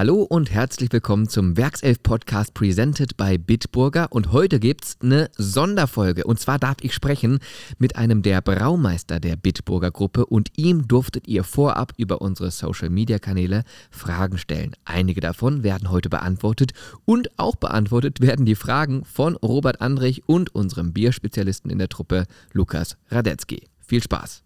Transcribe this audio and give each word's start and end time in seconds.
Hallo 0.00 0.22
und 0.22 0.50
herzlich 0.50 0.90
willkommen 0.92 1.28
zum 1.28 1.58
Werkself 1.58 2.02
Podcast 2.02 2.54
presented 2.54 3.18
by 3.18 3.36
Bitburger 3.36 4.06
und 4.10 4.32
heute 4.32 4.58
gibt's 4.58 4.96
eine 5.02 5.28
Sonderfolge 5.36 6.24
und 6.24 6.40
zwar 6.40 6.58
darf 6.58 6.78
ich 6.80 6.94
sprechen 6.94 7.38
mit 7.76 7.96
einem 7.96 8.22
der 8.22 8.40
Braumeister 8.40 9.20
der 9.20 9.36
Bitburger 9.36 9.90
Gruppe 9.90 10.24
und 10.24 10.52
ihm 10.56 10.88
durftet 10.88 11.28
ihr 11.28 11.44
vorab 11.44 11.92
über 11.98 12.22
unsere 12.22 12.50
Social 12.50 12.88
Media 12.88 13.18
Kanäle 13.18 13.62
Fragen 13.90 14.38
stellen. 14.38 14.72
Einige 14.86 15.20
davon 15.20 15.64
werden 15.64 15.90
heute 15.90 16.08
beantwortet 16.08 16.72
und 17.04 17.38
auch 17.38 17.56
beantwortet 17.56 18.22
werden 18.22 18.46
die 18.46 18.54
Fragen 18.54 19.04
von 19.04 19.36
Robert 19.36 19.82
Andrich 19.82 20.22
und 20.26 20.54
unserem 20.54 20.94
Bierspezialisten 20.94 21.70
in 21.70 21.76
der 21.76 21.90
Truppe 21.90 22.24
Lukas 22.54 22.96
Radetzky. 23.10 23.68
Viel 23.80 24.02
Spaß! 24.02 24.44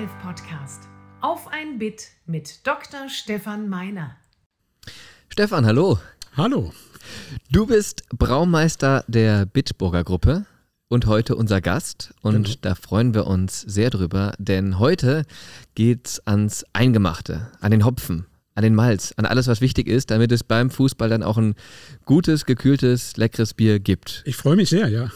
Werkself 0.00 0.22
Podcast. 0.22 0.88
Auf 1.20 1.48
ein 1.48 1.78
Bit 1.78 2.08
mit 2.24 2.66
Dr. 2.66 3.10
Stefan 3.10 3.68
Meiner. 3.68 4.16
Stefan, 5.28 5.66
hallo. 5.66 5.98
Hallo. 6.38 6.72
Du 7.50 7.66
bist 7.66 8.08
Braumeister 8.08 9.04
der 9.08 9.44
Bitburger 9.44 10.02
Gruppe 10.02 10.46
und 10.88 11.04
heute 11.04 11.36
unser 11.36 11.60
Gast. 11.60 12.14
Und 12.22 12.44
genau. 12.44 12.56
da 12.62 12.74
freuen 12.76 13.12
wir 13.12 13.26
uns 13.26 13.60
sehr 13.60 13.90
drüber, 13.90 14.32
denn 14.38 14.78
heute 14.78 15.26
geht's 15.74 16.26
ans 16.26 16.64
Eingemachte, 16.72 17.50
an 17.60 17.70
den 17.70 17.84
Hopfen, 17.84 18.24
an 18.54 18.62
den 18.62 18.74
Malz, 18.74 19.12
an 19.18 19.26
alles, 19.26 19.48
was 19.48 19.60
wichtig 19.60 19.86
ist, 19.86 20.10
damit 20.10 20.32
es 20.32 20.44
beim 20.44 20.70
Fußball 20.70 21.10
dann 21.10 21.22
auch 21.22 21.36
ein 21.36 21.56
gutes, 22.06 22.46
gekühltes, 22.46 23.18
leckeres 23.18 23.52
Bier 23.52 23.80
gibt. 23.80 24.22
Ich 24.24 24.36
freue 24.36 24.56
mich 24.56 24.70
sehr, 24.70 24.88
ja. 24.88 25.10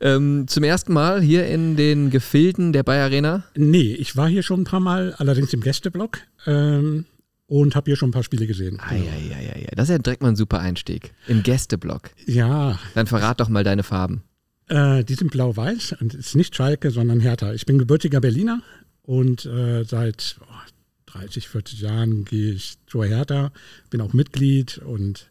Ähm, 0.00 0.46
zum 0.48 0.64
ersten 0.64 0.92
Mal 0.92 1.20
hier 1.20 1.46
in 1.46 1.76
den 1.76 2.10
Gefilden 2.10 2.72
der 2.72 2.82
Bayer 2.82 3.04
Arena? 3.04 3.44
Nee, 3.56 3.94
ich 3.94 4.16
war 4.16 4.28
hier 4.28 4.42
schon 4.42 4.62
ein 4.62 4.64
paar 4.64 4.80
Mal, 4.80 5.14
allerdings 5.18 5.52
im 5.52 5.60
Gästeblock. 5.60 6.18
Ähm, 6.46 7.06
und 7.48 7.76
habe 7.76 7.90
hier 7.90 7.96
schon 7.96 8.08
ein 8.08 8.12
paar 8.12 8.24
Spiele 8.24 8.46
gesehen. 8.46 8.78
Ah, 8.80 8.90
genau. 8.90 9.04
ja, 9.04 9.40
ja, 9.40 9.58
ja, 9.58 9.68
Das 9.76 9.88
ist 9.88 9.92
ja 9.92 9.98
direkt 9.98 10.22
mal 10.22 10.30
ein 10.30 10.36
super 10.36 10.58
Einstieg. 10.58 11.14
Im 11.28 11.42
Gästeblock. 11.42 12.10
Ja. 12.26 12.78
Dann 12.94 13.06
verrat 13.06 13.40
doch 13.40 13.48
mal 13.48 13.62
deine 13.62 13.82
Farben. 13.82 14.22
Äh, 14.68 15.04
die 15.04 15.14
sind 15.14 15.30
blau-weiß 15.30 15.96
und 16.00 16.14
es 16.14 16.28
ist 16.28 16.36
nicht 16.36 16.56
Schalke, 16.56 16.90
sondern 16.90 17.20
Hertha. 17.20 17.52
Ich 17.52 17.66
bin 17.66 17.78
gebürtiger 17.78 18.20
Berliner 18.20 18.62
und 19.02 19.46
äh, 19.46 19.84
seit 19.84 20.38
oh, 20.40 20.70
30, 21.06 21.48
40 21.48 21.80
Jahren 21.80 22.24
gehe 22.24 22.52
ich 22.52 22.74
zur 22.86 23.06
Hertha, 23.06 23.52
bin 23.90 24.00
auch 24.00 24.12
Mitglied 24.12 24.78
und 24.78 25.30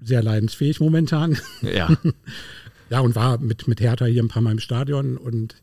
sehr 0.00 0.22
leidensfähig 0.22 0.80
momentan. 0.80 1.38
Ja. 1.62 1.96
Ja, 2.90 3.00
und 3.00 3.14
war 3.14 3.38
mit, 3.38 3.68
mit 3.68 3.80
Hertha 3.80 4.06
hier 4.06 4.22
ein 4.22 4.28
paar 4.28 4.42
Mal 4.42 4.52
im 4.52 4.58
Stadion. 4.58 5.16
Und 5.16 5.56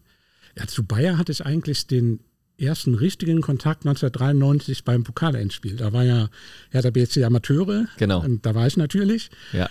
ja, 0.58 0.68
zu 0.68 0.84
Bayer 0.84 1.18
hatte 1.18 1.32
ich 1.32 1.46
eigentlich 1.46 1.88
den 1.88 2.20
ersten 2.58 2.96
richtigen 2.96 3.42
Kontakt 3.42 3.86
1993 3.86 4.84
beim 4.84 5.04
Pokalendspiel. 5.04 5.76
Da 5.76 5.94
war 5.94 6.04
ja 6.04 6.30
Hertha 6.70 6.90
BSC 6.90 7.24
Amateure. 7.24 7.88
Genau. 7.98 8.24
Und 8.24 8.46
da 8.46 8.56
war 8.56 8.68
ich 8.68 8.78
natürlich. 8.78 9.30
Ja. 9.52 9.70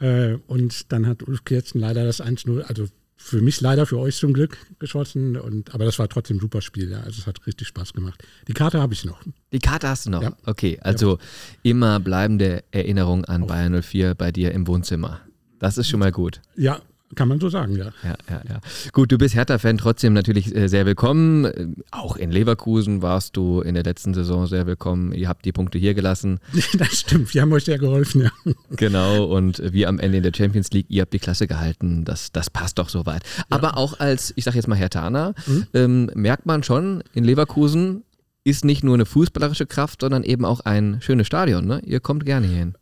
Äh, 0.00 0.38
und 0.46 0.92
dann 0.92 1.06
hat 1.06 1.22
Ulf 1.26 1.44
Kirsten 1.44 1.78
leider 1.78 2.04
das 2.04 2.22
1-0, 2.22 2.62
also 2.62 2.86
für 3.16 3.40
mich 3.40 3.60
leider, 3.60 3.86
für 3.86 3.98
euch 3.98 4.16
zum 4.16 4.32
Glück 4.32 4.58
geschossen. 4.78 5.36
Und, 5.36 5.72
aber 5.74 5.84
das 5.84 5.98
war 5.98 6.08
trotzdem 6.08 6.38
ein 6.38 6.40
super 6.40 6.60
Spiel. 6.60 6.90
Ja. 6.90 7.00
Also 7.00 7.20
es 7.20 7.26
hat 7.26 7.46
richtig 7.46 7.68
Spaß 7.68 7.92
gemacht. 7.92 8.22
Die 8.48 8.52
Karte 8.52 8.80
habe 8.80 8.92
ich 8.92 9.04
noch. 9.04 9.22
Die 9.52 9.60
Karte 9.60 9.88
hast 9.88 10.06
du 10.06 10.10
noch? 10.10 10.22
Ja. 10.22 10.36
Okay, 10.44 10.78
also 10.82 11.12
ja. 11.12 11.18
immer 11.62 12.00
bleibende 12.00 12.64
Erinnerung 12.72 13.24
an 13.24 13.42
Auf. 13.42 13.48
Bayern 13.48 13.80
04 13.80 14.14
bei 14.14 14.32
dir 14.32 14.52
im 14.52 14.66
Wohnzimmer. 14.66 15.20
Das 15.60 15.78
ist 15.78 15.88
schon 15.88 16.00
mal 16.00 16.12
gut. 16.12 16.42
Ja, 16.56 16.82
kann 17.14 17.28
man 17.28 17.40
so 17.40 17.48
sagen, 17.48 17.76
ja. 17.76 17.86
Ja, 18.02 18.16
ja, 18.28 18.42
ja. 18.48 18.60
Gut, 18.92 19.12
du 19.12 19.18
bist 19.18 19.34
Hertha-Fan 19.34 19.78
trotzdem 19.78 20.12
natürlich 20.12 20.54
äh, 20.54 20.68
sehr 20.68 20.86
willkommen. 20.86 21.76
Auch 21.90 22.16
in 22.16 22.30
Leverkusen 22.30 23.02
warst 23.02 23.36
du 23.36 23.60
in 23.60 23.74
der 23.74 23.84
letzten 23.84 24.14
Saison 24.14 24.46
sehr 24.46 24.66
willkommen. 24.66 25.12
Ihr 25.12 25.28
habt 25.28 25.44
die 25.44 25.52
Punkte 25.52 25.78
hier 25.78 25.94
gelassen. 25.94 26.40
Das 26.76 27.00
stimmt, 27.00 27.32
wir 27.32 27.42
haben 27.42 27.52
euch 27.52 27.64
sehr 27.64 27.78
geholfen, 27.78 28.22
ja. 28.22 28.30
Genau, 28.70 29.24
und 29.24 29.62
wir 29.72 29.88
am 29.88 29.98
Ende 29.98 30.18
in 30.18 30.22
der 30.22 30.32
Champions 30.34 30.70
League, 30.72 30.86
ihr 30.88 31.02
habt 31.02 31.12
die 31.12 31.18
Klasse 31.18 31.46
gehalten. 31.46 32.04
Das, 32.04 32.32
das 32.32 32.50
passt 32.50 32.78
doch 32.78 32.88
soweit. 32.88 33.22
Ja. 33.36 33.44
Aber 33.50 33.76
auch 33.76 34.00
als, 34.00 34.32
ich 34.36 34.44
sag 34.44 34.54
jetzt 34.54 34.66
mal 34.66 34.76
Hertaner, 34.76 35.34
mhm. 35.46 35.66
ähm, 35.72 36.10
merkt 36.14 36.46
man 36.46 36.62
schon 36.62 37.04
in 37.12 37.24
Leverkusen, 37.24 38.02
ist 38.44 38.64
nicht 38.64 38.84
nur 38.84 38.94
eine 38.94 39.06
fußballerische 39.06 39.64
Kraft, 39.64 40.02
sondern 40.02 40.22
eben 40.22 40.44
auch 40.44 40.60
ein 40.60 41.00
schönes 41.00 41.26
Stadion. 41.26 41.66
Ne? 41.66 41.80
Ihr 41.86 42.00
kommt 42.00 42.26
gerne 42.26 42.46
hierhin. 42.46 42.74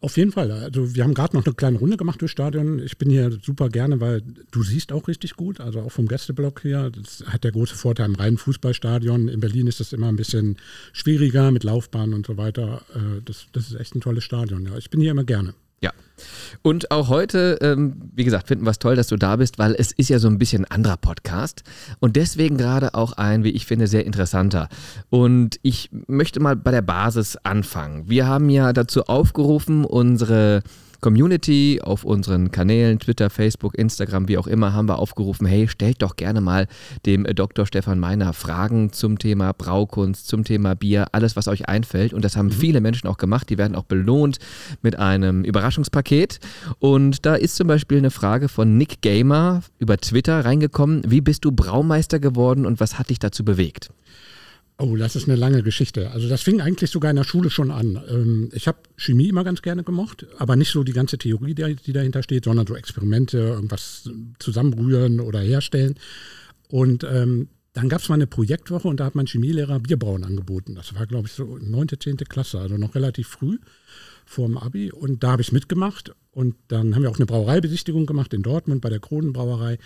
Auf 0.00 0.16
jeden 0.16 0.32
Fall. 0.32 0.50
Also 0.50 0.94
wir 0.94 1.04
haben 1.04 1.12
gerade 1.12 1.36
noch 1.36 1.44
eine 1.44 1.54
kleine 1.54 1.78
Runde 1.78 1.98
gemacht 1.98 2.22
durchs 2.22 2.32
Stadion. 2.32 2.78
Ich 2.78 2.96
bin 2.96 3.10
hier 3.10 3.30
super 3.42 3.68
gerne, 3.68 4.00
weil 4.00 4.22
du 4.50 4.62
siehst 4.62 4.92
auch 4.92 5.08
richtig 5.08 5.36
gut. 5.36 5.60
Also 5.60 5.80
auch 5.80 5.92
vom 5.92 6.08
Gästeblock 6.08 6.62
hier. 6.62 6.90
Das 6.90 7.22
hat 7.26 7.44
der 7.44 7.52
große 7.52 7.74
Vorteil 7.74 8.06
im 8.06 8.14
reinen 8.14 8.38
Fußballstadion. 8.38 9.28
In 9.28 9.40
Berlin 9.40 9.66
ist 9.66 9.78
das 9.78 9.92
immer 9.92 10.08
ein 10.08 10.16
bisschen 10.16 10.56
schwieriger 10.94 11.50
mit 11.50 11.64
Laufbahnen 11.64 12.14
und 12.14 12.26
so 12.26 12.38
weiter. 12.38 12.82
Äh, 12.94 13.20
das, 13.24 13.46
das 13.52 13.70
ist 13.70 13.78
echt 13.78 13.94
ein 13.94 14.00
tolles 14.00 14.24
Stadion. 14.24 14.64
Ja. 14.64 14.78
Ich 14.78 14.88
bin 14.88 15.02
hier 15.02 15.10
immer 15.10 15.24
gerne. 15.24 15.54
Ja. 15.80 15.92
Und 16.62 16.90
auch 16.90 17.08
heute, 17.08 17.58
ähm, 17.62 18.10
wie 18.14 18.24
gesagt, 18.24 18.48
finden 18.48 18.66
wir 18.66 18.70
es 18.70 18.78
toll, 18.78 18.94
dass 18.94 19.06
du 19.06 19.16
da 19.16 19.36
bist, 19.36 19.58
weil 19.58 19.74
es 19.74 19.92
ist 19.92 20.10
ja 20.10 20.18
so 20.18 20.28
ein 20.28 20.36
bisschen 20.36 20.64
ein 20.66 20.70
anderer 20.70 20.98
Podcast 20.98 21.62
und 22.00 22.16
deswegen 22.16 22.58
gerade 22.58 22.94
auch 22.94 23.12
ein, 23.12 23.44
wie 23.44 23.50
ich 23.50 23.64
finde, 23.64 23.86
sehr 23.86 24.04
interessanter. 24.04 24.68
Und 25.08 25.58
ich 25.62 25.88
möchte 26.06 26.40
mal 26.40 26.56
bei 26.56 26.70
der 26.70 26.82
Basis 26.82 27.36
anfangen. 27.44 28.10
Wir 28.10 28.26
haben 28.26 28.50
ja 28.50 28.74
dazu 28.74 29.04
aufgerufen, 29.04 29.86
unsere 29.86 30.62
Community 31.00 31.80
auf 31.82 32.04
unseren 32.04 32.50
Kanälen, 32.50 32.98
Twitter, 32.98 33.30
Facebook, 33.30 33.76
Instagram, 33.76 34.28
wie 34.28 34.38
auch 34.38 34.46
immer, 34.46 34.72
haben 34.72 34.88
wir 34.88 34.98
aufgerufen, 34.98 35.46
hey, 35.46 35.68
stellt 35.68 36.02
doch 36.02 36.16
gerne 36.16 36.40
mal 36.40 36.66
dem 37.06 37.24
äh, 37.26 37.34
Dr. 37.34 37.66
Stefan 37.66 37.98
Meiner 37.98 38.32
Fragen 38.32 38.92
zum 38.92 39.18
Thema 39.18 39.52
Braukunst, 39.52 40.28
zum 40.28 40.44
Thema 40.44 40.74
Bier, 40.74 41.06
alles, 41.12 41.36
was 41.36 41.48
euch 41.48 41.68
einfällt. 41.68 42.12
Und 42.12 42.24
das 42.24 42.36
haben 42.36 42.46
mhm. 42.46 42.52
viele 42.52 42.80
Menschen 42.80 43.08
auch 43.08 43.18
gemacht. 43.18 43.48
Die 43.50 43.58
werden 43.58 43.74
auch 43.74 43.84
belohnt 43.84 44.38
mit 44.82 44.98
einem 44.98 45.44
Überraschungspaket. 45.44 46.40
Und 46.78 47.24
da 47.26 47.34
ist 47.34 47.56
zum 47.56 47.66
Beispiel 47.66 47.98
eine 47.98 48.10
Frage 48.10 48.48
von 48.48 48.76
Nick 48.76 49.00
Gamer 49.00 49.62
über 49.78 49.96
Twitter 49.96 50.44
reingekommen. 50.44 51.02
Wie 51.06 51.20
bist 51.20 51.44
du 51.44 51.52
Braumeister 51.52 52.18
geworden 52.18 52.66
und 52.66 52.80
was 52.80 52.98
hat 52.98 53.10
dich 53.10 53.18
dazu 53.18 53.44
bewegt? 53.44 53.90
Oh, 54.80 54.96
das 54.96 55.14
ist 55.14 55.28
eine 55.28 55.36
lange 55.36 55.62
Geschichte. 55.62 56.10
Also 56.10 56.26
das 56.28 56.40
fing 56.40 56.62
eigentlich 56.62 56.90
sogar 56.90 57.10
in 57.10 57.16
der 57.16 57.24
Schule 57.24 57.50
schon 57.50 57.70
an. 57.70 58.02
Ähm, 58.08 58.48
ich 58.52 58.66
habe 58.66 58.78
Chemie 58.96 59.28
immer 59.28 59.44
ganz 59.44 59.60
gerne 59.60 59.84
gemocht, 59.84 60.26
aber 60.38 60.56
nicht 60.56 60.70
so 60.70 60.82
die 60.84 60.94
ganze 60.94 61.18
Theorie, 61.18 61.54
die 61.54 61.92
dahinter 61.92 62.22
steht, 62.22 62.44
sondern 62.44 62.66
so 62.66 62.74
Experimente, 62.74 63.38
irgendwas 63.38 64.08
zusammenrühren 64.38 65.20
oder 65.20 65.40
herstellen. 65.40 65.96
Und 66.68 67.04
ähm, 67.04 67.48
dann 67.74 67.90
gab 67.90 68.00
es 68.00 68.08
mal 68.08 68.14
eine 68.14 68.26
Projektwoche 68.26 68.88
und 68.88 69.00
da 69.00 69.04
hat 69.04 69.14
mein 69.14 69.26
Chemielehrer 69.26 69.80
Bierbrauen 69.80 70.24
angeboten. 70.24 70.74
Das 70.74 70.94
war, 70.94 71.06
glaube 71.06 71.28
ich, 71.28 71.34
so 71.34 71.58
9., 71.60 71.88
10. 72.00 72.16
Klasse, 72.16 72.58
also 72.58 72.76
noch 72.78 72.94
relativ 72.94 73.28
früh 73.28 73.58
vor 74.24 74.48
dem 74.48 74.56
Abi. 74.56 74.90
Und 74.90 75.22
da 75.22 75.32
habe 75.32 75.42
ich 75.42 75.52
mitgemacht. 75.52 76.14
Und 76.32 76.56
dann 76.68 76.94
haben 76.94 77.02
wir 77.02 77.10
auch 77.10 77.16
eine 77.16 77.26
Brauereibesichtigung 77.26 78.06
gemacht 78.06 78.32
in 78.32 78.42
Dortmund 78.42 78.80
bei 78.80 78.88
der 78.88 79.00
Kronenbrauerei. 79.00 79.78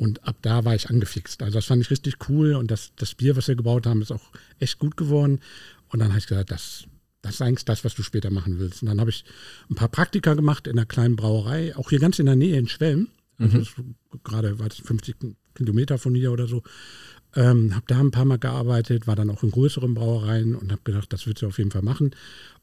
Und 0.00 0.26
ab 0.26 0.36
da 0.40 0.64
war 0.64 0.74
ich 0.74 0.88
angefixt. 0.88 1.42
Also 1.42 1.58
das 1.58 1.66
fand 1.66 1.82
ich 1.82 1.90
richtig 1.90 2.30
cool 2.30 2.54
und 2.54 2.70
das, 2.70 2.92
das 2.96 3.14
Bier, 3.14 3.36
was 3.36 3.48
wir 3.48 3.54
gebaut 3.54 3.86
haben, 3.86 4.00
ist 4.00 4.10
auch 4.10 4.30
echt 4.58 4.78
gut 4.78 4.96
geworden. 4.96 5.40
Und 5.90 5.98
dann 5.98 6.08
habe 6.08 6.18
ich 6.18 6.26
gesagt, 6.26 6.50
das, 6.50 6.84
das 7.20 7.34
ist 7.34 7.42
eigentlich 7.42 7.66
das, 7.66 7.84
was 7.84 7.94
du 7.94 8.02
später 8.02 8.30
machen 8.30 8.58
willst. 8.58 8.80
Und 8.80 8.88
dann 8.88 8.98
habe 8.98 9.10
ich 9.10 9.26
ein 9.68 9.74
paar 9.74 9.88
Praktika 9.88 10.32
gemacht 10.32 10.66
in 10.66 10.78
einer 10.78 10.86
kleinen 10.86 11.16
Brauerei, 11.16 11.76
auch 11.76 11.90
hier 11.90 11.98
ganz 11.98 12.18
in 12.18 12.24
der 12.24 12.34
Nähe 12.34 12.58
in 12.58 12.66
Schwelm. 12.66 13.08
Also 13.36 13.58
mhm. 13.58 13.94
gerade 14.24 14.58
war 14.58 14.70
das 14.70 14.78
50 14.78 15.16
Kilometer 15.54 15.98
von 15.98 16.14
hier 16.14 16.32
oder 16.32 16.46
so. 16.46 16.62
Ähm, 17.36 17.74
habe 17.74 17.84
da 17.86 18.00
ein 18.00 18.10
paar 18.10 18.24
Mal 18.24 18.38
gearbeitet, 18.38 19.06
war 19.06 19.16
dann 19.16 19.28
auch 19.28 19.42
in 19.42 19.50
größeren 19.50 19.92
Brauereien 19.92 20.54
und 20.54 20.72
habe 20.72 20.80
gedacht, 20.82 21.12
das 21.12 21.26
wird 21.26 21.42
du 21.42 21.46
auf 21.48 21.58
jeden 21.58 21.72
Fall 21.72 21.82
machen 21.82 22.12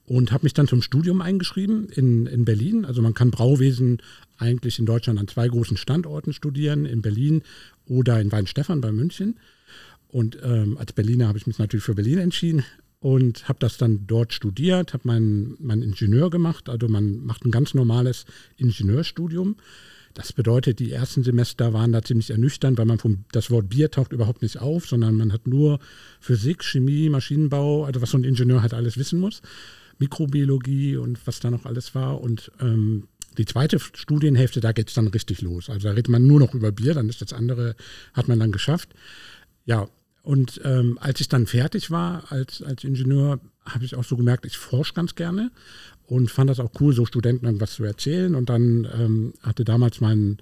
und 0.07 0.31
habe 0.31 0.45
mich 0.45 0.53
dann 0.53 0.67
zum 0.67 0.81
Studium 0.81 1.21
eingeschrieben 1.21 1.89
in, 1.89 2.25
in 2.27 2.45
Berlin. 2.45 2.85
Also 2.85 3.01
man 3.01 3.13
kann 3.13 3.29
Brauwesen 3.29 4.01
eigentlich 4.37 4.79
in 4.79 4.85
Deutschland 4.85 5.19
an 5.19 5.27
zwei 5.27 5.47
großen 5.47 5.75
Standorten 5.75 6.33
studieren, 6.33 6.85
in 6.85 7.01
Berlin 7.01 7.43
oder 7.85 8.19
in 8.19 8.31
Weinstefan 8.31 8.79
bei 8.81 8.91
München. 8.91 9.37
Und 10.07 10.37
ähm, 10.41 10.77
als 10.77 10.93
Berliner 10.93 11.27
habe 11.27 11.37
ich 11.37 11.45
mich 11.45 11.59
natürlich 11.59 11.83
für 11.83 11.93
Berlin 11.93 12.19
entschieden 12.19 12.63
und 13.01 13.49
habe 13.49 13.59
das 13.59 13.77
dann 13.77 14.07
dort 14.07 14.33
studiert, 14.33 14.93
habe 14.93 15.07
meinen 15.07 15.57
mein 15.59 15.81
Ingenieur 15.81 16.29
gemacht. 16.29 16.69
Also 16.69 16.87
man 16.87 17.25
macht 17.25 17.43
ein 17.43 17.51
ganz 17.51 17.73
normales 17.73 18.25
Ingenieurstudium. 18.55 19.57
Das 20.13 20.31
bedeutet, 20.31 20.79
die 20.79 20.93
ersten 20.93 21.23
Semester 21.23 21.73
waren 21.73 21.91
da 21.91 22.01
ziemlich 22.01 22.31
ernüchternd, 22.31 22.77
weil 22.77 22.85
man 22.85 22.97
vom, 22.97 23.25
das 23.33 23.51
Wort 23.51 23.67
Bier 23.69 23.91
taucht 23.91 24.13
überhaupt 24.13 24.41
nicht 24.41 24.57
auf, 24.59 24.87
sondern 24.87 25.15
man 25.15 25.33
hat 25.33 25.47
nur 25.47 25.79
Physik, 26.21 26.63
Chemie, 26.63 27.09
Maschinenbau, 27.09 27.83
also 27.83 28.01
was 28.01 28.11
so 28.11 28.17
ein 28.17 28.23
Ingenieur 28.23 28.61
halt 28.61 28.73
alles 28.73 28.97
wissen 28.97 29.19
muss. 29.19 29.41
Mikrobiologie 29.99 30.97
und 30.97 31.25
was 31.25 31.39
da 31.39 31.51
noch 31.51 31.65
alles 31.65 31.95
war. 31.95 32.21
Und 32.21 32.51
ähm, 32.59 33.07
die 33.37 33.45
zweite 33.45 33.79
Studienhälfte, 33.79 34.59
da 34.59 34.71
geht 34.71 34.89
es 34.89 34.95
dann 34.95 35.07
richtig 35.07 35.41
los. 35.41 35.69
Also 35.69 35.87
da 35.87 35.91
redet 35.93 36.09
man 36.09 36.25
nur 36.25 36.39
noch 36.39 36.53
über 36.53 36.71
Bier, 36.71 36.93
dann 36.93 37.09
ist 37.09 37.21
das 37.21 37.33
andere, 37.33 37.75
hat 38.13 38.27
man 38.27 38.39
dann 38.39 38.51
geschafft. 38.51 38.89
Ja, 39.65 39.87
Und 40.23 40.59
ähm, 40.65 40.97
als 40.99 41.21
ich 41.21 41.29
dann 41.29 41.47
fertig 41.47 41.89
war 41.89 42.31
als, 42.31 42.61
als 42.61 42.83
Ingenieur, 42.83 43.39
habe 43.63 43.85
ich 43.85 43.95
auch 43.95 44.03
so 44.03 44.17
gemerkt, 44.17 44.45
ich 44.45 44.57
forsche 44.57 44.93
ganz 44.93 45.15
gerne 45.15 45.51
und 46.05 46.29
fand 46.29 46.49
das 46.49 46.59
auch 46.59 46.71
cool, 46.81 46.93
so 46.93 47.05
Studenten 47.05 47.45
irgendwas 47.45 47.75
zu 47.75 47.83
erzählen. 47.85 48.35
Und 48.35 48.49
dann 48.49 48.85
ähm, 48.93 49.33
hatte 49.41 49.63
damals 49.63 50.01
mein, 50.01 50.37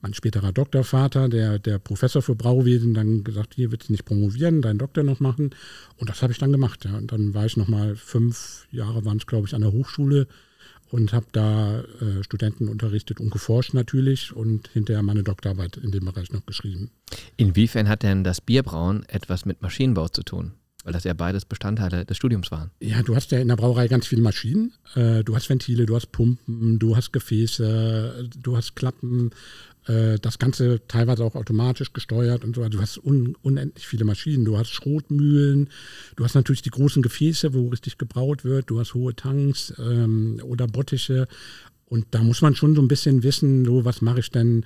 mein 0.00 0.14
späterer 0.14 0.52
Doktorvater, 0.52 1.28
der, 1.28 1.58
der 1.58 1.78
Professor 1.78 2.22
für 2.22 2.34
Brauwesen, 2.34 2.94
dann 2.94 3.24
gesagt, 3.24 3.54
hier 3.54 3.72
willst 3.72 3.88
du 3.88 3.92
nicht 3.92 4.04
promovieren, 4.04 4.62
deinen 4.62 4.78
Doktor 4.78 5.02
noch 5.02 5.20
machen. 5.20 5.50
Und 5.96 6.08
das 6.08 6.22
habe 6.22 6.32
ich 6.32 6.38
dann 6.38 6.52
gemacht. 6.52 6.84
Ja. 6.84 6.96
Und 6.96 7.12
dann 7.12 7.34
war 7.34 7.46
ich 7.46 7.56
nochmal 7.56 7.96
fünf 7.96 8.66
Jahre, 8.70 9.04
waren 9.04 9.18
es 9.18 9.26
glaube 9.26 9.46
ich, 9.46 9.54
an 9.54 9.62
der 9.62 9.72
Hochschule 9.72 10.28
und 10.90 11.12
habe 11.12 11.26
da 11.32 11.80
äh, 11.80 12.22
Studenten 12.22 12.68
unterrichtet 12.68 13.20
und 13.20 13.30
geforscht 13.30 13.74
natürlich 13.74 14.34
und 14.34 14.68
hinterher 14.68 15.02
meine 15.02 15.22
Doktorarbeit 15.22 15.76
in 15.76 15.90
dem 15.90 16.04
Bereich 16.04 16.32
noch 16.32 16.46
geschrieben. 16.46 16.90
Inwiefern 17.36 17.88
hat 17.88 18.02
denn 18.02 18.24
das 18.24 18.40
Bierbrauen 18.40 19.04
etwas 19.08 19.44
mit 19.44 19.62
Maschinenbau 19.62 20.08
zu 20.08 20.22
tun? 20.22 20.52
Weil 20.84 20.92
das 20.92 21.04
ja 21.04 21.12
beides 21.12 21.44
Bestandteile 21.44 22.06
des 22.06 22.16
Studiums 22.16 22.50
waren. 22.50 22.70
Ja, 22.80 23.02
du 23.02 23.14
hast 23.14 23.30
ja 23.32 23.40
in 23.40 23.48
der 23.48 23.56
Brauerei 23.56 23.88
ganz 23.88 24.06
viele 24.06 24.22
Maschinen. 24.22 24.72
Äh, 24.94 25.22
du 25.24 25.34
hast 25.34 25.50
Ventile, 25.50 25.84
du 25.84 25.94
hast 25.94 26.12
Pumpen, 26.12 26.78
du 26.78 26.96
hast 26.96 27.12
Gefäße, 27.12 28.30
du 28.40 28.56
hast 28.56 28.76
Klappen, 28.76 29.30
äh, 29.88 30.18
das 30.20 30.38
Ganze 30.38 30.86
teilweise 30.86 31.24
auch 31.24 31.34
automatisch 31.34 31.92
gesteuert 31.92 32.44
und 32.44 32.54
so. 32.54 32.62
Also 32.62 32.78
du 32.78 32.82
hast 32.82 32.98
un 32.98 33.36
unendlich 33.42 33.86
viele 33.86 34.04
Maschinen. 34.04 34.44
Du 34.44 34.58
hast 34.58 34.70
Schrotmühlen, 34.70 35.70
du 36.16 36.24
hast 36.24 36.34
natürlich 36.34 36.62
die 36.62 36.70
großen 36.70 37.02
Gefäße, 37.02 37.54
wo 37.54 37.68
richtig 37.68 37.98
gebraut 37.98 38.44
wird, 38.44 38.70
du 38.70 38.78
hast 38.78 38.94
hohe 38.94 39.16
Tanks 39.16 39.72
ähm, 39.78 40.40
oder 40.44 40.66
Bottiche. 40.66 41.26
Und 41.86 42.06
da 42.10 42.22
muss 42.22 42.42
man 42.42 42.54
schon 42.54 42.74
so 42.74 42.82
ein 42.82 42.88
bisschen 42.88 43.22
wissen, 43.22 43.64
so 43.64 43.84
was 43.84 44.02
mache 44.02 44.20
ich 44.20 44.30
denn? 44.30 44.64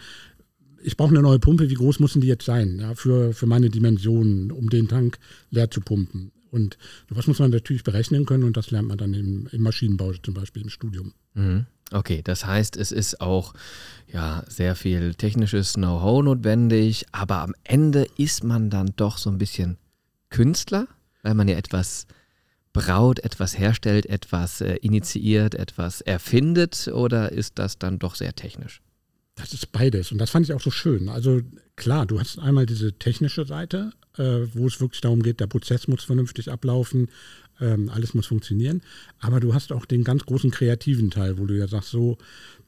Ich 0.83 0.97
brauche 0.97 1.11
eine 1.11 1.23
neue 1.23 1.39
Pumpe, 1.39 1.71
wie 1.71 1.75
groß 1.75 2.01
müssen 2.01 2.21
die 2.21 2.27
jetzt 2.27 2.45
sein, 2.45 2.81
ja, 2.81 2.97
für, 2.97 3.33
für 3.33 3.47
meine 3.47 3.71
Dimensionen, 3.71 4.51
um 4.51 4.69
den 4.69 4.89
Tank 4.89 5.19
leer 5.51 5.71
zu 5.71 5.81
pumpen. 5.81 6.33
Und 6.51 6.77
sowas 7.09 7.29
muss 7.29 7.39
man 7.39 7.51
natürlich 7.53 7.85
berechnen 7.85 8.27
können 8.27 8.43
und 8.43 8.57
das 8.57 8.73
lernt 8.73 8.89
man 8.89 8.99
dann 8.99 9.15
im, 9.15 9.49
im 9.53 9.63
Maschinenbau, 9.63 10.13
zum 10.23 10.35
Beispiel 10.35 10.63
im 10.63 10.69
Studium. 10.69 11.13
Mhm. 11.35 11.67
Okay, 11.91 12.23
das 12.23 12.47
heißt, 12.47 12.77
es 12.77 12.93
ist 12.93 13.21
auch 13.21 13.55
ja, 14.07 14.45
sehr 14.49 14.77
viel 14.77 15.15
technisches 15.15 15.75
Know-how 15.75 16.23
notwendig, 16.23 17.07
aber 17.13 17.41
am 17.41 17.55
Ende 17.65 18.07
ist 18.17 18.45
man 18.45 18.71
dann 18.71 18.93
doch 18.97 19.19
so 19.19 19.31
ein 19.31 19.39
bisschen 19.39 19.79
Künstler, 20.31 20.87
weil 21.23 21.35
man 21.35 21.49
ja 21.49 21.57
etwas 21.57 22.07
braut, 22.73 23.19
etwas 23.21 23.59
herstellt, 23.59 24.07
etwas 24.07 24.61
äh, 24.61 24.77
initiiert, 24.77 25.55
etwas 25.55 26.01
erfindet 26.01 26.89
oder 26.89 27.33
ist 27.33 27.59
das 27.59 27.79
dann 27.79 27.99
doch 27.99 28.15
sehr 28.15 28.35
technisch? 28.35 28.81
Das 29.35 29.53
ist 29.53 29.73
beides 29.73 30.13
und 30.13 30.19
das 30.19 30.31
fand 30.31 30.47
ich 30.47 30.53
auch 30.53 30.61
so 30.61 30.71
schön. 30.71 31.09
Also 31.09 31.41
klar, 31.77 32.07
du 32.07 32.21
hast 32.21 32.39
einmal 32.39 32.67
diese 32.67 32.93
technische 32.93 33.47
Seite, 33.47 33.93
äh, 34.19 34.47
wo 34.55 34.67
es 34.67 34.81
wirklich 34.81 35.01
darum 35.01 35.23
geht, 35.23 35.41
der 35.41 35.47
Prozess 35.47 35.89
muss 35.89 36.05
vernünftig 36.05 36.51
ablaufen, 36.51 37.09
ähm, 37.61 37.89
alles 37.89 38.15
muss 38.15 38.27
funktionieren. 38.27 38.83
Aber 39.21 39.41
du 39.41 39.55
hast 39.55 39.73
auch 39.73 39.87
den 39.87 40.05
ganz 40.05 40.25
großen 40.25 40.51
kreativen 40.51 41.11
Teil, 41.11 41.39
wo 41.39 41.47
du 41.47 41.57
ja 41.57 41.69
sagst, 41.69 41.91
so, 41.91 42.19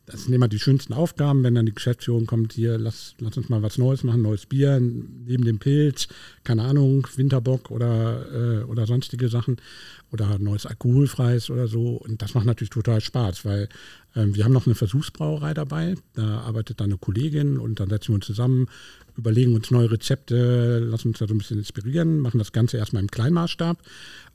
das 0.06 0.24
sind 0.24 0.34
immer 0.34 0.48
die 0.48 0.58
schönsten 0.58 0.92
Aufgaben, 0.92 1.42
wenn 1.44 1.54
dann 1.54 1.64
die 1.64 1.72
Geschäftsführung 1.74 2.26
kommt, 2.26 2.52
hier, 2.52 2.76
lass, 2.76 3.14
lass 3.20 3.38
uns 3.38 3.48
mal 3.48 3.62
was 3.62 3.78
Neues 3.78 4.04
machen, 4.04 4.20
neues 4.20 4.44
Bier, 4.44 4.78
neben 4.78 5.44
dem 5.44 5.58
Pilz, 5.58 6.08
keine 6.44 6.62
Ahnung, 6.62 7.06
Winterbock 7.16 7.70
oder, 7.70 8.26
äh, 8.60 8.64
oder 8.64 8.86
sonstige 8.86 9.28
Sachen 9.30 9.56
oder 10.12 10.38
neues 10.38 10.66
alkoholfreies 10.66 11.48
oder 11.48 11.68
so. 11.68 11.96
Und 11.96 12.20
das 12.20 12.34
macht 12.34 12.44
natürlich 12.44 12.70
total 12.70 13.00
Spaß, 13.00 13.46
weil 13.46 13.68
ähm, 14.14 14.34
wir 14.34 14.44
haben 14.44 14.52
noch 14.52 14.66
eine 14.66 14.74
Versuchsbrauerei 14.74 15.54
dabei, 15.54 15.94
da 16.12 16.40
arbeitet 16.40 16.80
da 16.80 16.84
eine 16.84 16.98
Kollegin 16.98 17.58
und 17.58 17.80
dann 17.80 17.88
setzen 17.88 18.08
wir 18.08 18.16
uns 18.16 18.26
zusammen, 18.26 18.68
überlegen 19.16 19.54
uns 19.54 19.70
neue 19.70 19.90
Rezepte, 19.90 20.80
lassen 20.80 21.08
uns 21.08 21.18
da 21.18 21.26
so 21.26 21.32
ein 21.32 21.38
bisschen 21.38 21.58
inspirieren, 21.58 22.18
machen 22.18 22.38
das 22.38 22.52
Ganze 22.52 22.76
erstmal 22.76 23.02
im 23.02 23.10
Kleinmaßstab 23.10 23.78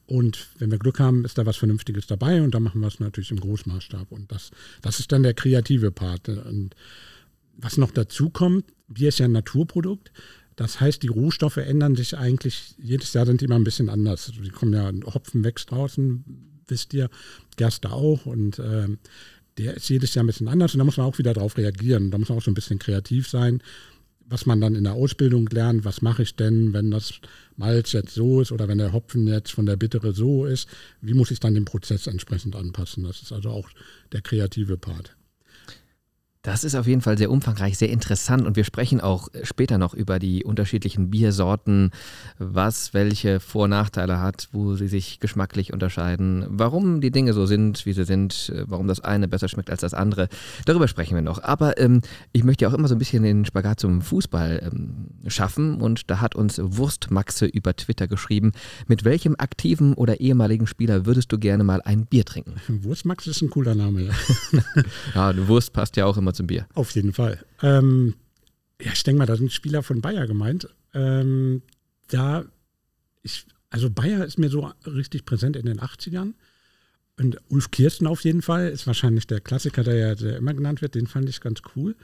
und 0.09 0.47
wenn 0.57 0.71
wir 0.71 0.79
Glück 0.79 0.99
haben, 0.99 1.23
ist 1.23 1.37
da 1.37 1.45
was 1.45 1.57
Vernünftiges 1.57 2.07
dabei 2.07 2.41
und 2.41 2.55
dann 2.55 2.63
machen 2.63 2.81
wir 2.81 2.87
es 2.87 2.99
natürlich 2.99 3.29
im 3.29 3.39
Großmaßstab. 3.39 4.11
Und 4.11 4.31
das, 4.31 4.49
das 4.81 4.99
ist 4.99 5.11
dann 5.11 5.21
der 5.21 5.35
kreative 5.35 5.91
Part. 5.91 6.29
Und 6.29 6.75
was 7.57 7.77
noch 7.77 7.91
dazu 7.91 8.31
kommt, 8.31 8.65
Bier 8.87 9.09
ist 9.09 9.19
ja 9.19 9.25
ein 9.25 9.33
Naturprodukt. 9.33 10.11
Das 10.55 10.81
heißt, 10.81 11.03
die 11.03 11.09
Rohstoffe 11.09 11.57
ändern 11.57 11.95
sich 11.95 12.17
eigentlich, 12.17 12.73
jedes 12.79 13.13
Jahr 13.13 13.27
sind 13.27 13.41
die 13.41 13.45
immer 13.45 13.55
ein 13.55 13.63
bisschen 13.63 13.87
anders. 13.87 14.29
Also 14.29 14.41
die 14.41 14.49
kommen 14.49 14.73
ja, 14.73 14.91
Hopfen 15.13 15.43
wächst 15.43 15.69
draußen, 15.69 16.25
wisst 16.67 16.91
ihr, 16.95 17.11
Gerste 17.57 17.91
auch 17.91 18.25
und 18.25 18.57
äh, 18.57 18.87
der 19.59 19.75
ist 19.75 19.89
jedes 19.89 20.15
Jahr 20.15 20.23
ein 20.23 20.27
bisschen 20.27 20.47
anders 20.47 20.73
und 20.73 20.79
da 20.79 20.85
muss 20.85 20.97
man 20.97 21.05
auch 21.05 21.19
wieder 21.19 21.35
darauf 21.35 21.55
reagieren. 21.55 22.09
Da 22.09 22.17
muss 22.17 22.29
man 22.29 22.39
auch 22.39 22.43
so 22.43 22.49
ein 22.49 22.55
bisschen 22.55 22.79
kreativ 22.79 23.29
sein 23.29 23.61
was 24.29 24.45
man 24.45 24.61
dann 24.61 24.75
in 24.75 24.83
der 24.83 24.93
Ausbildung 24.93 25.47
lernt, 25.47 25.85
was 25.85 26.01
mache 26.01 26.21
ich 26.21 26.35
denn, 26.35 26.71
wenn 26.71 26.91
das 26.91 27.19
Malz 27.59 27.91
jetzt 27.91 28.13
so 28.13 28.39
ist 28.39 28.53
oder 28.53 28.69
wenn 28.69 28.77
der 28.77 28.93
Hopfen 28.93 29.27
jetzt 29.27 29.51
von 29.51 29.65
der 29.65 29.75
Bittere 29.75 30.13
so 30.13 30.45
ist, 30.45 30.69
wie 31.01 31.13
muss 31.13 31.29
ich 31.29 31.41
dann 31.41 31.53
den 31.53 31.65
Prozess 31.65 32.07
entsprechend 32.07 32.55
anpassen? 32.55 33.03
Das 33.03 33.21
ist 33.21 33.33
also 33.33 33.49
auch 33.49 33.69
der 34.13 34.21
kreative 34.21 34.77
Part. 34.77 35.17
Das 36.41 36.63
ist 36.63 36.75
auf 36.75 36.87
jeden 36.87 37.01
Fall 37.01 37.17
sehr 37.17 37.31
umfangreich, 37.31 37.77
sehr 37.77 37.89
interessant 37.89 38.47
und 38.47 38.55
wir 38.55 38.63
sprechen 38.63 39.01
auch 39.01 39.27
später 39.43 39.77
noch 39.77 39.93
über 39.93 40.19
die 40.19 40.45
unterschiedlichen 40.45 41.09
Biersorten, 41.09 41.91
was 42.37 42.93
welche 42.93 43.41
Vor- 43.41 43.65
und 43.65 43.71
Nachteile 43.71 44.21
hat, 44.21 44.47
wo 44.53 44.75
sie 44.75 44.87
sich 44.87 45.19
geschmacklich 45.19 45.73
unterscheiden, 45.73 46.45
warum 46.47 47.01
die 47.01 47.11
Dinge 47.11 47.33
so 47.33 47.45
sind, 47.45 47.85
wie 47.85 47.91
sie 47.91 48.05
sind, 48.05 48.53
warum 48.67 48.87
das 48.87 49.01
eine 49.01 49.27
besser 49.27 49.49
schmeckt 49.49 49.69
als 49.69 49.81
das 49.81 49.93
andere. 49.93 50.29
Darüber 50.63 50.87
sprechen 50.87 51.13
wir 51.15 51.21
noch. 51.21 51.43
Aber 51.43 51.77
ähm, 51.77 51.99
ich 52.31 52.45
möchte 52.45 52.63
ja 52.63 52.69
auch 52.69 52.73
immer 52.73 52.87
so 52.87 52.95
ein 52.95 52.99
bisschen 52.99 53.23
den 53.23 53.43
Spagat 53.43 53.81
zum 53.81 54.01
Fußball 54.01 54.71
ähm, 54.71 55.07
schaffen 55.27 55.81
und 55.81 56.09
da 56.09 56.21
hat 56.21 56.35
uns 56.35 56.57
Wurstmaxe 56.63 57.47
über 57.47 57.75
Twitter 57.75 58.07
geschrieben, 58.07 58.53
mit 58.87 59.03
welchem 59.03 59.35
aktiven 59.37 59.93
oder 59.93 60.21
ehemaligen 60.21 60.67
Spieler 60.67 61.05
würdest 61.05 61.33
du 61.33 61.37
gerne 61.37 61.65
mal 61.65 61.81
ein 61.81 62.05
Bier 62.05 62.23
trinken? 62.23 62.55
Wurstmaxe 62.69 63.29
ist 63.31 63.41
ein 63.41 63.49
cooler 63.49 63.75
Name, 63.75 64.03
ja. 64.03 64.13
ja, 65.33 65.47
Wurst 65.49 65.73
passt 65.73 65.97
ja 65.97 66.05
auch 66.05 66.15
immer 66.15 66.28
zum 66.33 66.47
Bier. 66.47 66.67
Auf 66.73 66.91
jeden 66.91 67.13
Fall. 67.13 67.43
Ähm, 67.61 68.15
ja, 68.81 68.91
ich 68.93 69.03
denke 69.03 69.19
mal, 69.19 69.25
da 69.25 69.35
sind 69.35 69.51
Spieler 69.51 69.83
von 69.83 70.01
Bayer 70.01 70.27
gemeint. 70.27 70.69
Ähm, 70.93 71.61
da, 72.07 72.45
ich, 73.21 73.45
also 73.69 73.89
Bayer 73.89 74.25
ist 74.25 74.39
mir 74.39 74.49
so 74.49 74.71
richtig 74.85 75.25
präsent 75.25 75.55
in 75.55 75.65
den 75.65 75.79
80ern. 75.79 76.33
Und 77.17 77.37
Ulf 77.49 77.71
Kirsten 77.71 78.07
auf 78.07 78.23
jeden 78.23 78.41
Fall 78.41 78.69
ist 78.69 78.87
wahrscheinlich 78.87 79.27
der 79.27 79.41
Klassiker, 79.41 79.83
der 79.83 79.95
ja 79.95 80.15
der 80.15 80.37
immer 80.37 80.53
genannt 80.53 80.81
wird. 80.81 80.95
Den 80.95 81.07
fand 81.07 81.27
ich 81.27 81.41
ganz 81.41 81.61
cool. 81.75 81.95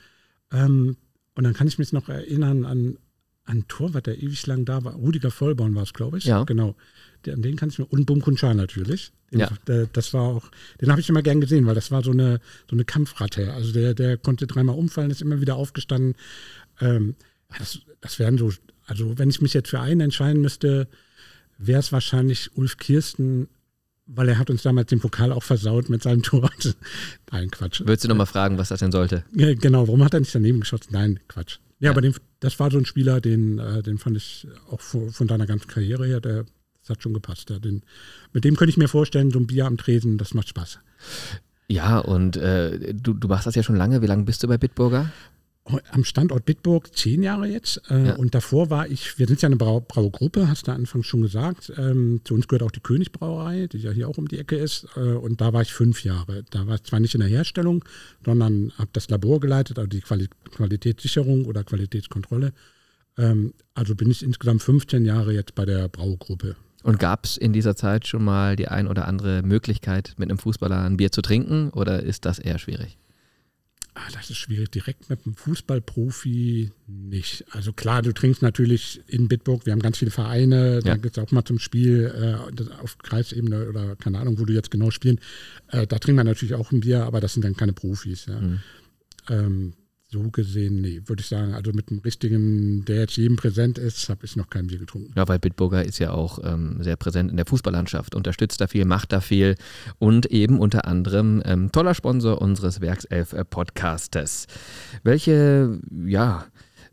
Ähm, 0.51 0.97
und 1.35 1.43
dann 1.43 1.53
kann 1.53 1.67
ich 1.67 1.79
mich 1.79 1.93
noch 1.93 2.09
erinnern 2.09 2.65
an 2.65 2.97
ein 3.45 3.67
Torwart, 3.67 4.07
der 4.07 4.17
ewig 4.21 4.45
lang 4.47 4.65
da 4.65 4.83
war. 4.83 4.95
Rudiger 4.95 5.31
Vollborn 5.31 5.75
war 5.75 5.83
es, 5.83 5.93
glaube 5.93 6.17
ich. 6.17 6.25
Ja. 6.25 6.43
Genau. 6.43 6.75
An 7.27 7.41
den 7.41 7.55
kann 7.55 7.69
ich 7.69 7.79
mir. 7.79 7.85
Und 7.85 8.05
Bum 8.05 8.21
Kunschar 8.21 8.53
natürlich. 8.53 9.11
Den, 9.31 9.39
ja. 9.39 9.49
Der, 9.67 9.87
das 9.87 10.13
war 10.13 10.23
auch, 10.23 10.49
den 10.81 10.91
habe 10.91 11.01
ich 11.01 11.09
immer 11.09 11.21
gern 11.21 11.41
gesehen, 11.41 11.65
weil 11.65 11.75
das 11.75 11.91
war 11.91 12.03
so 12.03 12.11
eine, 12.11 12.39
so 12.69 12.75
eine 12.75 12.85
Kampfratte. 12.85 13.53
Also 13.53 13.71
der, 13.71 13.93
der 13.93 14.17
konnte 14.17 14.47
dreimal 14.47 14.77
umfallen, 14.77 15.11
ist 15.11 15.21
immer 15.21 15.41
wieder 15.41 15.55
aufgestanden. 15.55 16.15
Ähm, 16.79 17.15
das, 17.57 17.79
das 18.01 18.19
wären 18.19 18.37
so, 18.37 18.51
also 18.85 19.17
wenn 19.17 19.29
ich 19.29 19.41
mich 19.41 19.53
jetzt 19.53 19.69
für 19.69 19.79
einen 19.79 20.01
entscheiden 20.01 20.41
müsste, 20.41 20.87
wäre 21.57 21.79
es 21.79 21.91
wahrscheinlich 21.91 22.55
Ulf 22.55 22.77
Kirsten, 22.77 23.47
weil 24.05 24.29
er 24.29 24.37
hat 24.37 24.49
uns 24.49 24.61
damals 24.61 24.89
den 24.89 24.99
Pokal 24.99 25.31
auch 25.31 25.43
versaut 25.43 25.89
mit 25.89 26.03
seinem 26.03 26.23
Tor. 26.23 26.49
Nein, 27.31 27.49
Quatsch. 27.51 27.81
Würdest 27.81 28.03
du 28.03 28.07
nochmal 28.07 28.25
fragen, 28.25 28.57
was 28.57 28.69
das 28.69 28.79
denn 28.79 28.91
sollte? 28.91 29.23
Genau, 29.33 29.87
warum 29.87 30.03
hat 30.03 30.13
er 30.13 30.19
nicht 30.19 30.35
daneben 30.35 30.59
geschossen? 30.59 30.89
Nein, 30.91 31.19
Quatsch. 31.27 31.57
Ja, 31.79 31.85
ja. 31.85 31.91
aber 31.91 32.01
den, 32.01 32.15
das 32.39 32.59
war 32.59 32.71
so 32.71 32.77
ein 32.77 32.85
Spieler, 32.85 33.19
den, 33.19 33.59
äh, 33.59 33.83
den 33.83 33.97
fand 33.97 34.17
ich 34.17 34.47
auch 34.69 34.79
von, 34.79 35.11
von 35.11 35.27
deiner 35.27 35.45
ganzen 35.45 35.67
Karriere 35.67 36.05
her, 36.05 36.21
der 36.21 36.45
das 36.85 36.97
hat 36.97 37.03
schon 37.03 37.13
gepasst. 37.13 37.49
Ja. 37.49 37.59
Den, 37.59 37.81
mit 38.31 38.43
dem 38.43 38.55
könnte 38.55 38.69
ich 38.69 38.77
mir 38.77 38.87
vorstellen, 38.87 39.31
so 39.31 39.39
ein 39.39 39.47
Bier 39.47 39.65
am 39.65 39.77
Tresen, 39.77 40.17
das 40.17 40.33
macht 40.33 40.49
Spaß. 40.49 40.79
Ja, 41.67 41.97
und 41.97 42.37
äh, 42.37 42.93
du, 42.93 43.13
du 43.13 43.27
machst 43.27 43.47
das 43.47 43.55
ja 43.55 43.63
schon 43.63 43.75
lange. 43.75 44.01
Wie 44.01 44.07
lange 44.07 44.23
bist 44.23 44.43
du 44.43 44.47
bei 44.47 44.57
Bitburger? 44.57 45.11
Am 45.89 46.03
Standort 46.03 46.45
Bitburg 46.45 46.95
zehn 46.95 47.23
Jahre 47.23 47.47
jetzt. 47.47 47.81
Äh, 47.89 48.09
ja. 48.09 48.15
Und 48.17 48.35
davor 48.35 48.69
war 48.69 48.87
ich, 48.87 49.17
wir 49.17 49.25
sind 49.25 49.41
ja 49.41 49.47
eine 49.47 49.55
Brau 49.55 49.79
Braugruppe, 49.79 50.47
hast 50.47 50.67
du 50.67 50.71
anfangs 50.71 51.07
schon 51.07 51.23
gesagt. 51.23 51.73
Ähm, 51.75 52.21
zu 52.23 52.35
uns 52.35 52.47
gehört 52.47 52.61
auch 52.61 52.71
die 52.71 52.81
Königsbrauerei, 52.81 53.65
die 53.65 53.79
ja 53.79 53.89
hier 53.89 54.07
auch 54.07 54.19
um 54.19 54.27
die 54.27 54.37
Ecke 54.37 54.57
ist. 54.57 54.85
Äh, 54.95 54.99
und 54.99 55.41
da 55.41 55.53
war 55.53 55.63
ich 55.63 55.73
fünf 55.73 56.03
Jahre. 56.03 56.43
Da 56.51 56.67
war 56.67 56.75
ich 56.75 56.83
zwar 56.83 56.99
nicht 56.99 57.15
in 57.15 57.21
der 57.21 57.29
Herstellung, 57.29 57.83
sondern 58.23 58.73
habe 58.77 58.91
das 58.93 59.09
Labor 59.09 59.39
geleitet, 59.39 59.79
also 59.79 59.87
die 59.87 60.01
Quali 60.01 60.29
Qualitätssicherung 60.51 61.45
oder 61.45 61.63
Qualitätskontrolle. 61.63 62.53
Ähm, 63.17 63.55
also 63.73 63.95
bin 63.95 64.11
ich 64.11 64.21
insgesamt 64.21 64.61
15 64.61 65.03
Jahre 65.03 65.33
jetzt 65.33 65.55
bei 65.55 65.65
der 65.65 65.87
Braugruppe. 65.87 66.55
Und 66.85 66.99
gab 66.99 67.25
es 67.25 67.35
in 67.35 67.51
dieser 67.51 67.75
Zeit 67.75 68.05
schon 68.05 68.23
mal 68.23 68.55
die 68.55 68.67
ein 68.67 68.85
oder 68.85 69.07
andere 69.07 69.41
Möglichkeit, 69.41 70.13
mit 70.17 70.29
einem 70.29 70.37
Fußballer 70.37 70.83
ein 70.83 70.97
Bier 70.97 71.11
zu 71.11 71.23
trinken 71.23 71.71
oder 71.71 72.03
ist 72.03 72.25
das 72.25 72.37
eher 72.37 72.59
schwierig? 72.59 72.99
Ah, 73.95 74.07
das 74.13 74.29
ist 74.29 74.37
schwierig. 74.37 74.69
Direkt 74.69 75.09
mit 75.09 75.25
einem 75.25 75.35
Fußballprofi 75.35 76.71
nicht. 76.85 77.43
Also 77.49 77.73
klar, 77.73 78.03
du 78.03 78.11
trinkst 78.11 78.43
natürlich 78.43 79.01
in 79.07 79.27
Bitburg, 79.27 79.65
wir 79.65 79.73
haben 79.73 79.81
ganz 79.81 79.97
viele 79.97 80.11
Vereine, 80.11 80.81
da 80.81 80.95
gibt 80.95 81.17
es 81.17 81.23
auch 81.23 81.31
mal 81.31 81.43
zum 81.43 81.57
Spiel 81.57 82.13
äh, 82.15 82.73
auf 82.83 82.99
Kreisebene 82.99 83.67
oder 83.67 83.95
keine 83.95 84.19
Ahnung, 84.19 84.37
wo 84.37 84.45
du 84.45 84.53
jetzt 84.53 84.69
genau 84.69 84.91
spielen. 84.91 85.19
Äh, 85.69 85.87
da 85.87 85.97
trinkt 85.97 86.17
man 86.17 86.27
natürlich 86.27 86.53
auch 86.53 86.71
ein 86.71 86.81
Bier, 86.81 87.05
aber 87.05 87.19
das 87.19 87.33
sind 87.33 87.43
dann 87.45 87.55
keine 87.55 87.73
Profis. 87.73 88.27
Ja. 88.27 88.39
Mhm. 88.39 88.59
Ähm, 89.29 89.73
so 90.07 90.29
gesehen, 90.29 90.81
nee, 90.81 91.01
würde 91.05 91.21
ich 91.21 91.27
sagen. 91.27 91.53
Also 91.53 91.71
mit 91.73 91.89
einem 91.89 91.99
richtigen, 91.99 92.85
der 92.85 92.97
jetzt 92.97 93.17
jedem 93.17 93.35
präsent 93.35 93.77
ist, 93.77 94.07
habe 94.09 94.25
ich 94.25 94.35
noch 94.35 94.49
kein 94.49 94.67
Bier 94.67 94.77
getrunken. 94.77 95.11
Ja, 95.15 95.27
weil 95.27 95.39
Bitburger 95.39 95.83
ist 95.83 95.99
ja 95.99 96.11
auch 96.11 96.39
ähm, 96.43 96.81
sehr 96.81 96.95
präsent 96.95 97.31
in 97.31 97.37
der 97.37 97.45
Fußballlandschaft, 97.45 98.15
unterstützt 98.15 98.61
da 98.61 98.67
viel, 98.67 98.85
macht 98.85 99.11
da 99.11 99.19
viel 99.19 99.55
und 99.97 100.27
eben 100.27 100.59
unter 100.59 100.85
anderem 100.85 101.41
ähm, 101.45 101.71
toller 101.71 101.95
Sponsor 101.95 102.41
unseres 102.41 102.81
Werkself-Podcastes. 102.81 104.47
Welche, 105.03 105.79
ja, 106.05 106.45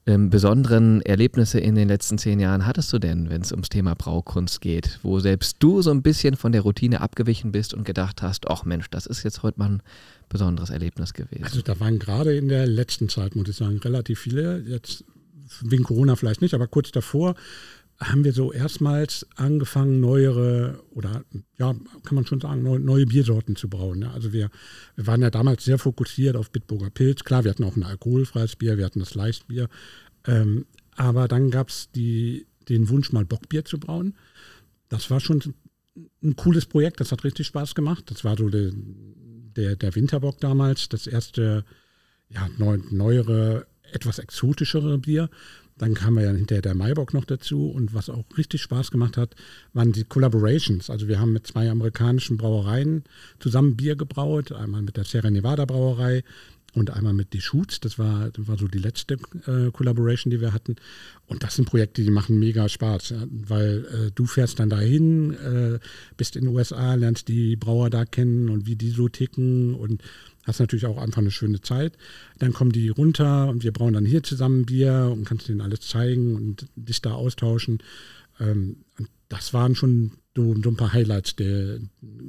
ähm, 0.06 0.30
besonderen 0.30 1.00
Erlebnisse 1.02 1.60
in 1.60 1.74
den 1.74 1.88
letzten 1.88 2.18
zehn 2.18 2.40
Jahren 2.40 2.66
hattest 2.66 2.92
du 2.92 2.98
denn, 2.98 3.30
wenn 3.30 3.42
es 3.42 3.52
ums 3.52 3.68
Thema 3.68 3.94
Braukunst 3.94 4.60
geht, 4.60 4.98
wo 5.02 5.20
selbst 5.20 5.56
du 5.60 5.80
so 5.80 5.90
ein 5.90 6.02
bisschen 6.02 6.36
von 6.36 6.52
der 6.52 6.62
Routine 6.62 7.00
abgewichen 7.00 7.52
bist 7.52 7.72
und 7.72 7.84
gedacht 7.84 8.20
hast, 8.20 8.48
ach 8.48 8.64
Mensch, 8.64 8.90
das 8.90 9.06
ist 9.06 9.22
jetzt 9.22 9.42
heute 9.42 9.60
mal 9.60 9.70
ein 9.70 9.82
besonderes 10.28 10.70
Erlebnis 10.70 11.14
gewesen? 11.14 11.44
Also 11.44 11.62
da 11.62 11.78
waren 11.78 11.98
gerade 12.00 12.36
in 12.36 12.48
der 12.48 12.66
letzten 12.66 13.08
Zeit, 13.08 13.36
muss 13.36 13.48
ich 13.48 13.56
sagen, 13.56 13.78
relativ 13.78 14.18
viele, 14.18 14.60
jetzt 14.66 15.04
wegen 15.60 15.84
Corona 15.84 16.16
vielleicht 16.16 16.42
nicht, 16.42 16.54
aber 16.54 16.66
kurz 16.66 16.90
davor 16.90 17.34
haben 18.02 18.24
wir 18.24 18.32
so 18.32 18.52
erstmals 18.52 19.26
angefangen, 19.36 20.00
neuere 20.00 20.82
oder 20.90 21.24
ja, 21.58 21.74
kann 22.04 22.14
man 22.14 22.26
schon 22.26 22.40
sagen, 22.40 22.62
neue, 22.62 22.80
neue 22.80 23.06
Biersorten 23.06 23.56
zu 23.56 23.68
brauen. 23.68 24.02
Ja. 24.02 24.12
Also 24.12 24.32
wir, 24.32 24.50
wir 24.96 25.06
waren 25.06 25.22
ja 25.22 25.30
damals 25.30 25.64
sehr 25.64 25.78
fokussiert 25.78 26.36
auf 26.36 26.50
Bitburger 26.50 26.90
Pilz. 26.90 27.24
Klar, 27.24 27.44
wir 27.44 27.50
hatten 27.50 27.64
auch 27.64 27.76
ein 27.76 27.84
alkoholfreies 27.84 28.56
Bier, 28.56 28.78
wir 28.78 28.84
hatten 28.84 29.00
das 29.00 29.14
Leichtbier. 29.14 29.68
Ähm, 30.26 30.66
aber 30.96 31.28
dann 31.28 31.50
gab 31.50 31.68
es 31.68 31.90
den 31.92 32.88
Wunsch, 32.88 33.12
mal 33.12 33.24
Bockbier 33.24 33.64
zu 33.64 33.78
brauen. 33.78 34.14
Das 34.88 35.10
war 35.10 35.20
schon 35.20 35.54
ein 36.22 36.36
cooles 36.36 36.66
Projekt, 36.66 37.00
das 37.00 37.12
hat 37.12 37.24
richtig 37.24 37.46
Spaß 37.46 37.74
gemacht. 37.74 38.04
Das 38.10 38.24
war 38.24 38.36
so 38.36 38.48
der, 38.48 38.72
der, 38.74 39.76
der 39.76 39.94
Winterbock 39.94 40.40
damals, 40.40 40.88
das 40.88 41.06
erste 41.06 41.64
ja, 42.28 42.48
neu, 42.58 42.78
neuere, 42.90 43.66
etwas 43.92 44.18
exotischere 44.18 44.98
Bier. 44.98 45.28
Dann 45.78 45.94
kam 45.94 46.18
ja 46.18 46.30
hinterher 46.30 46.62
der 46.62 46.74
Maibock 46.74 47.14
noch 47.14 47.24
dazu 47.24 47.70
und 47.70 47.94
was 47.94 48.10
auch 48.10 48.24
richtig 48.36 48.62
Spaß 48.62 48.90
gemacht 48.90 49.16
hat, 49.16 49.34
waren 49.72 49.92
die 49.92 50.04
Collaborations. 50.04 50.90
Also 50.90 51.08
wir 51.08 51.18
haben 51.18 51.32
mit 51.32 51.46
zwei 51.46 51.70
amerikanischen 51.70 52.36
Brauereien 52.36 53.04
zusammen 53.40 53.76
Bier 53.76 53.96
gebraut, 53.96 54.52
einmal 54.52 54.82
mit 54.82 54.96
der 54.96 55.04
Sierra 55.04 55.30
Nevada 55.30 55.64
Brauerei 55.64 56.22
und 56.74 56.90
einmal 56.90 57.12
mit 57.12 57.32
Die 57.32 57.40
Schutz. 57.40 57.80
Das 57.80 57.98
war, 57.98 58.30
war 58.38 58.58
so 58.58 58.66
die 58.66 58.78
letzte 58.78 59.14
äh, 59.46 59.70
Collaboration, 59.72 60.30
die 60.30 60.40
wir 60.40 60.52
hatten. 60.52 60.76
Und 61.26 61.42
das 61.42 61.56
sind 61.56 61.66
Projekte, 61.66 62.02
die 62.02 62.10
machen 62.10 62.38
mega 62.38 62.68
Spaß, 62.68 63.10
ja, 63.10 63.24
weil 63.30 63.84
äh, 63.84 64.10
du 64.14 64.24
fährst 64.24 64.58
dann 64.58 64.70
dahin, 64.70 65.32
äh, 65.34 65.78
bist 66.16 66.36
in 66.36 66.44
den 66.44 66.54
USA, 66.54 66.94
lernst 66.94 67.28
die 67.28 67.56
Brauer 67.56 67.90
da 67.90 68.04
kennen 68.04 68.48
und 68.48 68.66
wie 68.66 68.76
die 68.76 68.90
so 68.90 69.08
ticken 69.08 69.74
und 69.74 70.02
hast 70.44 70.60
natürlich 70.60 70.86
auch 70.86 70.98
einfach 70.98 71.20
eine 71.20 71.30
schöne 71.30 71.60
Zeit. 71.60 71.92
Dann 72.38 72.52
kommen 72.52 72.72
die 72.72 72.88
runter 72.88 73.48
und 73.48 73.62
wir 73.62 73.72
brauen 73.72 73.92
dann 73.92 74.06
hier 74.06 74.22
zusammen 74.22 74.64
Bier 74.64 75.10
und 75.12 75.24
kannst 75.24 75.48
denen 75.48 75.60
alles 75.60 75.80
zeigen 75.80 76.34
und 76.36 76.66
dich 76.74 77.02
da 77.02 77.12
austauschen. 77.12 77.78
Ähm, 78.40 78.76
das 79.28 79.54
waren 79.54 79.74
schon 79.74 80.12
so, 80.34 80.54
so, 80.62 80.70
ein 80.70 80.76
paar 80.76 80.92
Highlights, 80.92 81.36
der, 81.36 81.78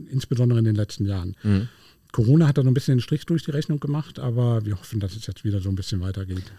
insbesondere 0.10 0.60
in 0.60 0.66
den 0.66 0.76
letzten 0.76 1.06
Jahren. 1.06 1.36
Mhm. 1.44 1.70
Corona 2.14 2.48
hat 2.48 2.58
da 2.58 2.64
noch 2.64 2.72
ein 2.72 2.74
bisschen 2.74 2.96
den 2.96 3.02
Strich 3.02 3.26
durch 3.26 3.44
die 3.44 3.52
Rechnung 3.52 3.82
gemacht, 3.82 4.20
aber 4.20 4.66
wir 4.66 4.80
hoffen, 4.80 5.02
dass 5.02 5.18
es 5.18 5.28
jetzt 5.28 5.44
wieder 5.44 5.60
so 5.60 5.68
ein 5.68 5.76
bisschen 5.76 6.00
weitergeht. 6.00 6.54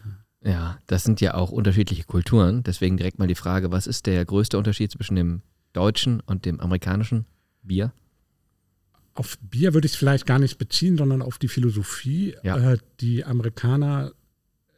Ja, 0.44 0.78
das 0.86 1.04
sind 1.04 1.22
ja 1.22 1.32
auch 1.32 1.50
unterschiedliche 1.50 2.04
Kulturen. 2.04 2.62
Deswegen 2.62 2.98
direkt 2.98 3.18
mal 3.18 3.28
die 3.28 3.34
Frage, 3.34 3.72
was 3.72 3.86
ist 3.86 4.04
der 4.04 4.22
größte 4.26 4.58
Unterschied 4.58 4.90
zwischen 4.90 5.16
dem 5.16 5.40
deutschen 5.72 6.20
und 6.20 6.44
dem 6.44 6.60
amerikanischen 6.60 7.24
Bier? 7.62 7.94
auf 9.14 9.38
Bier 9.38 9.74
würde 9.74 9.86
ich 9.86 9.92
es 9.92 9.98
vielleicht 9.98 10.26
gar 10.26 10.38
nicht 10.38 10.58
beziehen, 10.58 10.98
sondern 10.98 11.22
auf 11.22 11.38
die 11.38 11.48
Philosophie. 11.48 12.34
Ja. 12.42 12.72
Äh, 12.72 12.78
die 13.00 13.24
Amerikaner, 13.24 14.12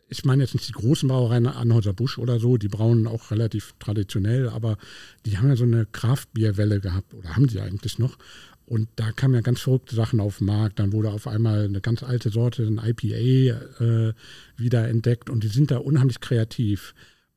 ich 0.09 0.25
meine 0.25 0.43
jetzt 0.43 0.55
nicht 0.55 0.69
die 0.69 0.73
großen 0.73 1.09
Brauereien 1.09 1.47
Anhäuser 1.47 1.95
Busch 1.95 2.19
oder 2.19 2.39
so, 2.39 2.57
die 2.59 2.69
brauen 2.69 3.07
auch 3.07 3.31
relativ 3.31 3.75
traditionell, 3.79 4.49
aber 4.49 4.77
die 5.25 5.39
haben 5.39 5.49
ja 5.49 5.57
so 5.57 5.65
eine 5.65 5.87
Kraftbierwelle 5.87 6.81
gehabt 6.81 7.15
oder 7.15 7.35
haben 7.35 7.49
sie 7.49 7.61
eigentlich 7.61 7.99
noch. 7.99 8.19
Und 8.67 8.89
da 8.97 9.13
kamen 9.13 9.35
ja 9.35 9.41
ganz 9.41 9.61
verrückte 9.61 9.95
Sachen 9.95 10.21
auf 10.21 10.39
den 10.39 10.49
Markt. 10.49 10.81
Dann 10.81 10.93
wurde 10.93 11.11
auf 11.11 11.27
einmal 11.29 11.65
eine 11.65 11.81
ganz 11.81 12.03
alte 12.03 12.31
Sorte, 12.31 12.65
ein 12.65 12.81
IPA, 12.83 13.83
äh, 13.83 14.13
wieder 14.57 14.89
entdeckt 14.89 15.31
und 15.31 15.45
die 15.45 15.49
sind 15.49 15.71
da 15.71 15.79
unheimlich 15.79 16.21
kreativ. 16.21 16.95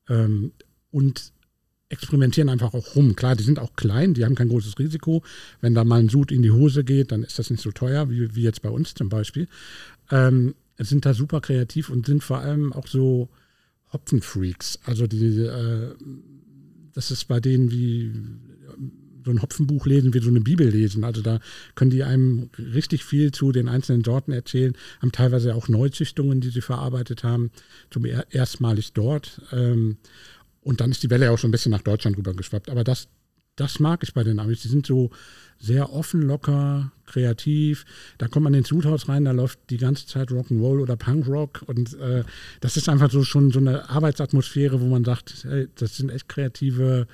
Ähm, 0.07 0.51
und 0.91 1.31
experimentieren 1.89 2.49
einfach 2.49 2.73
auch 2.73 2.95
rum. 2.95 3.15
Klar, 3.15 3.35
die 3.35 3.43
sind 3.43 3.59
auch 3.59 3.75
klein, 3.75 4.13
die 4.13 4.23
haben 4.23 4.35
kein 4.35 4.49
großes 4.49 4.77
Risiko. 4.77 5.23
Wenn 5.59 5.73
da 5.73 5.83
mal 5.83 5.99
ein 5.99 6.09
Sud 6.09 6.31
in 6.31 6.41
die 6.41 6.51
Hose 6.51 6.83
geht, 6.83 7.11
dann 7.11 7.23
ist 7.23 7.39
das 7.39 7.49
nicht 7.49 7.61
so 7.61 7.71
teuer, 7.71 8.09
wie, 8.09 8.35
wie 8.35 8.43
jetzt 8.43 8.61
bei 8.61 8.69
uns 8.69 8.93
zum 8.93 9.09
Beispiel. 9.09 9.47
Ähm, 10.11 10.55
sind 10.77 11.05
da 11.05 11.13
super 11.13 11.41
kreativ 11.41 11.89
und 11.89 12.05
sind 12.05 12.23
vor 12.23 12.39
allem 12.39 12.73
auch 12.73 12.87
so 12.87 13.29
Hopfenfreaks. 13.91 14.79
Also 14.85 15.07
die, 15.07 15.41
äh, 15.43 15.95
das 16.93 17.11
ist 17.11 17.25
bei 17.25 17.39
denen 17.39 17.71
wie 17.71 18.13
so 19.23 19.31
ein 19.31 19.41
Hopfenbuch 19.41 19.85
lesen, 19.85 20.13
wie 20.13 20.19
so 20.19 20.29
eine 20.29 20.41
Bibel 20.41 20.67
lesen. 20.67 21.03
Also 21.03 21.21
da 21.21 21.39
können 21.75 21.91
die 21.91 22.03
einem 22.03 22.49
richtig 22.57 23.03
viel 23.03 23.31
zu 23.31 23.51
den 23.51 23.67
einzelnen 23.67 24.03
Sorten 24.03 24.31
erzählen, 24.31 24.73
haben 25.01 25.11
teilweise 25.11 25.55
auch 25.55 25.67
Neuzüchtungen, 25.67 26.41
die 26.41 26.49
sie 26.49 26.61
verarbeitet 26.61 27.23
haben, 27.23 27.51
zum 27.89 28.05
erstmalig 28.05 28.93
dort. 28.93 29.41
Ähm, 29.51 29.97
und 30.61 30.81
dann 30.81 30.91
ist 30.91 31.03
die 31.03 31.09
Welle 31.09 31.25
ja 31.25 31.31
auch 31.31 31.39
so 31.39 31.47
ein 31.47 31.51
bisschen 31.51 31.71
nach 31.71 31.81
Deutschland 31.81 32.17
rüber 32.17 32.33
geschwappt. 32.33 32.69
Aber 32.69 32.83
das, 32.83 33.07
das 33.55 33.79
mag 33.79 34.03
ich 34.03 34.13
bei 34.13 34.23
den 34.23 34.39
Amis. 34.39 34.61
Die 34.61 34.67
sind 34.67 34.85
so 34.85 35.09
sehr 35.57 35.91
offen, 35.93 36.21
locker, 36.21 36.91
kreativ. 37.05 37.85
Da 38.17 38.27
kommt 38.27 38.45
man 38.45 38.53
ins 38.53 38.69
Sudhaus 38.69 39.09
rein, 39.09 39.25
da 39.25 39.31
läuft 39.31 39.59
die 39.69 39.77
ganze 39.77 40.07
Zeit 40.07 40.29
Rock'n'Roll 40.29 40.81
oder 40.81 40.95
Punkrock. 40.95 41.63
Und 41.65 41.99
äh, 41.99 42.23
das 42.61 42.77
ist 42.77 42.87
einfach 42.87 43.11
so 43.11 43.23
schon 43.23 43.51
so 43.51 43.59
eine 43.59 43.89
Arbeitsatmosphäre, 43.89 44.79
wo 44.79 44.85
man 44.85 45.03
sagt, 45.03 45.45
hey, 45.47 45.67
das 45.75 45.97
sind 45.97 46.09
echt 46.09 46.29
kreative 46.29 47.07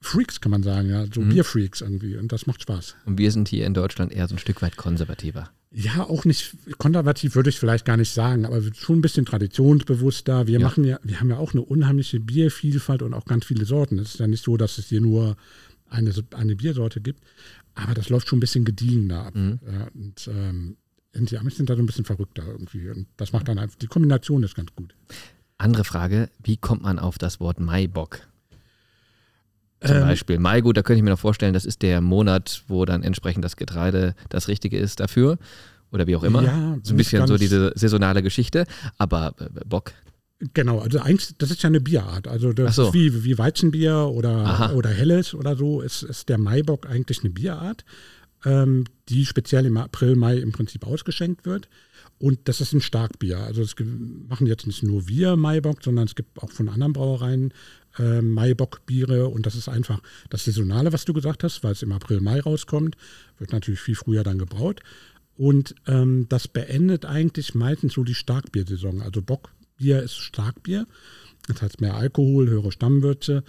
Freaks, 0.00 0.40
kann 0.40 0.50
man 0.50 0.62
sagen, 0.62 0.90
ja, 0.90 1.06
so 1.12 1.20
mhm. 1.20 1.30
Bierfreaks 1.30 1.80
irgendwie. 1.80 2.16
Und 2.16 2.30
das 2.30 2.46
macht 2.46 2.62
Spaß. 2.62 2.94
Und 3.04 3.18
wir 3.18 3.32
sind 3.32 3.48
hier 3.48 3.66
in 3.66 3.74
Deutschland 3.74 4.12
eher 4.12 4.28
so 4.28 4.34
ein 4.34 4.38
Stück 4.38 4.62
weit 4.62 4.76
konservativer. 4.76 5.50
Ja, 5.70 6.04
auch 6.04 6.24
nicht 6.24 6.56
konservativ 6.78 7.34
würde 7.34 7.50
ich 7.50 7.58
vielleicht 7.58 7.84
gar 7.84 7.98
nicht 7.98 8.12
sagen, 8.12 8.46
aber 8.46 8.62
schon 8.74 8.98
ein 8.98 9.02
bisschen 9.02 9.26
traditionsbewusster. 9.26 10.46
Wir 10.46 10.60
ja. 10.60 10.66
machen 10.66 10.84
ja, 10.84 10.98
wir 11.02 11.20
haben 11.20 11.28
ja 11.28 11.36
auch 11.36 11.52
eine 11.52 11.62
unheimliche 11.62 12.20
Biervielfalt 12.20 13.02
und 13.02 13.12
auch 13.12 13.26
ganz 13.26 13.44
viele 13.44 13.66
Sorten. 13.66 13.98
Es 13.98 14.14
ist 14.14 14.20
ja 14.20 14.26
nicht 14.26 14.42
so, 14.42 14.56
dass 14.56 14.78
es 14.78 14.86
hier 14.86 15.02
nur 15.02 15.36
eine, 15.90 16.12
eine 16.34 16.56
Biersorte 16.56 17.00
gibt, 17.00 17.22
aber 17.74 17.94
das 17.94 18.08
läuft 18.08 18.28
schon 18.28 18.38
ein 18.38 18.40
bisschen 18.40 18.64
gediegener 18.64 19.26
ab. 19.26 19.34
Mhm. 19.34 19.58
Ja, 19.70 19.88
und 19.94 20.30
ähm, 20.32 20.76
die 21.14 21.36
Amis 21.36 21.56
sind 21.56 21.68
da 21.68 21.76
so 21.76 21.82
ein 21.82 21.86
bisschen 21.86 22.04
verrückter 22.04 22.44
irgendwie. 22.46 22.88
Und 22.88 23.06
das 23.16 23.32
macht 23.32 23.48
dann 23.48 23.58
einfach, 23.58 23.76
die 23.76 23.86
Kombination 23.88 24.42
ist 24.42 24.54
ganz 24.54 24.74
gut. 24.74 24.94
Andere 25.58 25.84
Frage, 25.84 26.30
wie 26.42 26.56
kommt 26.56 26.82
man 26.82 26.98
auf 26.98 27.18
das 27.18 27.40
Wort 27.40 27.60
Maibock? 27.60 28.20
Zum 29.84 29.96
ähm, 29.96 30.02
Beispiel 30.02 30.38
Mai, 30.38 30.60
gut, 30.60 30.76
da 30.76 30.82
könnte 30.82 30.98
ich 30.98 31.04
mir 31.04 31.10
noch 31.10 31.18
vorstellen, 31.18 31.54
das 31.54 31.64
ist 31.64 31.82
der 31.82 32.00
Monat, 32.00 32.64
wo 32.66 32.84
dann 32.84 33.02
entsprechend 33.02 33.44
das 33.44 33.56
Getreide 33.56 34.14
das 34.28 34.48
Richtige 34.48 34.78
ist 34.78 35.00
dafür. 35.00 35.38
Oder 35.90 36.06
wie 36.06 36.16
auch 36.16 36.24
immer. 36.24 36.42
Ja, 36.42 36.76
so 36.82 36.92
ein 36.92 36.96
bisschen 36.96 37.26
so 37.26 37.38
diese 37.38 37.72
saisonale 37.74 38.22
Geschichte. 38.22 38.66
Aber 38.98 39.34
äh, 39.38 39.64
Bock. 39.64 39.92
Genau, 40.54 40.78
also 40.78 41.00
eigentlich, 41.00 41.36
das 41.38 41.50
ist 41.50 41.62
ja 41.62 41.68
eine 41.68 41.80
Bierart. 41.80 42.28
Also 42.28 42.52
das 42.52 42.76
so. 42.76 42.88
ist 42.88 42.94
wie, 42.94 43.24
wie 43.24 43.38
Weizenbier 43.38 44.08
oder, 44.12 44.72
oder 44.74 44.90
Helles 44.90 45.34
oder 45.34 45.56
so, 45.56 45.80
ist, 45.80 46.02
ist 46.02 46.28
der 46.28 46.38
Maibock 46.38 46.86
eigentlich 46.88 47.20
eine 47.20 47.30
Bierart, 47.30 47.84
ähm, 48.44 48.84
die 49.08 49.26
speziell 49.26 49.66
im 49.66 49.76
April, 49.76 50.14
Mai 50.14 50.36
im 50.36 50.52
Prinzip 50.52 50.86
ausgeschenkt 50.86 51.44
wird. 51.44 51.68
Und 52.18 52.40
das 52.44 52.60
ist 52.60 52.72
ein 52.72 52.80
Starkbier. 52.80 53.38
Also 53.38 53.62
es 53.62 53.74
machen 54.28 54.46
jetzt 54.46 54.66
nicht 54.66 54.82
nur 54.82 55.08
wir 55.08 55.36
Maibock, 55.36 55.82
sondern 55.82 56.06
es 56.06 56.14
gibt 56.14 56.40
auch 56.40 56.50
von 56.50 56.68
anderen 56.68 56.92
Brauereien 56.92 57.52
äh, 57.98 58.22
Maibock-Biere 58.22 59.28
und 59.28 59.46
das 59.46 59.54
ist 59.54 59.68
einfach 59.68 60.00
das 60.30 60.44
Saisonale, 60.44 60.92
was 60.92 61.04
du 61.04 61.12
gesagt 61.12 61.44
hast, 61.44 61.62
weil 61.64 61.72
es 61.72 61.82
im 61.82 61.92
April, 61.92 62.20
Mai 62.20 62.40
rauskommt, 62.40 62.96
wird 63.38 63.52
natürlich 63.52 63.80
viel 63.80 63.94
früher 63.94 64.24
dann 64.24 64.38
gebraut. 64.38 64.80
Und 65.36 65.74
ähm, 65.86 66.26
das 66.28 66.48
beendet 66.48 67.04
eigentlich 67.04 67.54
meistens 67.54 67.94
so 67.94 68.02
die 68.02 68.14
Starkbiersaison. 68.14 69.02
Also 69.02 69.22
Bockbier 69.22 70.02
ist 70.02 70.16
Starkbier, 70.16 70.86
das 71.46 71.62
heißt 71.62 71.80
mehr 71.80 71.94
Alkohol, 71.94 72.48
höhere 72.48 72.72
Stammwürze 72.72 73.44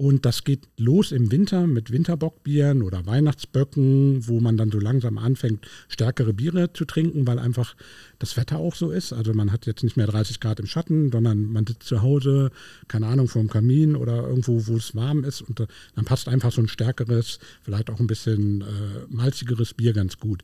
und 0.00 0.24
das 0.24 0.44
geht 0.44 0.66
los 0.78 1.12
im 1.12 1.30
Winter 1.30 1.66
mit 1.66 1.90
Winterbockbieren 1.90 2.80
oder 2.80 3.04
Weihnachtsböcken, 3.04 4.26
wo 4.26 4.40
man 4.40 4.56
dann 4.56 4.70
so 4.70 4.78
langsam 4.78 5.18
anfängt, 5.18 5.66
stärkere 5.88 6.32
Biere 6.32 6.72
zu 6.72 6.86
trinken, 6.86 7.26
weil 7.26 7.38
einfach 7.38 7.76
das 8.18 8.34
Wetter 8.38 8.56
auch 8.56 8.74
so 8.74 8.90
ist. 8.92 9.12
Also 9.12 9.34
man 9.34 9.52
hat 9.52 9.66
jetzt 9.66 9.84
nicht 9.84 9.98
mehr 9.98 10.06
30 10.06 10.40
Grad 10.40 10.58
im 10.58 10.64
Schatten, 10.64 11.12
sondern 11.12 11.52
man 11.52 11.66
sitzt 11.66 11.82
zu 11.82 12.00
Hause, 12.00 12.50
keine 12.88 13.08
Ahnung, 13.08 13.28
vor 13.28 13.42
dem 13.42 13.50
Kamin 13.50 13.94
oder 13.94 14.26
irgendwo, 14.26 14.66
wo 14.68 14.78
es 14.78 14.94
warm 14.94 15.22
ist. 15.22 15.42
Und 15.42 15.60
dann 15.60 16.04
passt 16.06 16.28
einfach 16.28 16.50
so 16.50 16.62
ein 16.62 16.68
stärkeres, 16.68 17.38
vielleicht 17.60 17.90
auch 17.90 18.00
ein 18.00 18.06
bisschen 18.06 18.62
äh, 18.62 18.64
malzigeres 19.10 19.74
Bier 19.74 19.92
ganz 19.92 20.18
gut. 20.18 20.42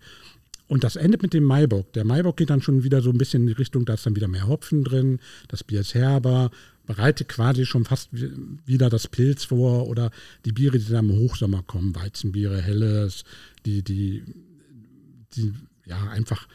Und 0.68 0.84
das 0.84 0.96
endet 0.96 1.22
mit 1.22 1.32
dem 1.32 1.44
Maibock. 1.44 1.92
Der 1.92 2.04
Maibock 2.04 2.36
geht 2.36 2.50
dann 2.50 2.62
schon 2.62 2.82
wieder 2.82 3.00
so 3.00 3.10
ein 3.10 3.18
bisschen 3.18 3.42
in 3.42 3.48
die 3.48 3.52
Richtung, 3.52 3.84
da 3.84 3.94
ist 3.94 4.06
dann 4.06 4.16
wieder 4.16 4.28
mehr 4.28 4.48
Hopfen 4.48 4.82
drin, 4.82 5.20
das 5.48 5.62
Bier 5.62 5.80
ist 5.80 5.94
herber, 5.94 6.50
bereitet 6.86 7.28
quasi 7.28 7.66
schon 7.66 7.84
fast 7.84 8.08
wieder 8.12 8.90
das 8.90 9.06
Pilz 9.08 9.44
vor 9.44 9.88
oder 9.88 10.10
die 10.44 10.52
Biere, 10.52 10.78
die 10.78 10.90
dann 10.90 11.10
im 11.10 11.16
Hochsommer 11.16 11.62
kommen, 11.62 11.94
Weizenbiere, 11.94 12.60
Helles, 12.60 13.24
die, 13.64 13.82
die, 13.82 14.24
die 15.34 15.52
ja 15.84 16.10
einfach 16.10 16.48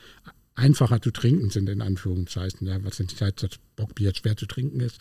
einfacher 0.56 1.02
zu 1.02 1.12
trinken 1.12 1.50
sind, 1.50 1.70
in 1.70 1.82
Anführungszeichen, 1.82 2.68
ja, 2.68 2.84
was 2.84 3.00
in 3.00 3.08
Zeit 3.08 3.42
das 3.42 3.52
Bockbier 3.76 4.14
schwer 4.14 4.36
zu 4.36 4.46
trinken 4.46 4.82
ist. 4.82 5.00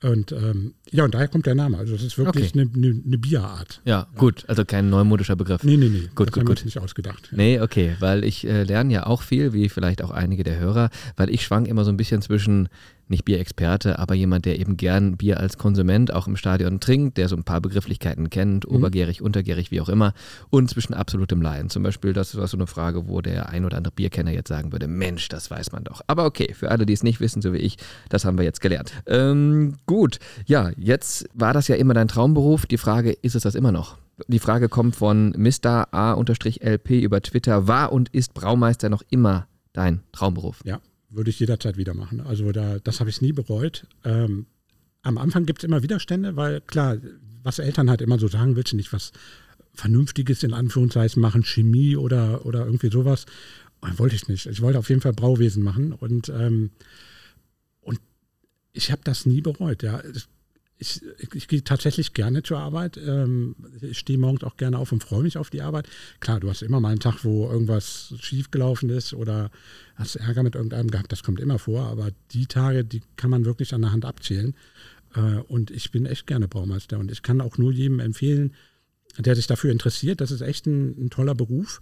Und 0.00 0.30
ähm, 0.30 0.74
ja, 0.92 1.04
und 1.04 1.12
daher 1.12 1.26
kommt 1.26 1.46
der 1.46 1.56
Name. 1.56 1.76
Also 1.76 1.94
es 1.96 2.04
ist 2.04 2.18
wirklich 2.18 2.50
Okay. 2.52 2.60
eine, 2.60 2.70
eine, 2.72 3.02
eine 3.04 3.18
Bierart. 3.18 3.80
Ja, 3.84 4.06
gut, 4.16 4.44
also 4.46 4.64
kein 4.64 4.90
neumodischer 4.90 5.34
Begriff. 5.34 5.64
Nee, 5.64 5.76
nee, 5.76 5.88
nee. 5.88 6.08
Gut, 6.14 6.28
das 6.28 6.34
gut, 6.34 6.46
gut. 6.46 6.64
nicht 6.64 6.78
ausgedacht. 6.78 7.28
Ja. 7.32 7.36
Nee, 7.36 7.60
okay, 7.60 7.96
weil 7.98 8.22
ich 8.22 8.46
äh, 8.46 8.62
lerne 8.62 8.92
ja 8.92 9.06
auch 9.06 9.22
viel, 9.22 9.52
wie 9.52 9.68
vielleicht 9.68 10.02
auch 10.02 10.10
einige 10.12 10.44
der 10.44 10.58
Hörer, 10.60 10.90
weil 11.16 11.30
ich 11.30 11.42
schwank 11.42 11.66
immer 11.66 11.84
so 11.84 11.90
ein 11.90 11.96
bisschen 11.96 12.22
zwischen, 12.22 12.68
nicht 13.10 13.24
Bierexperte, 13.24 13.98
aber 13.98 14.14
jemand, 14.14 14.44
der 14.44 14.58
eben 14.58 14.76
gern 14.76 15.16
Bier 15.16 15.40
als 15.40 15.58
Konsument 15.58 16.12
auch 16.12 16.26
im 16.26 16.36
Stadion 16.36 16.80
trinkt, 16.80 17.16
der 17.16 17.28
so 17.28 17.36
ein 17.36 17.44
paar 17.44 17.60
Begrifflichkeiten 17.60 18.30
kennt, 18.30 18.66
obergärig, 18.66 19.22
untergärig, 19.22 19.70
wie 19.70 19.80
auch 19.80 19.88
immer, 19.88 20.12
und 20.50 20.70
zwischen 20.70 20.94
absolutem 20.94 21.42
Laien. 21.42 21.70
Zum 21.70 21.82
Beispiel, 21.82 22.12
das 22.12 22.34
ist 22.34 22.50
so 22.50 22.56
eine 22.56 22.66
Frage, 22.66 23.08
wo 23.08 23.20
der 23.20 23.48
ein 23.48 23.64
oder 23.64 23.76
andere 23.76 23.94
Bierkenner 23.94 24.32
jetzt 24.32 24.48
sagen 24.48 24.72
würde, 24.72 24.88
Mensch, 24.88 25.28
das 25.28 25.50
weiß 25.50 25.72
man 25.72 25.84
doch. 25.84 26.00
Aber 26.06 26.24
okay, 26.24 26.54
für 26.54 26.70
alle, 26.70 26.86
die 26.86 26.92
es 26.92 27.02
nicht 27.02 27.20
wissen, 27.20 27.42
so 27.42 27.52
wie 27.52 27.58
ich, 27.58 27.76
das 28.08 28.24
haben 28.24 28.38
wir 28.38 28.44
jetzt 28.44 28.60
gelernt. 28.60 28.92
Ähm, 29.06 29.74
gut, 29.86 30.18
ja, 30.46 30.70
jetzt 30.76 31.28
war 31.34 31.52
das 31.52 31.68
ja 31.68 31.76
immer 31.76 31.94
dein 31.94 32.08
Traumberuf. 32.08 32.66
Die 32.66 32.78
Frage, 32.78 33.12
ist 33.12 33.34
es 33.34 33.42
das 33.42 33.54
immer 33.54 33.72
noch? 33.72 33.96
Die 34.26 34.40
Frage 34.40 34.68
kommt 34.68 34.96
von 34.96 35.30
Mr. 35.36 35.88
A-LP 35.92 36.90
über 36.90 37.22
Twitter. 37.22 37.68
War 37.68 37.92
und 37.92 38.08
ist 38.08 38.34
Braumeister 38.34 38.88
noch 38.88 39.02
immer 39.10 39.46
dein 39.72 40.02
Traumberuf? 40.12 40.60
Ja, 40.64 40.80
würde 41.10 41.30
ich 41.30 41.40
jederzeit 41.40 41.76
wieder 41.76 41.94
machen. 41.94 42.20
Also 42.20 42.52
da, 42.52 42.78
das 42.78 43.00
habe 43.00 43.10
ich 43.10 43.20
nie 43.22 43.32
bereut. 43.32 43.86
Ähm, 44.04 44.46
am 45.02 45.18
Anfang 45.18 45.46
gibt 45.46 45.60
es 45.60 45.64
immer 45.64 45.82
Widerstände, 45.82 46.36
weil 46.36 46.60
klar, 46.60 46.98
was 47.42 47.58
Eltern 47.58 47.88
halt 47.88 48.02
immer 48.02 48.18
so 48.18 48.28
sagen, 48.28 48.56
willst 48.56 48.72
du 48.72 48.76
nicht 48.76 48.92
was 48.92 49.12
Vernünftiges 49.72 50.42
in 50.42 50.52
Anführungszeichen 50.52 51.22
machen, 51.22 51.44
Chemie 51.44 51.96
oder, 51.96 52.44
oder 52.44 52.66
irgendwie 52.66 52.90
sowas. 52.90 53.26
Und 53.80 53.98
wollte 53.98 54.16
ich 54.16 54.28
nicht. 54.28 54.46
Ich 54.46 54.60
wollte 54.60 54.78
auf 54.78 54.88
jeden 54.88 55.00
Fall 55.00 55.12
Brauwesen 55.12 55.62
machen 55.62 55.92
und, 55.92 56.28
ähm, 56.30 56.70
und 57.80 58.00
ich 58.72 58.90
habe 58.90 59.02
das 59.04 59.24
nie 59.24 59.40
bereut. 59.40 59.82
Ja. 59.84 60.02
Ich, 60.80 61.02
ich, 61.34 61.48
gehe 61.48 61.64
tatsächlich 61.64 62.14
gerne 62.14 62.44
zur 62.44 62.58
Arbeit. 62.58 62.96
Ähm, 62.96 63.56
ich 63.80 63.98
stehe 63.98 64.18
morgens 64.18 64.44
auch 64.44 64.56
gerne 64.56 64.78
auf 64.78 64.92
und 64.92 65.02
freue 65.02 65.22
mich 65.22 65.36
auf 65.36 65.50
die 65.50 65.62
Arbeit. 65.62 65.88
Klar, 66.20 66.38
du 66.38 66.48
hast 66.48 66.62
immer 66.62 66.78
mal 66.78 66.90
einen 66.90 67.00
Tag, 67.00 67.24
wo 67.24 67.50
irgendwas 67.50 68.14
schiefgelaufen 68.20 68.88
ist 68.90 69.12
oder 69.12 69.50
hast 69.96 70.16
Ärger 70.16 70.44
mit 70.44 70.54
irgendeinem 70.54 70.90
gehabt. 70.90 71.10
Das 71.10 71.24
kommt 71.24 71.40
immer 71.40 71.58
vor. 71.58 71.86
Aber 71.86 72.10
die 72.30 72.46
Tage, 72.46 72.84
die 72.84 73.02
kann 73.16 73.30
man 73.30 73.44
wirklich 73.44 73.74
an 73.74 73.82
der 73.82 73.90
Hand 73.90 74.04
abzählen. 74.04 74.54
Äh, 75.14 75.40
und 75.48 75.72
ich 75.72 75.90
bin 75.90 76.06
echt 76.06 76.28
gerne 76.28 76.46
Baumeister. 76.46 76.98
Und 76.98 77.10
ich 77.10 77.22
kann 77.22 77.40
auch 77.40 77.58
nur 77.58 77.72
jedem 77.72 77.98
empfehlen, 77.98 78.54
der 79.18 79.34
sich 79.34 79.48
dafür 79.48 79.72
interessiert. 79.72 80.20
Das 80.20 80.30
ist 80.30 80.42
echt 80.42 80.66
ein, 80.66 81.06
ein 81.06 81.10
toller 81.10 81.34
Beruf 81.34 81.80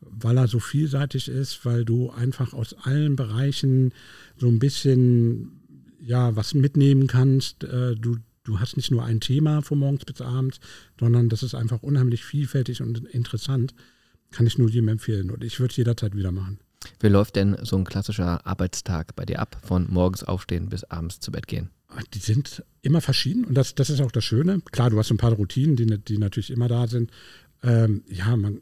weil 0.00 0.36
er 0.36 0.48
so 0.48 0.58
vielseitig 0.58 1.28
ist, 1.28 1.64
weil 1.64 1.84
du 1.84 2.10
einfach 2.10 2.52
aus 2.52 2.74
allen 2.74 3.16
Bereichen 3.16 3.92
so 4.36 4.48
ein 4.48 4.58
bisschen 4.58 5.60
ja 6.00 6.36
was 6.36 6.54
mitnehmen 6.54 7.06
kannst. 7.06 7.64
Äh, 7.64 7.96
Du, 7.96 8.16
du 8.46 8.60
hast 8.60 8.76
nicht 8.76 8.90
nur 8.90 9.04
ein 9.04 9.20
Thema 9.20 9.62
von 9.62 9.78
morgens 9.78 10.04
bis 10.04 10.20
abends, 10.20 10.60
sondern 10.98 11.28
das 11.28 11.42
ist 11.42 11.54
einfach 11.54 11.82
unheimlich 11.82 12.24
vielfältig 12.24 12.80
und 12.80 13.04
interessant. 13.06 13.74
Kann 14.30 14.46
ich 14.46 14.58
nur 14.58 14.68
jedem 14.68 14.88
empfehlen 14.88 15.30
und 15.30 15.44
ich 15.44 15.60
würde 15.60 15.72
es 15.72 15.76
jederzeit 15.76 16.16
wieder 16.16 16.32
machen. 16.32 16.58
Wie 17.00 17.08
läuft 17.08 17.36
denn 17.36 17.56
so 17.62 17.76
ein 17.76 17.84
klassischer 17.84 18.46
Arbeitstag 18.46 19.16
bei 19.16 19.24
dir 19.24 19.40
ab, 19.40 19.56
von 19.62 19.86
morgens 19.90 20.24
aufstehen 20.24 20.68
bis 20.68 20.84
abends 20.84 21.20
zu 21.20 21.32
Bett 21.32 21.46
gehen? 21.46 21.70
Die 22.14 22.18
sind 22.18 22.62
immer 22.82 23.00
verschieden 23.00 23.44
und 23.44 23.54
das, 23.54 23.74
das 23.74 23.90
ist 23.90 24.00
auch 24.00 24.12
das 24.12 24.24
Schöne. 24.24 24.60
Klar, 24.72 24.90
du 24.90 24.98
hast 24.98 25.10
ein 25.10 25.16
paar 25.16 25.32
Routinen, 25.32 25.76
die, 25.76 25.86
die 25.86 26.18
natürlich 26.18 26.50
immer 26.50 26.68
da 26.68 26.86
sind. 26.86 27.10
Ähm, 27.62 28.02
ja, 28.08 28.36
man, 28.36 28.60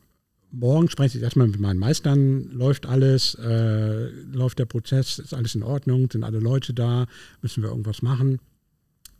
morgen 0.50 0.88
spreche 0.88 1.19
ich 1.19 1.25
erstmal 1.25 1.49
mit 1.49 1.59
meinen 1.59 1.79
Meistern, 1.79 2.45
läuft 2.50 2.87
alles, 2.87 3.35
äh, 3.37 4.09
läuft 4.33 4.59
der 4.59 4.67
Prozess, 4.67 5.19
ist 5.19 5.35
alles 5.35 5.55
in 5.55 5.62
Ordnung, 5.62 6.09
sind 6.11 6.23
alle 6.23 6.38
Leute 6.38 6.75
da, 6.75 7.07
müssen 7.43 7.62
wir 7.62 7.71
irgendwas 7.71 8.03
machen. 8.03 8.38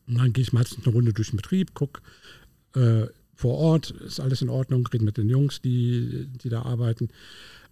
Und 0.07 0.19
dann 0.19 0.33
gehe 0.33 0.43
ich 0.43 0.53
meistens 0.53 0.85
eine 0.85 0.95
Runde 0.95 1.13
durch 1.13 1.31
den 1.31 1.37
Betrieb, 1.37 1.75
gucke 1.75 2.01
äh, 2.75 3.07
vor 3.35 3.55
Ort, 3.59 3.91
ist 3.91 4.21
alles 4.21 4.43
in 4.43 4.49
Ordnung, 4.49 4.87
rede 4.87 5.05
mit 5.05 5.17
den 5.17 5.29
Jungs, 5.29 5.61
die, 5.61 6.29
die 6.43 6.49
da 6.49 6.63
arbeiten. 6.63 7.09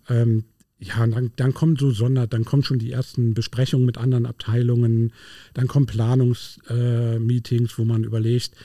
Ähm, 0.08 0.44
ja, 0.78 1.06
dann, 1.06 1.30
dann 1.36 1.54
kommen 1.54 1.76
so 1.76 1.92
Sonder, 1.92 2.26
dann 2.26 2.44
kommen 2.44 2.64
schon 2.64 2.80
die 2.80 2.90
ersten 2.90 3.34
Besprechungen 3.34 3.86
mit 3.86 3.98
anderen 3.98 4.26
Abteilungen, 4.26 5.12
dann 5.54 5.68
kommen 5.68 5.86
Planungsmeetings, 5.86 7.72
äh, 7.72 7.78
wo 7.78 7.84
man 7.84 8.02
überlegt, 8.02 8.56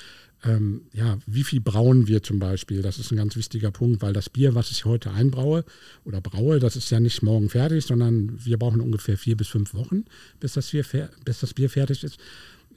ähm, 0.43 0.81
ja, 0.93 1.17
wie 1.25 1.43
viel 1.43 1.61
brauen 1.61 2.07
wir 2.07 2.21
zum 2.21 2.39
Beispiel? 2.39 2.81
Das 2.81 2.99
ist 2.99 3.11
ein 3.11 3.17
ganz 3.17 3.35
wichtiger 3.35 3.71
Punkt, 3.71 4.01
weil 4.01 4.13
das 4.13 4.29
Bier, 4.29 4.55
was 4.55 4.71
ich 4.71 4.85
heute 4.85 5.11
einbraue 5.11 5.63
oder 6.05 6.21
braue, 6.21 6.59
das 6.59 6.75
ist 6.75 6.89
ja 6.89 6.99
nicht 6.99 7.23
morgen 7.23 7.49
fertig, 7.49 7.85
sondern 7.85 8.37
wir 8.43 8.57
brauchen 8.57 8.81
ungefähr 8.81 9.17
vier 9.17 9.35
bis 9.35 9.47
fünf 9.47 9.73
Wochen, 9.73 10.05
bis 10.39 10.53
das 10.53 10.69
Bier, 10.71 10.85
bis 11.25 11.39
das 11.39 11.53
Bier 11.53 11.69
fertig 11.69 12.03
ist. 12.03 12.17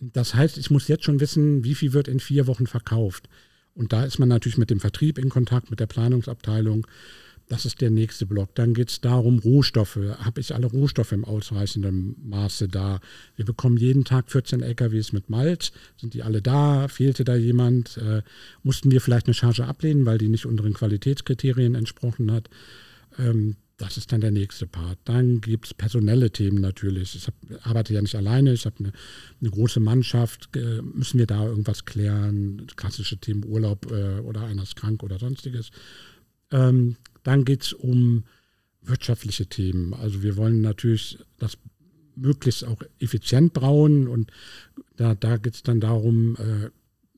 Das 0.00 0.34
heißt, 0.34 0.58
ich 0.58 0.70
muss 0.70 0.88
jetzt 0.88 1.04
schon 1.04 1.20
wissen, 1.20 1.62
wie 1.64 1.74
viel 1.74 1.92
wird 1.92 2.08
in 2.08 2.20
vier 2.20 2.46
Wochen 2.46 2.66
verkauft. 2.66 3.28
Und 3.74 3.92
da 3.92 4.04
ist 4.04 4.18
man 4.18 4.28
natürlich 4.28 4.58
mit 4.58 4.70
dem 4.70 4.80
Vertrieb 4.80 5.18
in 5.18 5.28
Kontakt, 5.28 5.70
mit 5.70 5.80
der 5.80 5.86
Planungsabteilung. 5.86 6.86
Das 7.48 7.66
ist 7.66 7.80
der 7.80 7.90
nächste 7.90 8.26
Block. 8.26 8.54
Dann 8.54 8.74
geht 8.74 8.90
es 8.90 9.00
darum, 9.00 9.40
Rohstoffe. 9.40 9.96
Habe 9.96 10.40
ich 10.40 10.54
alle 10.54 10.68
Rohstoffe 10.68 11.10
im 11.10 11.24
ausreichenden 11.24 12.14
Maße 12.28 12.68
da? 12.68 13.00
Wir 13.34 13.44
bekommen 13.44 13.76
jeden 13.76 14.04
Tag 14.04 14.30
14 14.30 14.62
LKWs 14.62 15.12
mit 15.12 15.30
Malz. 15.30 15.72
Sind 15.96 16.14
die 16.14 16.22
alle 16.22 16.42
da? 16.42 16.86
Fehlte 16.86 17.24
da 17.24 17.34
jemand? 17.34 17.96
Äh, 17.96 18.22
mussten 18.62 18.92
wir 18.92 19.00
vielleicht 19.00 19.26
eine 19.26 19.34
Charge 19.34 19.64
ablehnen, 19.64 20.06
weil 20.06 20.18
die 20.18 20.28
nicht 20.28 20.46
unseren 20.46 20.74
Qualitätskriterien 20.74 21.74
entsprochen 21.74 22.30
hat? 22.30 22.48
Ähm, 23.18 23.56
das 23.80 23.96
ist 23.96 24.12
dann 24.12 24.20
der 24.20 24.30
nächste 24.30 24.66
Part. 24.66 24.98
Dann 25.04 25.40
gibt 25.40 25.66
es 25.66 25.74
personelle 25.74 26.30
Themen 26.30 26.60
natürlich. 26.60 27.16
Ich 27.16 27.26
hab, 27.26 27.34
arbeite 27.66 27.94
ja 27.94 28.02
nicht 28.02 28.14
alleine, 28.14 28.52
ich 28.52 28.66
habe 28.66 28.76
eine, 28.78 28.92
eine 29.40 29.50
große 29.50 29.80
Mannschaft. 29.80 30.54
Äh, 30.54 30.82
müssen 30.82 31.18
wir 31.18 31.26
da 31.26 31.46
irgendwas 31.46 31.86
klären? 31.86 32.66
Klassische 32.76 33.16
Themen 33.16 33.44
Urlaub 33.44 33.90
äh, 33.90 34.20
oder 34.20 34.42
einer 34.42 34.64
ist 34.64 34.76
krank 34.76 35.02
oder 35.02 35.18
sonstiges. 35.18 35.70
Ähm, 36.50 36.96
dann 37.22 37.44
geht 37.46 37.62
es 37.62 37.72
um 37.72 38.24
wirtschaftliche 38.82 39.46
Themen. 39.46 39.94
Also 39.94 40.22
wir 40.22 40.36
wollen 40.36 40.60
natürlich 40.60 41.18
das 41.38 41.56
möglichst 42.16 42.64
auch 42.64 42.82
effizient 42.98 43.54
brauen 43.54 44.08
und 44.08 44.30
da, 44.96 45.14
da 45.14 45.38
geht 45.38 45.54
es 45.54 45.62
dann 45.62 45.80
darum, 45.80 46.36
äh, 46.36 46.70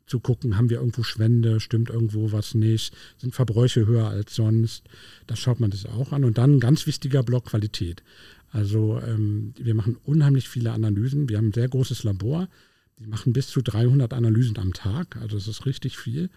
zu 0.06 0.20
gucken, 0.20 0.56
haben 0.56 0.70
wir 0.70 0.78
irgendwo 0.78 1.02
Schwände, 1.02 1.60
stimmt 1.60 1.90
irgendwo 1.90 2.32
was 2.32 2.54
nicht, 2.54 2.94
sind 3.18 3.34
Verbräuche 3.34 3.86
höher 3.86 4.08
als 4.08 4.34
sonst. 4.34 4.84
Das 5.26 5.38
schaut 5.38 5.60
man 5.60 5.70
sich 5.70 5.88
auch 5.88 6.12
an. 6.12 6.24
Und 6.24 6.38
dann 6.38 6.56
ein 6.56 6.60
ganz 6.60 6.86
wichtiger 6.86 7.22
Block 7.22 7.46
Qualität. 7.46 8.02
Also 8.50 9.00
ähm, 9.00 9.54
wir 9.56 9.74
machen 9.74 9.96
unheimlich 10.04 10.48
viele 10.48 10.72
Analysen. 10.72 11.28
Wir 11.28 11.38
haben 11.38 11.48
ein 11.48 11.54
sehr 11.54 11.68
großes 11.68 12.04
Labor. 12.04 12.48
Die 12.98 13.06
machen 13.06 13.32
bis 13.32 13.48
zu 13.48 13.62
300 13.62 14.12
Analysen 14.12 14.58
am 14.58 14.72
Tag. 14.72 15.16
Also 15.16 15.36
das 15.36 15.48
ist 15.48 15.66
richtig 15.66 15.98
viel. 15.98 16.30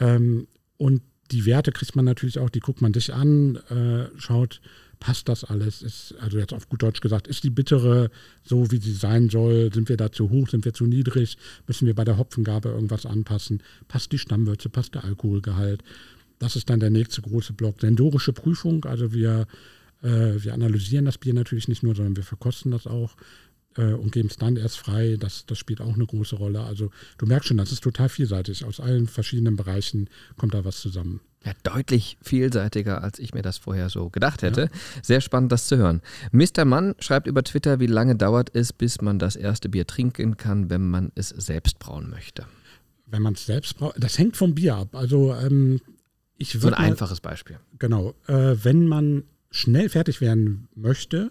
Ähm, 0.00 0.48
und 0.76 1.02
die 1.30 1.46
Werte 1.46 1.72
kriegt 1.72 1.96
man 1.96 2.04
natürlich 2.04 2.38
auch, 2.38 2.50
die 2.50 2.60
guckt 2.60 2.82
man 2.82 2.94
sich 2.94 3.12
an, 3.12 3.56
äh, 3.68 4.08
schaut, 4.18 4.60
passt 5.00 5.28
das 5.28 5.44
alles? 5.44 5.82
Ist, 5.82 6.14
also 6.20 6.38
jetzt 6.38 6.52
auf 6.52 6.68
gut 6.68 6.82
Deutsch 6.82 7.00
gesagt, 7.00 7.26
ist 7.28 7.44
die 7.44 7.50
bittere 7.50 8.10
so, 8.42 8.70
wie 8.70 8.78
sie 8.78 8.92
sein 8.92 9.28
soll? 9.28 9.72
Sind 9.72 9.88
wir 9.88 9.96
da 9.96 10.10
zu 10.10 10.30
hoch? 10.30 10.48
Sind 10.48 10.64
wir 10.64 10.72
zu 10.72 10.86
niedrig? 10.86 11.36
Müssen 11.66 11.86
wir 11.86 11.94
bei 11.94 12.04
der 12.04 12.18
Hopfengabe 12.18 12.70
irgendwas 12.70 13.06
anpassen? 13.06 13.62
Passt 13.88 14.12
die 14.12 14.18
Stammwürze? 14.18 14.68
Passt 14.68 14.94
der 14.94 15.04
Alkoholgehalt? 15.04 15.82
Das 16.38 16.56
ist 16.56 16.68
dann 16.68 16.80
der 16.80 16.90
nächste 16.90 17.22
große 17.22 17.52
Block. 17.52 17.80
Sensorische 17.80 18.32
Prüfung, 18.32 18.84
also 18.84 19.12
wir, 19.12 19.46
äh, 20.02 20.34
wir 20.36 20.52
analysieren 20.52 21.04
das 21.04 21.18
Bier 21.18 21.34
natürlich 21.34 21.68
nicht 21.68 21.82
nur, 21.82 21.94
sondern 21.94 22.16
wir 22.16 22.24
verkosten 22.24 22.70
das 22.70 22.86
auch 22.86 23.16
äh, 23.76 23.92
und 23.92 24.12
geben 24.12 24.28
es 24.28 24.36
dann 24.36 24.56
erst 24.56 24.78
frei. 24.78 25.16
Das, 25.18 25.46
das 25.46 25.58
spielt 25.58 25.80
auch 25.80 25.94
eine 25.94 26.06
große 26.06 26.36
Rolle. 26.36 26.60
Also 26.60 26.90
du 27.18 27.26
merkst 27.26 27.48
schon, 27.48 27.56
das 27.56 27.72
ist 27.72 27.82
total 27.82 28.08
vielseitig. 28.08 28.64
Aus 28.64 28.80
allen 28.80 29.06
verschiedenen 29.06 29.56
Bereichen 29.56 30.08
kommt 30.36 30.54
da 30.54 30.64
was 30.64 30.80
zusammen. 30.80 31.20
Ja, 31.46 31.52
deutlich 31.62 32.18
vielseitiger, 32.20 33.04
als 33.04 33.20
ich 33.20 33.32
mir 33.32 33.42
das 33.42 33.56
vorher 33.56 33.88
so 33.88 34.10
gedacht 34.10 34.42
hätte. 34.42 34.68
Sehr 35.00 35.20
spannend, 35.20 35.52
das 35.52 35.68
zu 35.68 35.76
hören. 35.76 36.02
Mr. 36.32 36.64
Mann 36.64 36.96
schreibt 36.98 37.28
über 37.28 37.44
Twitter, 37.44 37.78
wie 37.78 37.86
lange 37.86 38.16
dauert 38.16 38.50
es, 38.52 38.72
bis 38.72 39.00
man 39.00 39.20
das 39.20 39.36
erste 39.36 39.68
Bier 39.68 39.86
trinken 39.86 40.36
kann, 40.36 40.70
wenn 40.70 40.90
man 40.90 41.12
es 41.14 41.28
selbst 41.28 41.78
brauen 41.78 42.10
möchte. 42.10 42.46
Wenn 43.06 43.22
man 43.22 43.34
es 43.34 43.46
selbst 43.46 43.78
braucht, 43.78 43.94
das 44.02 44.18
hängt 44.18 44.36
vom 44.36 44.56
Bier 44.56 44.74
ab. 44.74 44.96
Also 44.96 45.36
ähm, 45.36 45.80
ich 46.36 46.50
So 46.50 46.66
ein 46.66 46.72
mal, 46.72 46.78
einfaches 46.78 47.20
Beispiel. 47.20 47.60
Genau. 47.78 48.14
Äh, 48.26 48.56
wenn 48.64 48.88
man 48.88 49.22
schnell 49.52 49.88
fertig 49.88 50.20
werden 50.20 50.66
möchte, 50.74 51.30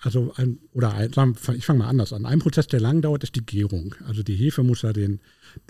also 0.00 0.32
ein, 0.36 0.60
oder 0.72 0.94
ein, 0.94 1.10
ich 1.56 1.66
fange 1.66 1.80
mal 1.80 1.88
anders 1.88 2.12
an. 2.12 2.26
Ein 2.26 2.38
Prozess, 2.38 2.68
der 2.68 2.78
lang 2.78 3.02
dauert, 3.02 3.24
ist 3.24 3.34
die 3.34 3.44
Gärung. 3.44 3.96
Also 4.06 4.22
die 4.22 4.36
Hefe 4.36 4.62
muss 4.62 4.82
ja 4.82 4.92
den, 4.92 5.18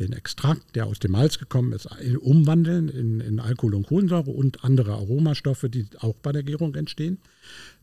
den 0.01 0.13
Extrakt, 0.13 0.75
der 0.75 0.87
aus 0.87 0.99
dem 0.99 1.13
Malz 1.13 1.39
gekommen 1.39 1.73
ist, 1.73 1.89
umwandeln 2.21 2.89
in, 2.89 3.21
in 3.21 3.41
Alkohol 3.41 3.75
und 3.75 3.87
Kohlensäure 3.87 4.31
und 4.31 4.65
andere 4.65 4.93
Aromastoffe, 4.93 5.69
die 5.69 5.87
auch 6.01 6.15
bei 6.15 6.33
der 6.33 6.43
Gärung 6.43 6.75
entstehen. 6.75 7.19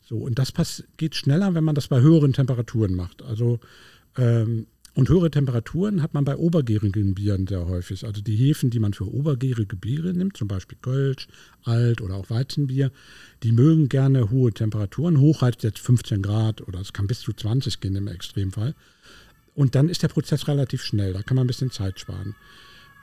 So, 0.08 0.18
und 0.18 0.38
das 0.38 0.54
geht 0.98 1.16
schneller, 1.16 1.56
wenn 1.56 1.64
man 1.64 1.76
das 1.76 1.88
bei 1.88 2.02
höheren 2.02 2.34
Temperaturen 2.34 2.94
macht. 2.94 3.22
Also 3.24 3.60
ähm, 4.18 4.68
Und 4.96 5.10
höhere 5.10 5.30
Temperaturen 5.30 6.02
hat 6.02 6.14
man 6.14 6.24
bei 6.24 6.38
obergärigen 6.38 7.16
Bieren 7.16 7.48
sehr 7.48 7.68
häufig. 7.68 8.06
Also 8.06 8.22
die 8.22 8.38
Hefen, 8.38 8.70
die 8.70 8.80
man 8.80 8.94
für 8.94 9.14
obergärige 9.14 9.76
Biere 9.76 10.14
nimmt, 10.14 10.38
zum 10.38 10.48
Beispiel 10.48 10.78
Kölsch, 10.82 11.28
Alt 11.64 12.00
oder 12.00 12.16
auch 12.16 12.30
Weizenbier, 12.30 12.92
die 13.44 13.52
mögen 13.52 13.90
gerne 13.90 14.32
hohe 14.32 14.54
Temperaturen. 14.54 15.20
Hoch 15.20 15.42
heißt 15.42 15.64
jetzt 15.64 15.80
15 15.80 16.22
Grad 16.22 16.62
oder 16.66 16.80
es 16.80 16.94
kann 16.94 17.08
bis 17.08 17.20
zu 17.20 17.34
20 17.34 17.82
gehen 17.82 17.98
im 17.98 18.08
Extremfall. 18.08 18.74
Und 19.56 19.74
dann 19.74 19.90
ist 19.90 20.04
der 20.04 20.10
Prozess 20.10 20.48
relativ 20.48 20.84
schnell. 20.84 21.14
Da 21.14 21.24
kann 21.24 21.36
man 21.36 21.46
ein 21.46 21.48
bisschen 21.48 21.72
Zeit 21.72 22.00
sparen. 22.00 22.36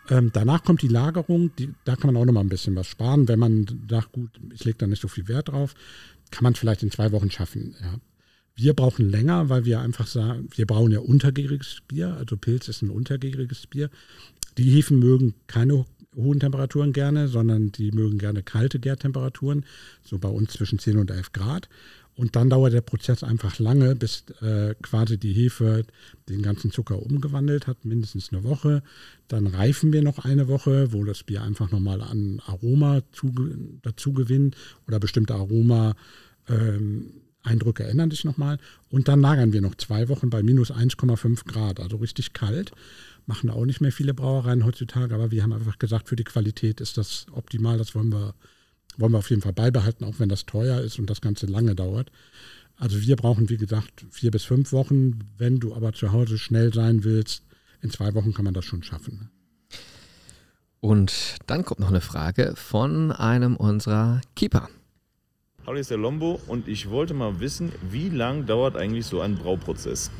Ähm, 0.09 0.31
danach 0.33 0.65
kommt 0.65 0.83
die 0.83 0.89
Lagerung. 0.89 1.51
Die, 1.57 1.71
da 1.85 1.97
kann 1.97 2.13
man 2.13 2.21
auch 2.21 2.27
noch 2.27 2.33
mal 2.33 2.41
ein 2.41 2.49
bisschen 2.49 2.77
was 2.77 2.87
sparen. 2.87 3.27
Wenn 3.27 3.39
man 3.39 3.67
sagt, 3.89 4.13
gut, 4.13 4.31
ich 4.53 4.65
lege 4.65 4.79
da 4.79 4.87
nicht 4.87 5.01
so 5.01 5.09
viel 5.09 5.29
Wert 5.29 5.49
drauf, 5.49 5.75
kann 6.31 6.45
man 6.45 6.55
vielleicht 6.55 6.83
in 6.83 6.91
zwei 6.91 7.11
Wochen 7.13 7.31
schaffen. 7.31 7.75
Ja. 7.81 7.95
Wir 8.55 8.75
brauchen 8.75 9.09
länger, 9.09 9.49
weil 9.49 9.65
wir 9.65 9.81
einfach 9.81 10.07
sagen, 10.07 10.49
wir 10.55 10.67
brauchen 10.67 10.93
ja 10.93 11.01
untergäriges 11.01 11.79
Bier. 11.89 12.15
Also 12.19 12.37
Pilz 12.37 12.69
ist 12.69 12.83
ein 12.83 12.91
untergäriges 12.91 13.67
Bier. 13.67 13.89
Die 14.59 14.71
Hefen 14.71 14.99
mögen 14.99 15.35
keine 15.47 15.87
hohen 16.15 16.41
Temperaturen 16.41 16.93
gerne, 16.93 17.29
sondern 17.29 17.73
die 17.73 17.91
mögen 17.93 18.19
gerne 18.19 18.43
kalte 18.43 18.79
Gärtemperaturen, 18.79 19.65
so 20.03 20.19
bei 20.19 20.29
uns 20.29 20.53
zwischen 20.53 20.79
10 20.79 20.99
und 20.99 21.11
11 21.11 21.33
Grad. 21.33 21.69
Und 22.15 22.37
dann 22.37 22.51
dauert 22.51 22.75
der 22.75 22.83
Prozess 22.83 23.25
einfach 23.25 23.59
lange, 23.59 23.97
bis 23.97 24.25
äh, 24.43 24.75
quasi 24.83 25.19
die 25.19 25.33
Hefe 25.33 25.85
den 26.29 26.43
ganzen 26.43 26.71
Zucker 26.71 27.03
umgewandelt 27.03 27.67
hat, 27.67 27.85
mindestens 27.85 28.33
eine 28.33 28.45
Woche. 28.45 28.83
Dann 29.29 29.47
reifen 29.47 29.93
wir 29.93 30.03
noch 30.03 30.19
eine 30.19 30.47
Woche, 30.47 30.93
wo 30.93 31.05
das 31.05 31.23
Bier 31.23 31.43
einfach 31.43 31.71
nochmal 31.71 32.03
an 32.03 32.41
Aroma 32.47 33.01
zu, 33.13 33.33
dazu 33.81 34.13
gewinnt 34.13 34.57
oder 34.87 35.01
bestimmte 35.01 35.35
Aroma 35.35 35.95
ähm, 36.49 37.15
Eindrücke 37.43 37.85
ändern 37.85 38.11
sich 38.11 38.25
nochmal. 38.25 38.59
Und 38.91 39.09
dann 39.09 39.21
lagern 39.21 39.53
wir 39.53 39.61
noch 39.61 39.75
zwei 39.75 40.09
Wochen 40.09 40.31
bei 40.31 40.43
minus 40.43 40.71
1,5 40.71 41.45
Grad, 41.47 41.81
also 41.81 41.97
richtig 41.97 42.33
kalt. 42.33 42.73
Machen 43.27 43.51
auch 43.51 43.65
nicht 43.65 43.81
mehr 43.81 43.93
viele 43.93 44.15
Brauereien 44.15 44.65
heutzutage, 44.65 45.15
aber 45.15 45.31
wir 45.31 45.43
haben 45.43 45.53
einfach 45.53 45.79
gesagt, 45.79 46.09
für 46.09 46.17
die 46.17 46.25
Qualität 46.25 46.81
ist 46.81 46.99
das 46.99 47.27
optimal. 47.33 47.79
Das 47.79 47.95
wollen 47.95 48.13
wir, 48.13 48.35
wollen 48.97 49.13
wir 49.13 49.19
auf 49.19 49.31
jeden 49.31 49.43
Fall 49.43 49.53
beibehalten, 49.53 50.05
auch 50.05 50.19
wenn 50.19 50.29
das 50.29 50.47
teuer 50.47 50.81
ist 50.81 50.99
und 50.99 51.09
das 51.09 51.21
Ganze 51.21 51.47
lange 51.47 51.75
dauert. 51.75 52.11
Also 52.77 53.01
wir 53.01 53.17
brauchen, 53.17 53.49
wie 53.49 53.57
gesagt, 53.57 54.05
vier 54.11 54.31
bis 54.31 54.45
fünf 54.45 54.73
Wochen. 54.73 55.21
Wenn 55.39 55.61
du 55.61 55.75
aber 55.75 55.93
zu 55.93 56.13
Hause 56.13 56.39
schnell 56.39 56.73
sein 56.73 57.05
willst, 57.05 57.45
in 57.81 57.91
zwei 57.91 58.15
Wochen 58.15 58.33
kann 58.35 58.45
man 58.45 58.55
das 58.55 58.65
schon 58.65 58.83
schaffen. 58.83 59.31
Und 60.81 61.37
dann 61.47 61.65
kommt 61.65 61.81
noch 61.81 61.91
eine 61.91 62.01
Frage 62.01 62.55
von 62.57 63.13
einem 63.13 63.57
unserer 63.57 64.21
Keeper. 64.35 64.69
Hallo, 65.65 65.75
hier 65.75 65.81
ist 65.83 65.91
der 65.91 65.99
Lombo 65.99 66.41
und 66.49 66.67
ich 66.67 66.91
wollte 66.91 67.15
mal 67.15 67.39
wissen, 67.39 67.71
wie 67.89 68.09
lang 68.09 68.47
dauert 68.47 68.77
eigentlich 68.77 69.07
so 69.07 69.21
ein 69.21 69.37
Brauprozess? 69.37 70.11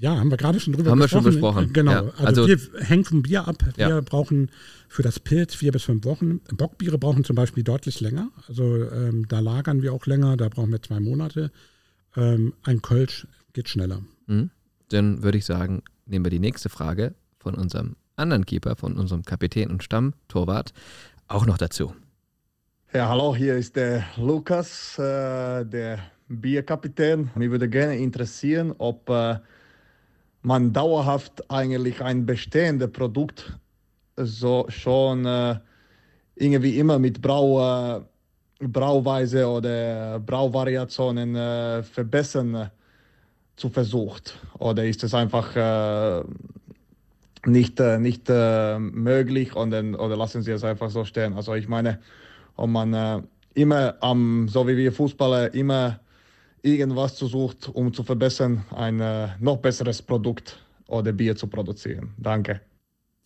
Ja, 0.00 0.16
haben 0.18 0.30
wir 0.30 0.38
gerade 0.38 0.58
schon 0.60 0.72
drüber 0.72 0.92
haben 0.92 0.98
gesprochen. 0.98 1.26
Haben 1.26 1.26
wir 1.26 1.32
schon 1.32 1.40
besprochen. 1.40 1.72
Genau. 1.74 1.92
Ja, 1.92 2.00
also, 2.24 2.44
also, 2.44 2.48
wir 2.48 2.58
hängen 2.80 3.04
vom 3.04 3.22
Bier 3.22 3.46
ab. 3.46 3.62
Wir 3.76 3.88
Ja. 3.88 4.00
brauchen 4.00 4.50
für 4.88 5.02
das 5.02 5.20
Pilz 5.20 5.54
vier 5.54 5.72
bis 5.72 5.82
fünf 5.84 6.04
Wochen. 6.06 6.40
Bockbiere 6.56 6.96
brauchen 6.96 7.22
zum 7.22 7.36
Beispiel 7.36 7.62
deutlich 7.62 8.00
länger. 8.00 8.30
Also 8.48 8.64
ähm, 8.90 9.28
da 9.28 9.40
lagern 9.40 9.82
wir 9.82 9.92
auch 9.92 10.06
länger. 10.06 10.38
Da 10.38 10.48
brauchen 10.48 10.72
wir 10.72 10.82
zwei 10.82 11.00
Monate. 11.00 11.52
Ähm, 12.16 12.54
ein 12.62 12.80
Kölsch 12.80 13.26
geht 13.52 13.68
schneller. 13.68 14.00
Mhm. 14.26 14.50
Dann 14.88 15.22
würde 15.22 15.36
ich 15.36 15.44
sagen, 15.44 15.82
nehmen 16.06 16.24
wir 16.24 16.30
die 16.30 16.38
nächste 16.40 16.70
Frage 16.70 17.14
von 17.38 17.54
unserem 17.54 17.96
anderen 18.16 18.46
Keeper, 18.46 18.76
von 18.76 18.96
unserem 18.96 19.22
Kapitän 19.24 19.70
und 19.70 19.84
Stammtorwart, 19.84 20.72
auch 21.28 21.44
noch 21.44 21.58
dazu. 21.58 21.94
Ja, 22.92 23.08
hallo, 23.08 23.36
hier 23.36 23.54
ist 23.56 23.76
der 23.76 24.04
Lukas, 24.16 24.98
äh, 24.98 25.64
der 25.64 25.98
Bierkapitän. 26.28 27.30
Mich 27.34 27.50
würde 27.50 27.68
gerne 27.68 27.96
interessieren, 27.98 28.74
ob 28.78 29.08
äh, 29.10 29.38
man 30.42 30.72
dauerhaft 30.72 31.50
eigentlich 31.50 32.02
ein 32.02 32.26
bestehendes 32.26 32.90
Produkt 32.92 33.58
so 34.16 34.66
schon 34.68 35.26
äh, 35.26 35.56
irgendwie 36.34 36.78
immer 36.78 36.98
mit 36.98 37.20
Brau, 37.20 37.98
äh, 37.98 38.00
Brauweise 38.60 39.46
oder 39.46 40.18
Brauvariationen 40.20 41.36
äh, 41.36 41.82
verbessern 41.82 42.54
äh, 42.54 42.68
zu 43.56 43.68
versucht. 43.68 44.38
Oder 44.58 44.84
ist 44.84 45.04
es 45.04 45.14
einfach 45.14 45.54
äh, 45.56 46.22
nicht, 47.46 47.80
äh, 47.80 47.98
nicht 47.98 48.28
äh, 48.28 48.78
möglich 48.78 49.54
und 49.54 49.70
dann, 49.70 49.94
oder 49.94 50.16
lassen 50.16 50.42
Sie 50.42 50.50
es 50.50 50.64
einfach 50.64 50.90
so 50.90 51.04
stehen? 51.04 51.34
Also 51.34 51.54
ich 51.54 51.68
meine, 51.68 52.00
und 52.56 52.72
man 52.72 52.94
äh, 52.94 53.22
immer 53.54 53.96
am, 54.00 54.48
so 54.48 54.66
wie 54.66 54.76
wir 54.76 54.92
Fußballer, 54.92 55.54
immer 55.54 56.00
irgendwas 56.62 57.18
versucht, 57.18 57.68
um 57.68 57.92
zu 57.92 58.02
verbessern, 58.02 58.64
ein 58.70 59.00
äh, 59.00 59.28
noch 59.38 59.58
besseres 59.58 60.02
Produkt 60.02 60.58
oder 60.86 61.12
Bier 61.12 61.36
zu 61.36 61.46
produzieren. 61.46 62.10
Danke. 62.18 62.60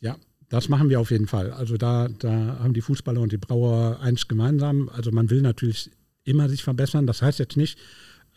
Ja, 0.00 0.16
das 0.48 0.68
machen 0.68 0.90
wir 0.90 1.00
auf 1.00 1.10
jeden 1.10 1.26
Fall. 1.26 1.50
Also 1.50 1.76
da, 1.76 2.08
da 2.08 2.58
haben 2.60 2.74
die 2.74 2.82
Fußballer 2.82 3.20
und 3.20 3.32
die 3.32 3.38
Brauer 3.38 4.00
eins 4.00 4.28
gemeinsam. 4.28 4.88
Also 4.88 5.10
man 5.10 5.30
will 5.30 5.40
natürlich 5.40 5.90
immer 6.24 6.48
sich 6.48 6.62
verbessern. 6.62 7.06
Das 7.06 7.22
heißt 7.22 7.38
jetzt 7.38 7.56
nicht, 7.56 7.78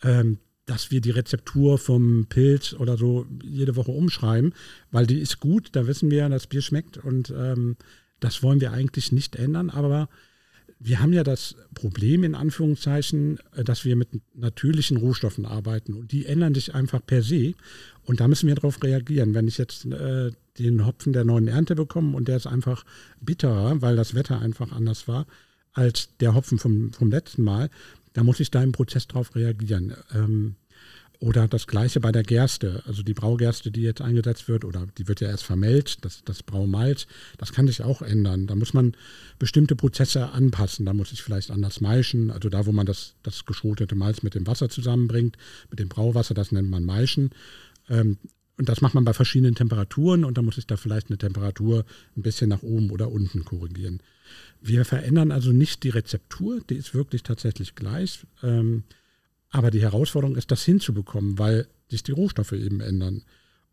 ähm, 0.02 0.38
dass 0.66 0.90
wir 0.90 1.00
die 1.00 1.10
Rezeptur 1.10 1.78
vom 1.78 2.26
Pilz 2.28 2.74
oder 2.74 2.98
so 2.98 3.26
jede 3.42 3.76
Woche 3.76 3.90
umschreiben, 3.90 4.52
weil 4.90 5.06
die 5.06 5.18
ist 5.18 5.40
gut, 5.40 5.70
da 5.72 5.86
wissen 5.86 6.10
wir, 6.10 6.28
das 6.28 6.46
Bier 6.46 6.60
schmeckt 6.60 6.98
und 6.98 7.30
ähm, 7.30 7.76
das 8.20 8.42
wollen 8.42 8.60
wir 8.60 8.72
eigentlich 8.72 9.10
nicht 9.10 9.36
ändern, 9.36 9.70
aber 9.70 10.08
wir 10.80 11.00
haben 11.00 11.12
ja 11.12 11.24
das 11.24 11.56
Problem 11.74 12.24
in 12.24 12.34
Anführungszeichen, 12.34 13.38
äh, 13.54 13.64
dass 13.64 13.84
wir 13.84 13.96
mit 13.96 14.08
natürlichen 14.34 14.96
Rohstoffen 14.96 15.46
arbeiten 15.46 15.94
und 15.94 16.12
die 16.12 16.26
ändern 16.26 16.54
sich 16.54 16.74
einfach 16.74 17.04
per 17.04 17.22
se 17.22 17.54
und 18.04 18.20
da 18.20 18.28
müssen 18.28 18.46
wir 18.46 18.54
darauf 18.54 18.82
reagieren. 18.82 19.34
Wenn 19.34 19.48
ich 19.48 19.58
jetzt 19.58 19.86
äh, 19.86 20.30
den 20.58 20.86
Hopfen 20.86 21.12
der 21.12 21.24
neuen 21.24 21.48
Ernte 21.48 21.74
bekomme 21.74 22.16
und 22.16 22.28
der 22.28 22.36
ist 22.36 22.46
einfach 22.46 22.84
bitterer, 23.20 23.82
weil 23.82 23.96
das 23.96 24.14
Wetter 24.14 24.40
einfach 24.40 24.72
anders 24.72 25.08
war, 25.08 25.26
als 25.72 26.16
der 26.18 26.34
Hopfen 26.34 26.58
vom, 26.58 26.92
vom 26.92 27.10
letzten 27.10 27.42
Mal, 27.42 27.70
da 28.12 28.24
muss 28.24 28.40
ich 28.40 28.50
da 28.50 28.62
im 28.62 28.72
Prozess 28.72 29.06
drauf 29.06 29.36
reagieren. 29.36 29.94
Ähm, 30.14 30.56
oder 31.20 31.48
das 31.48 31.66
gleiche 31.66 31.98
bei 31.98 32.12
der 32.12 32.22
Gerste, 32.22 32.82
also 32.86 33.02
die 33.02 33.14
Braugerste, 33.14 33.72
die 33.72 33.82
jetzt 33.82 34.00
eingesetzt 34.00 34.46
wird, 34.46 34.64
oder 34.64 34.86
die 34.98 35.08
wird 35.08 35.20
ja 35.20 35.28
erst 35.28 35.42
vermelzt, 35.42 36.04
das, 36.04 36.22
das 36.24 36.44
Braumalz, 36.44 37.08
das 37.38 37.52
kann 37.52 37.66
sich 37.66 37.82
auch 37.82 38.02
ändern. 38.02 38.46
Da 38.46 38.54
muss 38.54 38.72
man 38.72 38.92
bestimmte 39.38 39.74
Prozesse 39.74 40.30
anpassen. 40.30 40.86
Da 40.86 40.94
muss 40.94 41.12
ich 41.12 41.22
vielleicht 41.22 41.50
anders 41.50 41.80
maischen, 41.80 42.30
also 42.30 42.48
da, 42.48 42.66
wo 42.66 42.72
man 42.72 42.86
das, 42.86 43.14
das 43.24 43.44
geschrotete 43.46 43.96
Malz 43.96 44.22
mit 44.22 44.36
dem 44.36 44.46
Wasser 44.46 44.68
zusammenbringt, 44.68 45.36
mit 45.70 45.80
dem 45.80 45.88
Brauwasser, 45.88 46.34
das 46.34 46.52
nennt 46.52 46.70
man 46.70 46.84
Maischen. 46.84 47.30
Ähm, 47.88 48.18
und 48.56 48.68
das 48.68 48.80
macht 48.80 48.94
man 48.94 49.04
bei 49.04 49.12
verschiedenen 49.12 49.54
Temperaturen 49.54 50.24
und 50.24 50.36
da 50.36 50.42
muss 50.42 50.58
ich 50.58 50.66
da 50.66 50.76
vielleicht 50.76 51.08
eine 51.08 51.18
Temperatur 51.18 51.84
ein 52.16 52.22
bisschen 52.22 52.48
nach 52.48 52.62
oben 52.62 52.90
oder 52.90 53.10
unten 53.10 53.44
korrigieren. 53.44 54.00
Wir 54.60 54.84
verändern 54.84 55.30
also 55.32 55.52
nicht 55.52 55.84
die 55.84 55.90
Rezeptur, 55.90 56.60
die 56.68 56.74
ist 56.74 56.92
wirklich 56.92 57.22
tatsächlich 57.22 57.76
gleich. 57.76 58.20
Ähm, 58.42 58.82
aber 59.50 59.70
die 59.70 59.82
Herausforderung 59.82 60.36
ist, 60.36 60.50
das 60.50 60.64
hinzubekommen, 60.64 61.38
weil 61.38 61.68
sich 61.88 62.02
die 62.02 62.12
Rohstoffe 62.12 62.52
eben 62.52 62.80
ändern. 62.80 63.22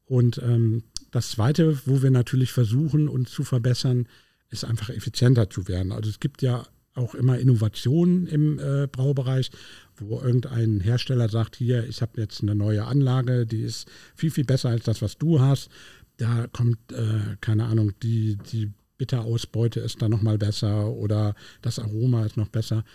Und 0.05 0.39
ähm, 0.43 0.83
das 1.11 1.31
Zweite, 1.31 1.79
wo 1.85 2.01
wir 2.01 2.11
natürlich 2.11 2.51
versuchen, 2.51 3.09
uns 3.09 3.31
zu 3.31 3.43
verbessern, 3.43 4.07
ist 4.49 4.63
einfach 4.63 4.89
effizienter 4.89 5.49
zu 5.49 5.67
werden. 5.67 5.91
Also 5.91 6.09
es 6.09 6.19
gibt 6.19 6.41
ja 6.41 6.65
auch 6.93 7.13
immer 7.13 7.37
Innovationen 7.39 8.25
im 8.27 8.59
äh, 8.59 8.87
Braubereich, 8.87 9.51
wo 9.97 10.21
irgendein 10.21 10.79
Hersteller 10.79 11.27
sagt, 11.27 11.55
hier, 11.57 11.87
ich 11.87 12.01
habe 12.01 12.21
jetzt 12.21 12.41
eine 12.41 12.55
neue 12.55 12.85
Anlage, 12.85 13.45
die 13.45 13.61
ist 13.61 13.89
viel, 14.15 14.31
viel 14.31 14.45
besser 14.45 14.69
als 14.69 14.85
das, 14.85 15.01
was 15.01 15.17
du 15.17 15.41
hast. 15.41 15.69
Da 16.17 16.47
kommt, 16.47 16.77
äh, 16.93 17.35
keine 17.41 17.65
Ahnung, 17.65 17.91
die, 18.01 18.37
die 18.51 18.71
Bitterausbeute 18.97 19.81
ist 19.81 20.01
da 20.01 20.07
nochmal 20.07 20.37
besser 20.37 20.89
oder 20.89 21.35
das 21.61 21.79
Aroma 21.79 22.25
ist 22.25 22.37
noch 22.37 22.47
besser. 22.47 22.85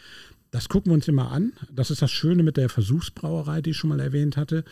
Das 0.50 0.68
gucken 0.68 0.90
wir 0.90 0.94
uns 0.94 1.06
immer 1.08 1.30
an. 1.30 1.52
Das 1.72 1.90
ist 1.90 2.02
das 2.02 2.10
Schöne 2.10 2.42
mit 2.42 2.56
der 2.56 2.68
Versuchsbrauerei, 2.68 3.62
die 3.62 3.70
ich 3.70 3.76
schon 3.76 3.90
mal 3.90 4.00
erwähnt 4.00 4.36
hatte. 4.36 4.64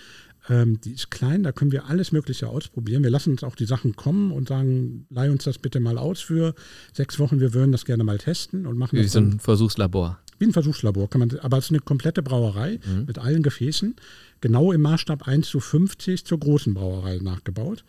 Ähm, 0.49 0.81
die 0.81 0.93
ist 0.93 1.11
klein, 1.11 1.43
da 1.43 1.53
können 1.53 1.73
wir 1.73 1.87
alles 1.87 2.11
Mögliche 2.11 2.49
ausprobieren. 2.49 3.03
Wir 3.03 3.11
lassen 3.11 3.31
uns 3.31 3.45
auch 3.45 3.55
die 3.55 3.67
Sachen 3.67 3.95
kommen 3.97 4.33
und 4.33 4.49
sagen, 4.49 5.07
leih 5.11 5.31
uns 5.31 5.45
das 5.45 5.59
bitte 5.59 5.79
mal 5.81 5.99
aus 5.99 6.21
für 6.21 6.55
sechs 6.93 7.19
Wochen. 7.19 7.39
Wir 7.41 7.55
würden 7.55 7.73
das 7.73 7.85
gerne 7.85 8.03
mal 8.05 8.19
testen 8.19 8.67
und 8.67 8.77
machen 8.77 8.99
Wie 8.99 9.03
das 9.03 9.13
so 9.13 9.21
ein 9.21 9.41
Versuchslabor. 9.41 10.19
wie 10.39 10.47
ein 10.47 10.53
Versuchslabor, 10.53 11.11
kann 11.11 11.21
man, 11.21 11.39
aber 11.41 11.59
es 11.59 11.67
ist 11.67 11.71
eine 11.71 11.81
komplette 11.81 12.23
Brauerei 12.23 12.79
mit 13.07 13.19
allen 13.19 13.43
Gefäßen, 13.43 13.97
genau 14.41 14.73
im 14.73 14.81
Maßstab 14.81 15.27
1 15.27 15.49
zu 15.49 15.61
50 15.61 16.25
zur 16.25 16.39
großen 16.39 16.75
Brauerei 16.75 17.19
nachgebaut. 17.19 17.85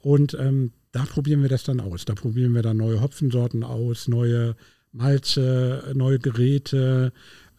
Und 0.00 0.34
ähm, 0.34 0.72
da 0.90 1.04
probieren 1.04 1.42
wir 1.42 1.48
das 1.48 1.62
dann 1.64 1.80
aus. 1.80 2.04
Da 2.04 2.14
probieren 2.14 2.54
wir 2.54 2.62
dann 2.62 2.76
neue 2.78 3.00
Hopfensorten 3.00 3.62
aus, 3.62 4.08
neue 4.08 4.56
Malze, 4.92 5.92
neue 5.94 6.18
Geräte, 6.18 7.12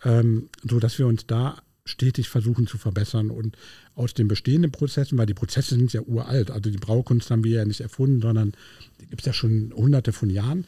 ähm, 0.03 0.49
sodass 0.63 0.99
wir 0.99 1.07
uns 1.07 1.25
da 1.25 1.57
stetig 1.85 2.29
versuchen 2.29 2.67
zu 2.67 2.77
verbessern 2.77 3.29
und 3.29 3.57
aus 3.95 4.13
den 4.13 4.27
bestehenden 4.27 4.71
Prozessen, 4.71 5.17
weil 5.17 5.25
die 5.25 5.33
Prozesse 5.33 5.75
sind 5.75 5.91
ja 5.91 6.01
uralt, 6.01 6.49
also 6.49 6.69
die 6.69 6.77
Braukunst 6.77 7.29
haben 7.29 7.43
wir 7.43 7.57
ja 7.57 7.65
nicht 7.65 7.81
erfunden, 7.81 8.21
sondern 8.21 8.53
die 9.01 9.07
gibt 9.07 9.21
es 9.21 9.25
ja 9.25 9.33
schon 9.33 9.73
hunderte 9.75 10.13
von 10.13 10.29
Jahren. 10.29 10.65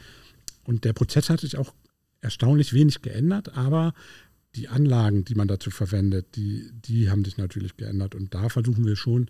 Und 0.64 0.84
der 0.84 0.94
Prozess 0.94 1.30
hat 1.30 1.40
sich 1.40 1.58
auch 1.58 1.74
erstaunlich 2.22 2.74
wenig 2.74 3.02
geändert, 3.02 3.56
aber 3.56 3.94
die 4.56 4.68
Anlagen, 4.68 5.26
die 5.26 5.36
man 5.36 5.48
dazu 5.48 5.70
verwendet, 5.70 6.36
die, 6.36 6.70
die 6.74 7.10
haben 7.10 7.24
sich 7.24 7.38
natürlich 7.38 7.78
geändert. 7.78 8.16
Und 8.16 8.34
da 8.34 8.50
versuchen 8.50 8.86
wir 8.86 8.96
schon 8.96 9.30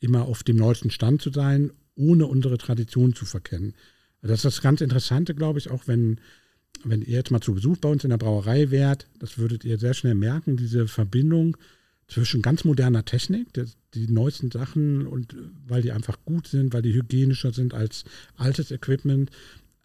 immer 0.00 0.22
auf 0.22 0.42
dem 0.42 0.56
neuesten 0.56 0.90
Stand 0.90 1.22
zu 1.22 1.30
sein, 1.30 1.72
ohne 1.94 2.26
unsere 2.26 2.58
Tradition 2.58 3.14
zu 3.14 3.24
verkennen. 3.24 3.74
Das 4.22 4.38
ist 4.38 4.44
das 4.44 4.60
ganz 4.60 4.80
Interessante, 4.80 5.34
glaube 5.34 5.58
ich, 5.58 5.70
auch 5.70 5.86
wenn, 5.86 6.20
wenn 6.84 7.02
ihr 7.02 7.16
jetzt 7.16 7.30
mal 7.30 7.40
zu 7.40 7.54
Besuch 7.54 7.78
bei 7.78 7.88
uns 7.88 8.04
in 8.04 8.10
der 8.10 8.18
Brauerei 8.18 8.70
wärt, 8.70 9.06
das 9.18 9.38
würdet 9.38 9.64
ihr 9.64 9.78
sehr 9.78 9.94
schnell 9.94 10.14
merken, 10.14 10.56
diese 10.56 10.88
Verbindung 10.88 11.56
zwischen 12.08 12.42
ganz 12.42 12.64
moderner 12.64 13.04
Technik, 13.04 13.52
das, 13.54 13.76
die 13.94 14.08
neuesten 14.08 14.50
Sachen 14.50 15.06
und 15.06 15.34
weil 15.66 15.82
die 15.82 15.92
einfach 15.92 16.18
gut 16.24 16.46
sind, 16.46 16.72
weil 16.74 16.82
die 16.82 16.92
hygienischer 16.92 17.52
sind 17.52 17.74
als 17.74 18.04
altes 18.36 18.70
Equipment, 18.70 19.30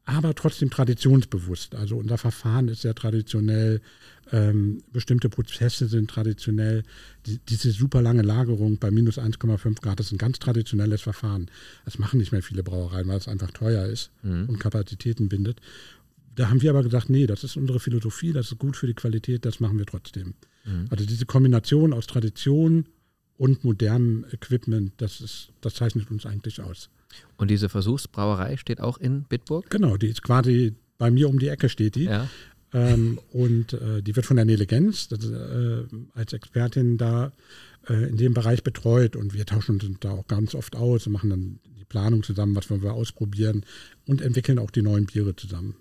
aber 0.07 0.33
trotzdem 0.35 0.69
traditionsbewusst. 0.69 1.75
Also 1.75 1.97
unser 1.97 2.17
Verfahren 2.17 2.69
ist 2.69 2.81
sehr 2.81 2.95
traditionell, 2.95 3.81
ähm, 4.31 4.81
bestimmte 4.93 5.27
Prozesse 5.27 5.87
sind 5.87 6.09
traditionell. 6.09 6.83
Die, 7.25 7.39
diese 7.39 7.71
super 7.71 8.01
lange 8.01 8.21
Lagerung 8.21 8.77
bei 8.77 8.89
minus 8.89 9.17
1,5 9.17 9.81
Grad, 9.81 9.99
das 9.99 10.07
ist 10.07 10.13
ein 10.13 10.17
ganz 10.17 10.39
traditionelles 10.39 11.01
Verfahren. 11.01 11.49
Das 11.83 11.99
machen 11.99 12.19
nicht 12.19 12.31
mehr 12.31 12.41
viele 12.41 12.63
Brauereien, 12.63 13.07
weil 13.07 13.17
es 13.17 13.27
einfach 13.27 13.51
teuer 13.51 13.85
ist 13.85 14.11
mhm. 14.23 14.45
und 14.47 14.59
Kapazitäten 14.59 15.27
bindet. 15.27 15.59
Da 16.37 16.49
haben 16.49 16.61
wir 16.61 16.69
aber 16.69 16.83
gesagt, 16.83 17.09
nee, 17.09 17.25
das 17.25 17.43
ist 17.43 17.57
unsere 17.57 17.79
Philosophie, 17.79 18.31
das 18.31 18.51
ist 18.51 18.59
gut 18.59 18.77
für 18.77 18.85
die 18.85 18.93
Qualität, 18.93 19.43
das 19.43 19.59
machen 19.59 19.79
wir 19.79 19.87
trotzdem. 19.87 20.35
Mhm. 20.65 20.85
Also 20.91 21.03
diese 21.03 21.25
Kombination 21.25 21.93
aus 21.93 22.05
Tradition 22.05 22.85
und 23.37 23.63
modernem 23.63 24.23
Equipment, 24.31 24.93
das, 24.97 25.19
ist, 25.19 25.49
das 25.61 25.73
zeichnet 25.73 26.11
uns 26.11 26.27
eigentlich 26.27 26.61
aus. 26.61 26.89
Und 27.37 27.49
diese 27.49 27.69
Versuchsbrauerei 27.69 28.55
steht 28.57 28.81
auch 28.81 28.99
in 28.99 29.23
Bitburg? 29.23 29.67
Genau, 29.71 29.97
die 29.97 30.09
ist 30.09 30.21
quasi 30.21 30.75
bei 30.99 31.09
mir 31.09 31.27
um 31.27 31.39
die 31.39 31.47
Ecke 31.47 31.69
steht 31.69 31.95
die. 31.95 32.03
Ja. 32.03 32.29
Ähm, 32.71 33.19
und 33.31 33.73
äh, 33.73 34.03
die 34.03 34.15
wird 34.15 34.27
von 34.27 34.35
der 34.35 34.45
Nele 34.45 34.67
Gens 34.67 35.07
das, 35.07 35.25
äh, 35.25 35.85
als 36.13 36.33
Expertin 36.33 36.99
da 36.99 37.31
äh, 37.89 38.09
in 38.09 38.17
dem 38.17 38.35
Bereich 38.35 38.63
betreut. 38.63 39.15
Und 39.15 39.33
wir 39.33 39.47
tauschen 39.47 39.81
uns 39.81 39.99
da 40.01 40.11
auch 40.11 40.27
ganz 40.27 40.53
oft 40.53 40.75
aus 40.75 41.07
und 41.07 41.13
machen 41.13 41.31
dann 41.31 41.59
die 41.79 41.85
Planung 41.85 42.21
zusammen, 42.21 42.55
was 42.55 42.69
wir 42.69 42.93
ausprobieren 42.93 43.65
und 44.05 44.21
entwickeln 44.21 44.59
auch 44.59 44.69
die 44.69 44.83
neuen 44.83 45.07
Biere 45.07 45.35
zusammen. 45.35 45.77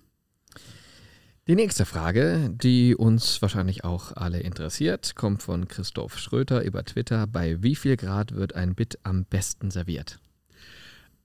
Die 1.48 1.54
nächste 1.54 1.84
Frage, 1.84 2.50
die 2.50 2.96
uns 2.96 3.40
wahrscheinlich 3.40 3.84
auch 3.84 4.10
alle 4.16 4.40
interessiert, 4.40 5.14
kommt 5.14 5.44
von 5.44 5.68
Christoph 5.68 6.18
Schröter 6.18 6.64
über 6.64 6.84
Twitter. 6.84 7.28
Bei 7.28 7.62
wie 7.62 7.76
viel 7.76 7.96
Grad 7.96 8.34
wird 8.34 8.56
ein 8.56 8.74
Bit 8.74 8.98
am 9.04 9.24
besten 9.24 9.70
serviert? 9.70 10.18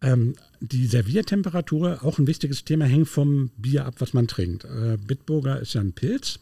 Ähm, 0.04 0.36
die 0.60 0.86
Serviertemperatur, 0.86 2.04
auch 2.04 2.20
ein 2.20 2.28
wichtiges 2.28 2.64
Thema, 2.64 2.86
hängt 2.86 3.10
vom 3.10 3.50
Bier 3.58 3.86
ab, 3.88 3.96
was 3.98 4.14
man 4.14 4.28
trinkt. 4.28 4.64
Äh, 4.66 4.98
Bitburger 4.98 5.60
ist 5.60 5.74
ja 5.74 5.82
ein 5.82 5.94
Pilz 5.94 6.38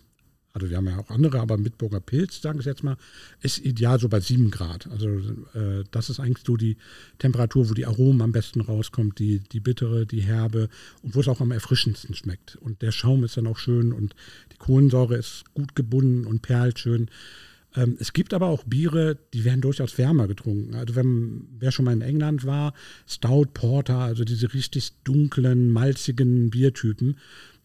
also 0.54 0.70
wir 0.70 0.78
haben 0.78 0.88
ja 0.88 0.98
auch 0.98 1.10
andere, 1.10 1.40
aber 1.40 1.58
Bitburger 1.58 2.00
Pilz, 2.00 2.42
sage 2.42 2.60
ich 2.60 2.66
jetzt 2.66 2.84
mal, 2.84 2.98
ist 3.42 3.60
ideal 3.60 4.00
so 4.00 4.10
bei 4.10 4.20
7 4.20 4.50
Grad. 4.52 4.88
Also 4.88 5.10
äh, 5.10 5.84
das 5.92 6.10
ist 6.10 6.20
eigentlich 6.20 6.46
so 6.46 6.58
die 6.58 6.78
Temperatur, 7.20 7.70
wo 7.70 7.74
die 7.74 7.86
Aromen 7.86 8.22
am 8.22 8.32
besten 8.32 8.62
rauskommt, 8.62 9.20
die, 9.20 9.40
die 9.40 9.60
bittere, 9.60 10.06
die 10.06 10.22
herbe 10.22 10.70
und 11.04 11.16
wo 11.16 11.22
es 11.22 11.28
auch 11.28 11.42
am 11.42 11.52
erfrischendsten 11.52 12.16
schmeckt. 12.16 12.56
Und 12.58 12.82
der 12.82 12.92
Schaum 12.92 13.24
ist 13.24 13.38
dann 13.38 13.48
auch 13.48 13.58
schön 13.58 13.94
und 13.94 14.16
die 14.52 14.58
Kohlensäure 14.58 15.18
ist 15.18 15.44
gut 15.54 15.76
gebunden 15.76 16.26
und 16.26 16.42
perlt 16.42 16.80
schön. 16.80 17.10
Ähm, 17.76 17.98
es 18.00 18.14
gibt 18.14 18.34
aber 18.34 18.48
auch 18.48 18.64
Biere, 18.64 19.18
die 19.34 19.46
werden 19.46 19.62
durchaus 19.62 19.98
wärmer 19.98 20.28
getrunken. 20.28 20.76
Also 20.76 20.96
wenn, 20.96 21.48
wer 21.60 21.72
schon 21.72 21.86
mal 21.86 21.94
in 21.94 22.02
England 22.02 22.46
war, 22.46 22.74
Stout 23.08 23.50
Porter, 23.54 24.00
also 24.00 24.24
diese 24.24 24.54
richtig 24.54 24.94
dunklen, 25.04 25.72
malzigen 25.72 26.50
Biertypen, 26.50 27.18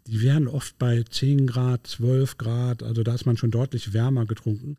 die 0.06 0.22
werden 0.22 0.48
oft 0.48 0.78
bei 0.78 1.02
10 1.02 1.46
Grad, 1.46 1.86
12 1.86 2.36
Grad, 2.36 2.82
also 2.82 3.02
da 3.02 3.14
ist 3.14 3.24
man 3.24 3.36
schon 3.36 3.50
deutlich 3.50 3.92
wärmer 3.92 4.26
getrunken. 4.26 4.76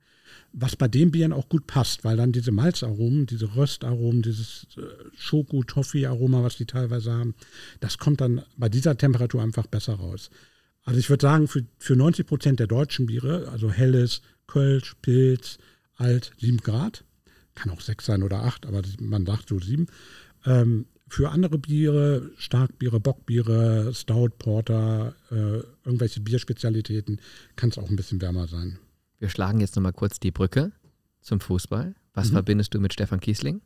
Was 0.54 0.76
bei 0.76 0.88
den 0.88 1.12
Bieren 1.12 1.34
auch 1.34 1.50
gut 1.50 1.68
passt, 1.68 2.04
weil 2.04 2.18
dann 2.18 2.32
diese 2.32 2.52
Malzaromen, 2.52 3.26
diese 3.26 3.56
Röstaromen, 3.56 4.22
dieses 4.22 4.68
äh, 4.78 4.82
Schoko-Toffee-Aroma, 5.18 6.44
was 6.44 6.58
die 6.58 6.66
teilweise 6.66 7.12
haben, 7.12 7.36
das 7.80 7.98
kommt 7.98 8.22
dann 8.22 8.44
bei 8.58 8.70
dieser 8.70 8.98
Temperatur 8.98 9.42
einfach 9.42 9.68
besser 9.68 9.96
raus. 9.96 10.30
Also 10.84 11.00
ich 11.00 11.10
würde 11.10 11.24
sagen, 11.24 11.48
für, 11.48 11.66
für 11.80 11.96
90 11.96 12.28
Prozent 12.28 12.60
der 12.60 12.68
deutschen 12.68 13.08
Biere, 13.08 13.50
also 13.50 13.72
helles, 13.72 14.22
Kölsch, 14.48 14.96
Pilz, 15.02 15.58
Alt, 15.96 16.34
7 16.40 16.58
Grad, 16.58 17.04
kann 17.56 17.72
auch 17.72 17.82
6 17.82 18.06
sein 18.06 18.24
oder 18.24 18.44
8, 18.44 18.66
aber 18.66 18.82
man 19.00 19.26
sagt 19.26 19.50
so 19.50 19.60
7, 19.60 19.88
ähm, 20.46 20.86
für 21.16 21.30
andere 21.30 21.58
Biere, 21.58 22.30
Starkbiere, 22.36 23.00
Bockbiere, 23.00 23.94
Stout, 23.94 24.32
Porter, 24.38 25.16
äh, 25.32 25.64
irgendwelche 25.86 26.20
Bierspezialitäten, 26.20 27.22
kann 27.56 27.70
es 27.70 27.78
auch 27.78 27.90
ein 27.90 27.96
bisschen 27.96 28.22
wärmer 28.22 28.50
sein. 28.50 28.80
Wir 29.20 29.30
schlagen 29.30 29.62
jetzt 29.62 29.78
nochmal 29.78 29.94
kurz 29.94 30.20
die 30.20 30.32
Brücke 30.32 30.74
zum 31.22 31.40
Fußball. 31.40 31.96
Was 32.14 32.32
mhm. 32.32 32.34
verbindest 32.34 32.74
du 32.74 32.82
mit 32.82 32.92
Stefan 32.92 33.22
Kiesling? 33.22 33.62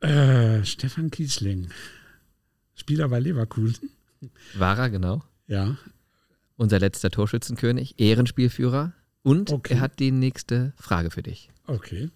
Äh, 0.00 0.64
Stefan 0.64 1.10
Kiesling. 1.10 1.68
Spieler 2.74 3.10
bei 3.10 3.20
Leverkusen. 3.20 3.90
War 4.54 4.78
er, 4.78 4.88
genau. 4.88 5.22
Ja. 5.48 5.76
Unser 6.56 6.78
letzter 6.78 7.10
Torschützenkönig, 7.10 8.00
Ehrenspielführer. 8.00 8.94
Und 9.22 9.52
okay. 9.52 9.74
er 9.74 9.80
hat 9.80 9.98
die 9.98 10.12
nächste 10.12 10.72
Frage 10.78 11.10
für 11.10 11.22
dich. 11.22 11.50
Okay. 11.66 12.08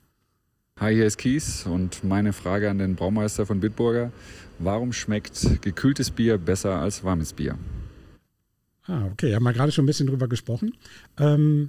Hi, 0.80 0.94
hier 0.94 1.04
ist 1.04 1.18
Kies 1.18 1.66
und 1.66 2.04
meine 2.04 2.32
Frage 2.32 2.70
an 2.70 2.78
den 2.78 2.96
Braumeister 2.96 3.44
von 3.44 3.60
Bitburger. 3.60 4.12
Warum 4.58 4.94
schmeckt 4.94 5.60
gekühltes 5.60 6.10
Bier 6.10 6.38
besser 6.38 6.76
als 6.76 7.04
warmes 7.04 7.34
Bier? 7.34 7.58
Ah, 8.86 9.04
okay, 9.12 9.34
haben 9.34 9.42
wir 9.42 9.52
gerade 9.52 9.72
schon 9.72 9.84
ein 9.84 9.86
bisschen 9.86 10.06
drüber 10.06 10.26
gesprochen. 10.26 10.72
Ähm, 11.18 11.68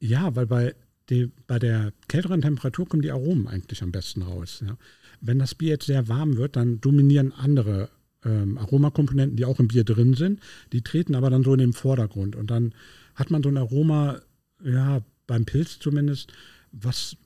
ja, 0.00 0.34
weil 0.34 0.46
bei, 0.46 0.74
die, 1.08 1.30
bei 1.46 1.60
der 1.60 1.92
kälteren 2.08 2.40
Temperatur 2.40 2.88
kommen 2.88 3.02
die 3.02 3.12
Aromen 3.12 3.46
eigentlich 3.46 3.80
am 3.84 3.92
besten 3.92 4.22
raus. 4.22 4.64
Ja. 4.66 4.76
Wenn 5.20 5.38
das 5.38 5.54
Bier 5.54 5.68
jetzt 5.68 5.86
sehr 5.86 6.08
warm 6.08 6.36
wird, 6.36 6.56
dann 6.56 6.80
dominieren 6.80 7.30
andere 7.30 7.90
ähm, 8.24 8.58
Aromakomponenten, 8.58 9.36
die 9.36 9.44
auch 9.44 9.60
im 9.60 9.68
Bier 9.68 9.84
drin 9.84 10.14
sind. 10.14 10.40
Die 10.72 10.82
treten 10.82 11.14
aber 11.14 11.30
dann 11.30 11.44
so 11.44 11.52
in 11.52 11.60
den 11.60 11.74
Vordergrund. 11.74 12.34
Und 12.34 12.50
dann 12.50 12.74
hat 13.14 13.30
man 13.30 13.40
so 13.40 13.50
ein 13.50 13.56
Aroma, 13.56 14.20
ja, 14.64 15.00
beim 15.28 15.44
Pilz 15.44 15.78
zumindest, 15.78 16.32
was, 16.72 17.16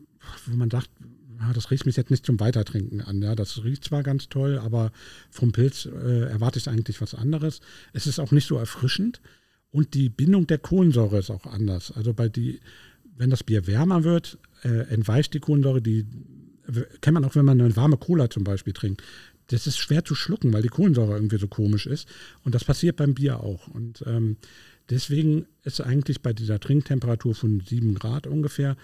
wo 0.45 0.57
man 0.57 0.69
sagt, 0.69 0.91
ah, 1.43 1.53
das 1.53 1.71
riecht 1.71 1.87
mich 1.87 1.97
jetzt 1.97 2.11
nicht 2.11 2.25
zum 2.25 2.41
Weitertrinken 2.41 3.01
an. 3.01 3.23
Ja, 3.23 3.35
das 3.35 3.65
riecht 3.65 3.85
zwar 3.85 4.03
ganz 4.03 4.29
toll, 4.29 4.59
aber 4.59 4.93
vom 5.31 5.53
Pilz 5.53 5.87
äh, 5.87 6.29
erwarte 6.29 6.59
ich 6.59 6.69
eigentlich 6.69 7.01
was 7.01 7.15
anderes. 7.15 7.61
Es 7.93 8.07
ist 8.07 8.19
auch 8.19 8.33
nicht 8.33 8.47
so 8.47 8.57
erfrischend 8.57 9.21
und 9.71 9.95
die 9.95 10.09
Bindung 10.09 10.47
der 10.47 10.59
Kohlensäure 10.59 11.19
ist 11.19 11.31
auch 11.31 11.47
anders. 11.47 11.93
Also 11.93 12.13
bei 12.13 12.29
die, 12.29 12.61
wenn 13.17 13.31
das 13.31 13.43
Bier 13.43 13.67
wärmer 13.67 14.05
wird, 14.05 14.39
äh, 14.63 14.89
entweicht 14.89 15.35
die 15.35 15.41
Kohlensäure, 15.41 15.83
die 15.83 16.07
kennt 17.01 17.15
man 17.15 17.25
auch, 17.25 17.35
wenn 17.35 17.45
man 17.45 17.61
eine 17.61 17.75
warme 17.75 17.97
Cola 17.97 18.31
zum 18.31 18.45
Beispiel 18.45 18.73
trinkt. 18.73 19.03
Das 19.49 19.67
ist 19.67 19.79
schwer 19.79 20.05
zu 20.05 20.15
schlucken, 20.15 20.53
weil 20.53 20.63
die 20.63 20.69
Kohlensäure 20.69 21.15
irgendwie 21.15 21.39
so 21.39 21.49
komisch 21.49 21.87
ist. 21.87 22.09
Und 22.45 22.55
das 22.55 22.65
passiert 22.65 22.97
beim 22.97 23.15
Bier 23.15 23.41
auch. 23.41 23.67
Und 23.67 24.05
ähm, 24.07 24.37
deswegen 24.89 25.47
ist 25.65 25.81
eigentlich 25.81 26.23
bei 26.23 26.33
dieser 26.33 26.61
Trinktemperatur 26.61 27.35
von 27.35 27.61
7 27.61 27.95
Grad 27.95 28.27
ungefähr 28.27 28.77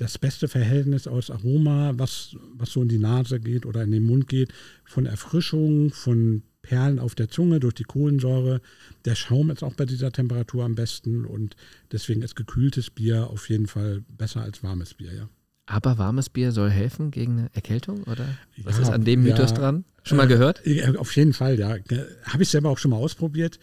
das 0.00 0.16
beste 0.16 0.48
Verhältnis 0.48 1.06
aus 1.06 1.30
Aroma, 1.30 1.92
was, 1.96 2.34
was 2.54 2.70
so 2.70 2.80
in 2.80 2.88
die 2.88 2.98
Nase 2.98 3.38
geht 3.38 3.66
oder 3.66 3.82
in 3.82 3.90
den 3.90 4.04
Mund 4.04 4.28
geht, 4.28 4.50
von 4.86 5.04
Erfrischung, 5.04 5.90
von 5.90 6.42
Perlen 6.62 6.98
auf 6.98 7.14
der 7.14 7.28
Zunge 7.28 7.60
durch 7.60 7.74
die 7.74 7.84
Kohlensäure. 7.84 8.62
Der 9.04 9.14
Schaum 9.14 9.50
ist 9.50 9.62
auch 9.62 9.74
bei 9.74 9.84
dieser 9.84 10.10
Temperatur 10.10 10.64
am 10.64 10.74
besten 10.74 11.26
und 11.26 11.54
deswegen 11.92 12.22
ist 12.22 12.34
gekühltes 12.34 12.88
Bier 12.88 13.28
auf 13.28 13.50
jeden 13.50 13.66
Fall 13.66 14.02
besser 14.08 14.40
als 14.40 14.62
warmes 14.62 14.94
Bier, 14.94 15.12
ja. 15.12 15.28
Aber 15.66 15.98
warmes 15.98 16.30
Bier 16.30 16.50
soll 16.50 16.70
helfen 16.70 17.10
gegen 17.10 17.38
eine 17.38 17.50
Erkältung, 17.52 18.02
oder? 18.04 18.26
Was 18.64 18.76
ja, 18.76 18.82
ist 18.82 18.90
an 18.90 19.04
dem 19.04 19.22
Mythos 19.22 19.50
ja, 19.50 19.56
dran? 19.56 19.84
Schon 20.02 20.16
mal 20.16 20.26
gehört? 20.26 20.66
Äh, 20.66 20.96
auf 20.96 21.14
jeden 21.14 21.34
Fall, 21.34 21.58
ja. 21.58 21.76
Habe 22.24 22.42
ich 22.42 22.48
selber 22.48 22.70
auch 22.70 22.78
schon 22.78 22.90
mal 22.90 22.96
ausprobiert. 22.96 23.60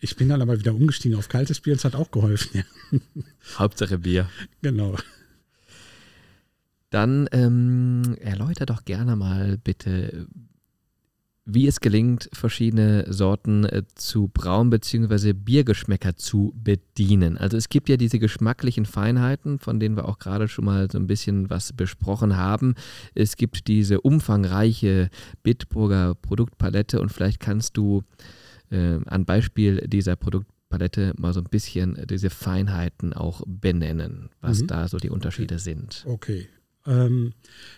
Ich 0.00 0.16
bin 0.16 0.28
dann 0.28 0.42
aber 0.42 0.58
wieder 0.58 0.74
umgestiegen 0.74 1.16
auf 1.16 1.28
kaltes 1.28 1.60
Bier 1.60 1.74
und 1.74 1.78
es 1.78 1.84
hat 1.84 1.94
auch 1.94 2.10
geholfen, 2.10 2.64
ja. 2.90 2.98
Hauptsache 3.56 3.98
Bier. 3.98 4.28
Genau. 4.62 4.96
Dann 6.96 7.28
ähm, 7.32 8.16
erläuter 8.22 8.64
doch 8.64 8.86
gerne 8.86 9.16
mal 9.16 9.58
bitte, 9.58 10.28
wie 11.44 11.66
es 11.66 11.80
gelingt, 11.80 12.30
verschiedene 12.32 13.04
Sorten 13.12 13.66
äh, 13.66 13.82
zu 13.96 14.28
brauen 14.28 14.70
bzw. 14.70 15.34
Biergeschmäcker 15.34 16.16
zu 16.16 16.54
bedienen. 16.56 17.36
Also 17.36 17.58
es 17.58 17.68
gibt 17.68 17.90
ja 17.90 17.98
diese 17.98 18.18
geschmacklichen 18.18 18.86
Feinheiten, 18.86 19.58
von 19.58 19.78
denen 19.78 19.94
wir 19.94 20.08
auch 20.08 20.18
gerade 20.18 20.48
schon 20.48 20.64
mal 20.64 20.90
so 20.90 20.96
ein 20.96 21.06
bisschen 21.06 21.50
was 21.50 21.74
besprochen 21.74 22.38
haben. 22.38 22.76
Es 23.14 23.36
gibt 23.36 23.68
diese 23.68 24.00
umfangreiche 24.00 25.10
Bitburger 25.42 26.14
Produktpalette 26.14 26.98
und 26.98 27.12
vielleicht 27.12 27.40
kannst 27.40 27.76
du 27.76 28.04
äh, 28.70 29.00
an 29.04 29.26
Beispiel 29.26 29.86
dieser 29.86 30.16
Produktpalette 30.16 31.12
mal 31.18 31.34
so 31.34 31.40
ein 31.40 31.50
bisschen 31.50 32.06
diese 32.08 32.30
Feinheiten 32.30 33.12
auch 33.12 33.42
benennen, 33.46 34.30
was 34.40 34.62
mhm. 34.62 34.68
da 34.68 34.88
so 34.88 34.96
die 34.96 35.10
Unterschiede 35.10 35.56
okay. 35.56 35.62
sind. 35.62 36.04
Okay, 36.06 36.48
ähm, 36.86 37.32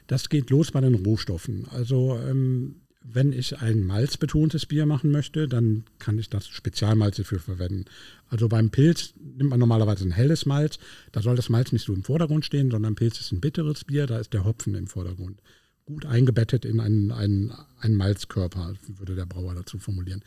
das 0.06 0.28
geht 0.28 0.50
los 0.50 0.70
bei 0.70 0.80
den 0.80 0.94
Rohstoffen. 0.94 1.66
Also 1.70 2.18
ähm, 2.18 2.76
wenn 3.10 3.32
ich 3.32 3.58
ein 3.58 3.82
malzbetontes 3.84 4.66
Bier 4.66 4.86
machen 4.86 5.10
möchte, 5.10 5.48
dann 5.48 5.84
kann 5.98 6.18
ich 6.18 6.28
das 6.28 6.48
Spezialmalze 6.48 7.24
für 7.24 7.38
verwenden. 7.38 7.86
Also 8.28 8.48
beim 8.48 8.70
Pilz 8.70 9.14
nimmt 9.16 9.50
man 9.50 9.60
normalerweise 9.60 10.04
ein 10.04 10.10
helles 10.10 10.46
Malz. 10.46 10.78
Da 11.12 11.22
soll 11.22 11.36
das 11.36 11.48
Malz 11.48 11.72
nicht 11.72 11.84
so 11.86 11.94
im 11.94 12.04
Vordergrund 12.04 12.44
stehen, 12.44 12.70
sondern 12.70 12.94
Pilz 12.96 13.18
ist 13.20 13.32
ein 13.32 13.40
bitteres 13.40 13.84
Bier, 13.84 14.06
da 14.06 14.18
ist 14.18 14.34
der 14.34 14.44
Hopfen 14.44 14.74
im 14.74 14.86
Vordergrund. 14.86 15.40
Gut 15.86 16.04
eingebettet 16.04 16.66
in 16.66 16.80
einen, 16.80 17.10
einen, 17.10 17.52
einen 17.80 17.96
Malzkörper, 17.96 18.74
würde 18.86 19.14
der 19.14 19.24
Brauer 19.24 19.54
dazu 19.54 19.78
formulieren. 19.78 20.22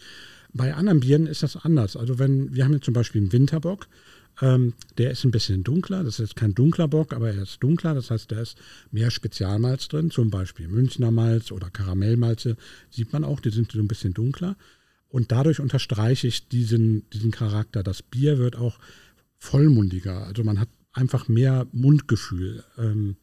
Bei 0.53 0.73
anderen 0.73 1.01
Bieren 1.01 1.27
ist 1.27 1.43
das 1.43 1.55
anders. 1.55 1.95
Also 1.95 2.17
wenn, 2.17 2.55
wir 2.55 2.65
haben 2.65 2.73
jetzt 2.73 2.85
zum 2.85 2.95
Beispiel 2.95 3.21
einen 3.21 3.31
Winterbock, 3.31 3.87
ähm, 4.41 4.73
der 4.97 5.11
ist 5.11 5.23
ein 5.23 5.31
bisschen 5.31 5.63
dunkler. 5.63 6.03
Das 6.03 6.19
ist 6.19 6.35
kein 6.35 6.53
dunkler 6.53 6.87
Bock, 6.87 7.13
aber 7.13 7.31
er 7.31 7.43
ist 7.43 7.61
dunkler. 7.61 7.93
Das 7.93 8.11
heißt, 8.11 8.31
da 8.31 8.41
ist 8.41 8.57
mehr 8.91 9.11
Spezialmalz 9.11 9.87
drin, 9.87 10.11
zum 10.11 10.29
Beispiel 10.29 10.67
Münchner 10.67 11.11
Malz 11.11 11.51
oder 11.51 11.69
Karamellmalze. 11.69 12.57
Sieht 12.89 13.13
man 13.13 13.23
auch, 13.23 13.39
die 13.39 13.49
sind 13.49 13.71
so 13.71 13.79
ein 13.79 13.87
bisschen 13.87 14.13
dunkler. 14.13 14.55
Und 15.09 15.31
dadurch 15.31 15.59
unterstreiche 15.59 16.27
ich 16.27 16.47
diesen, 16.47 17.09
diesen 17.09 17.31
Charakter. 17.31 17.83
Das 17.83 18.01
Bier 18.01 18.37
wird 18.37 18.55
auch 18.55 18.79
vollmundiger. 19.37 20.25
Also 20.25 20.43
man 20.43 20.59
hat 20.59 20.69
einfach 20.93 21.27
mehr 21.27 21.67
Mundgefühl. 21.71 22.63
Ähm, 22.77 23.17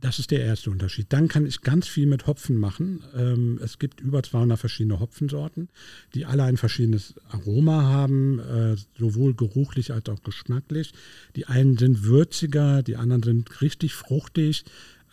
das 0.00 0.18
ist 0.18 0.30
der 0.30 0.40
erste 0.40 0.70
Unterschied. 0.70 1.06
Dann 1.10 1.28
kann 1.28 1.46
ich 1.46 1.60
ganz 1.60 1.86
viel 1.86 2.06
mit 2.06 2.26
Hopfen 2.26 2.56
machen. 2.56 3.02
Ähm, 3.16 3.60
es 3.62 3.78
gibt 3.78 4.00
über 4.00 4.22
200 4.22 4.58
verschiedene 4.58 5.00
Hopfensorten, 5.00 5.68
die 6.14 6.24
alle 6.24 6.44
ein 6.44 6.56
verschiedenes 6.56 7.14
Aroma 7.28 7.82
haben, 7.82 8.38
äh, 8.38 8.76
sowohl 8.98 9.34
geruchlich 9.34 9.92
als 9.92 10.08
auch 10.08 10.22
geschmacklich. 10.22 10.92
Die 11.36 11.46
einen 11.46 11.76
sind 11.76 12.04
würziger, 12.04 12.82
die 12.82 12.96
anderen 12.96 13.22
sind 13.22 13.60
richtig 13.60 13.94
fruchtig. 13.94 14.64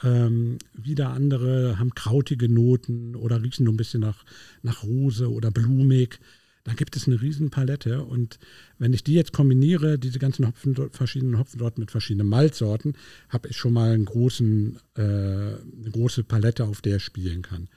Ähm, 0.04 0.60
wieder 0.73 1.10
andere 1.10 1.80
haben 1.80 1.95
krautige 1.95 2.50
Noten 2.50 3.15
oder 3.15 3.41
riechen 3.41 3.65
so 3.65 3.71
ein 3.71 3.78
bisschen 3.78 4.02
nach, 4.02 4.23
nach 4.62 4.84
Rose 4.84 5.30
oder 5.32 5.52
blumig. 5.52 6.19
Da 6.68 6.74
gibt 6.74 6.98
es 6.98 7.08
eine 7.08 7.22
riesen 7.22 7.50
Palette 7.50 8.04
und 8.04 8.40
wenn 8.78 8.92
ich 8.92 9.02
die 9.02 9.14
jetzt 9.14 9.32
kombiniere, 9.32 9.98
diese 9.98 10.20
ganzen 10.20 10.46
Hopfen, 10.46 10.76
verschiedenen 10.92 11.40
Hopfensorten 11.40 11.80
mit 11.80 11.92
verschiedenen 11.92 12.28
Malzsorten, 12.28 12.94
habe 13.30 13.48
ich 13.48 13.56
schon 13.56 13.72
mal 13.72 13.94
einen 13.94 14.04
großen, 14.04 14.78
äh, 14.98 15.02
eine 15.02 15.92
große 15.94 16.26
Palette, 16.26 16.66
auf 16.66 16.82
der 16.82 16.98
ich 16.98 17.04
spielen 17.04 17.42
kann. 17.42 17.70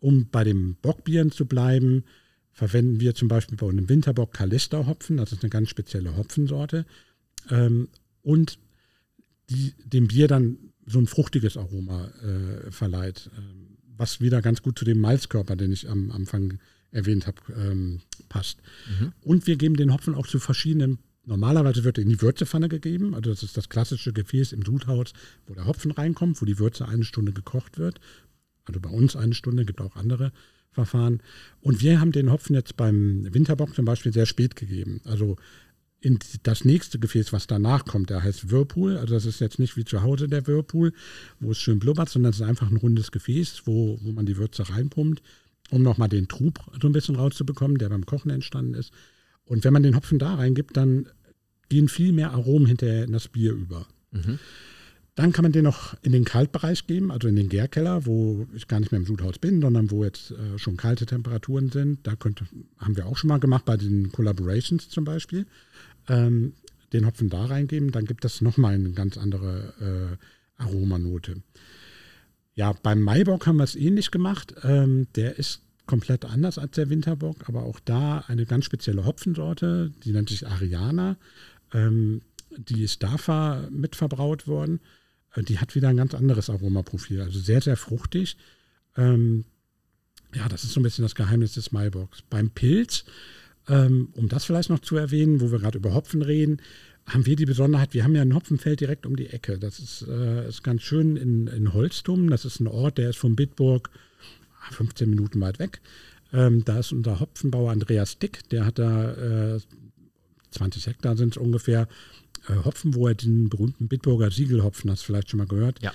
Um 0.00 0.30
bei 0.30 0.42
den 0.42 0.74
Bockbieren 0.76 1.32
zu 1.32 1.44
bleiben, 1.44 2.04
verwenden 2.50 2.98
wir 2.98 3.14
zum 3.14 3.28
Beispiel 3.28 3.58
bei 3.58 3.68
einem 3.68 3.90
Winterbock 3.90 4.32
Kalister-Hopfen, 4.32 5.18
das 5.18 5.32
ist 5.32 5.42
eine 5.42 5.50
ganz 5.50 5.68
spezielle 5.68 6.16
Hopfensorte. 6.16 6.86
Ähm, 7.50 7.88
und 8.22 8.58
die 9.50 9.74
dem 9.84 10.08
Bier 10.08 10.28
dann 10.28 10.56
so 10.86 10.98
ein 10.98 11.06
fruchtiges 11.06 11.58
Aroma 11.58 12.06
äh, 12.22 12.70
verleiht, 12.70 13.28
äh, 13.36 13.40
was 13.98 14.22
wieder 14.22 14.40
ganz 14.40 14.62
gut 14.62 14.78
zu 14.78 14.86
dem 14.86 15.00
Malzkörper, 15.00 15.56
den 15.56 15.72
ich 15.72 15.90
am 15.90 16.10
Anfang 16.10 16.58
erwähnt 16.94 17.26
habe, 17.26 17.38
ähm, 17.56 18.00
passt. 18.28 18.58
Mhm. 18.88 19.12
Und 19.22 19.46
wir 19.46 19.56
geben 19.56 19.76
den 19.76 19.92
Hopfen 19.92 20.14
auch 20.14 20.26
zu 20.26 20.38
verschiedenen 20.38 20.98
Normalerweise 21.26 21.84
wird 21.84 21.98
er 21.98 22.02
in 22.02 22.10
die 22.10 22.20
Würzepfanne 22.20 22.68
gegeben, 22.68 23.14
also 23.14 23.30
das 23.30 23.42
ist 23.42 23.56
das 23.56 23.70
klassische 23.70 24.12
Gefäß 24.12 24.52
im 24.52 24.62
Sudhaus, 24.62 25.14
wo 25.46 25.54
der 25.54 25.66
Hopfen 25.66 25.90
reinkommt, 25.90 26.40
wo 26.40 26.44
die 26.44 26.58
Würze 26.58 26.86
eine 26.86 27.04
Stunde 27.04 27.32
gekocht 27.32 27.78
wird. 27.78 27.98
Also 28.66 28.80
bei 28.80 28.90
uns 28.90 29.16
eine 29.16 29.34
Stunde, 29.34 29.64
gibt 29.64 29.80
auch 29.80 29.96
andere 29.96 30.32
Verfahren. 30.70 31.22
Und 31.60 31.80
wir 31.80 32.00
haben 32.00 32.12
den 32.12 32.30
Hopfen 32.30 32.54
jetzt 32.54 32.76
beim 32.76 33.26
Winterbock 33.32 33.74
zum 33.74 33.86
Beispiel 33.86 34.12
sehr 34.12 34.26
spät 34.26 34.54
gegeben. 34.54 35.00
Also 35.04 35.36
in 36.00 36.18
das 36.42 36.66
nächste 36.66 36.98
Gefäß, 36.98 37.32
was 37.32 37.46
danach 37.46 37.86
kommt, 37.86 38.10
der 38.10 38.22
heißt 38.22 38.50
Whirlpool. 38.50 38.98
Also 38.98 39.14
das 39.14 39.24
ist 39.24 39.40
jetzt 39.40 39.58
nicht 39.58 39.78
wie 39.78 39.84
zu 39.86 40.02
Hause 40.02 40.28
der 40.28 40.46
Whirlpool, 40.46 40.92
wo 41.40 41.52
es 41.52 41.58
schön 41.58 41.78
blubbert, 41.78 42.10
sondern 42.10 42.30
es 42.30 42.36
ist 42.36 42.46
einfach 42.46 42.70
ein 42.70 42.76
rundes 42.76 43.12
Gefäß, 43.12 43.62
wo, 43.64 43.98
wo 44.02 44.12
man 44.12 44.26
die 44.26 44.36
Würze 44.36 44.68
reinpumpt 44.68 45.22
um 45.70 45.82
nochmal 45.82 46.08
den 46.08 46.28
Trub 46.28 46.60
so 46.80 46.88
ein 46.88 46.92
bisschen 46.92 47.16
rauszubekommen, 47.16 47.78
der 47.78 47.88
beim 47.88 48.06
Kochen 48.06 48.30
entstanden 48.30 48.74
ist. 48.74 48.92
Und 49.44 49.64
wenn 49.64 49.72
man 49.72 49.82
den 49.82 49.96
Hopfen 49.96 50.18
da 50.18 50.34
reingibt, 50.34 50.76
dann 50.76 51.08
gehen 51.68 51.88
viel 51.88 52.12
mehr 52.12 52.32
Aromen 52.32 52.66
hinterher 52.66 53.04
in 53.04 53.12
das 53.12 53.28
Bier 53.28 53.52
über. 53.52 53.86
Mhm. 54.10 54.38
Dann 55.16 55.32
kann 55.32 55.44
man 55.44 55.52
den 55.52 55.64
noch 55.64 55.96
in 56.02 56.10
den 56.10 56.24
Kaltbereich 56.24 56.86
geben, 56.88 57.12
also 57.12 57.28
in 57.28 57.36
den 57.36 57.48
Gärkeller, 57.48 58.04
wo 58.04 58.48
ich 58.52 58.66
gar 58.66 58.80
nicht 58.80 58.90
mehr 58.90 59.00
im 59.00 59.06
Sudhaus 59.06 59.38
bin, 59.38 59.60
sondern 59.60 59.90
wo 59.90 60.02
jetzt 60.02 60.32
äh, 60.32 60.58
schon 60.58 60.76
kalte 60.76 61.06
Temperaturen 61.06 61.70
sind. 61.70 62.04
Da 62.04 62.16
könnte, 62.16 62.46
haben 62.78 62.96
wir 62.96 63.06
auch 63.06 63.16
schon 63.16 63.28
mal 63.28 63.38
gemacht 63.38 63.64
bei 63.64 63.76
den 63.76 64.10
Collaborations 64.10 64.88
zum 64.88 65.04
Beispiel. 65.04 65.46
Ähm, 66.08 66.54
den 66.92 67.06
Hopfen 67.06 67.28
da 67.28 67.44
reingeben, 67.44 67.92
dann 67.92 68.06
gibt 68.06 68.24
das 68.24 68.40
nochmal 68.40 68.74
eine 68.74 68.90
ganz 68.90 69.16
andere 69.16 70.18
äh, 70.58 70.62
Aromanote. 70.62 71.42
Ja, 72.54 72.72
beim 72.82 73.00
Maibock 73.00 73.46
haben 73.46 73.56
wir 73.56 73.64
es 73.64 73.74
ähnlich 73.76 74.10
gemacht. 74.10 74.54
Ähm, 74.62 75.08
der 75.16 75.38
ist 75.38 75.60
komplett 75.86 76.24
anders 76.24 76.58
als 76.58 76.72
der 76.72 76.88
Winterbock, 76.88 77.48
aber 77.48 77.64
auch 77.64 77.80
da 77.80 78.24
eine 78.28 78.46
ganz 78.46 78.64
spezielle 78.64 79.04
Hopfensorte, 79.04 79.92
die 80.04 80.12
nennt 80.12 80.28
sich 80.28 80.46
Ariana. 80.46 81.16
Ähm, 81.72 82.22
die 82.56 82.82
ist 82.82 83.02
DAFA 83.02 83.68
mit 83.70 83.96
verbraut 83.96 84.46
worden. 84.46 84.80
Äh, 85.34 85.42
die 85.42 85.58
hat 85.58 85.74
wieder 85.74 85.88
ein 85.88 85.96
ganz 85.96 86.14
anderes 86.14 86.48
Aromaprofil, 86.48 87.20
also 87.20 87.38
sehr, 87.38 87.60
sehr 87.60 87.76
fruchtig. 87.76 88.36
Ähm, 88.96 89.44
ja, 90.34 90.48
das 90.48 90.64
ist 90.64 90.72
so 90.72 90.80
ein 90.80 90.84
bisschen 90.84 91.02
das 91.02 91.14
Geheimnis 91.14 91.54
des 91.54 91.72
Maibocks. 91.72 92.22
Beim 92.22 92.50
Pilz, 92.50 93.04
ähm, 93.68 94.08
um 94.14 94.28
das 94.28 94.44
vielleicht 94.44 94.70
noch 94.70 94.80
zu 94.80 94.96
erwähnen, 94.96 95.40
wo 95.40 95.50
wir 95.50 95.58
gerade 95.58 95.78
über 95.78 95.94
Hopfen 95.94 96.22
reden, 96.22 96.60
haben 97.06 97.26
wir 97.26 97.36
die 97.36 97.44
Besonderheit, 97.44 97.94
wir 97.94 98.04
haben 98.04 98.14
ja 98.14 98.22
ein 98.22 98.34
Hopfenfeld 98.34 98.80
direkt 98.80 99.06
um 99.06 99.16
die 99.16 99.28
Ecke. 99.28 99.58
Das 99.58 99.78
ist, 99.78 100.06
äh, 100.08 100.48
ist 100.48 100.62
ganz 100.62 100.82
schön 100.82 101.16
in, 101.16 101.46
in 101.48 101.72
Holstum. 101.74 102.30
Das 102.30 102.44
ist 102.44 102.60
ein 102.60 102.66
Ort, 102.66 102.98
der 102.98 103.10
ist 103.10 103.18
von 103.18 103.36
Bitburg 103.36 103.90
15 104.70 105.10
Minuten 105.10 105.40
weit 105.40 105.58
weg. 105.58 105.80
Ähm, 106.32 106.64
da 106.64 106.78
ist 106.78 106.92
unser 106.92 107.20
Hopfenbauer 107.20 107.70
Andreas 107.70 108.18
Dick, 108.18 108.48
der 108.48 108.64
hat 108.66 108.78
da 108.78 109.54
äh, 109.56 109.60
20 110.50 110.86
Hektar 110.86 111.16
sind 111.16 111.36
es 111.36 111.36
ungefähr 111.36 111.88
äh, 112.48 112.64
Hopfen, 112.64 112.94
wo 112.94 113.08
er 113.08 113.14
den 113.14 113.48
berühmten 113.48 113.88
Bitburger 113.88 114.30
Siegelhopfen, 114.30 114.90
hast 114.90 115.02
du 115.02 115.06
vielleicht 115.06 115.30
schon 115.30 115.38
mal 115.38 115.46
gehört. 115.46 115.80
Ja. 115.82 115.92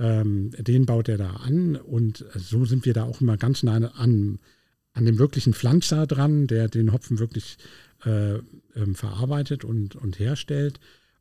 Ähm, 0.00 0.50
den 0.58 0.86
baut 0.86 1.08
er 1.08 1.18
da 1.18 1.30
an 1.30 1.76
und 1.76 2.24
so 2.34 2.64
sind 2.64 2.84
wir 2.84 2.94
da 2.94 3.04
auch 3.04 3.20
immer 3.20 3.36
ganz 3.36 3.62
nah 3.62 3.76
an, 3.76 4.38
an 4.92 5.04
dem 5.04 5.18
wirklichen 5.18 5.54
Pflanzer 5.54 6.06
dran, 6.06 6.46
der 6.46 6.68
den 6.68 6.92
Hopfen 6.92 7.18
wirklich 7.18 7.56
äh, 8.04 8.34
ähm, 8.74 8.94
verarbeitet 8.94 9.64
und, 9.64 9.96
und 9.96 10.18
herstellt. 10.18 10.80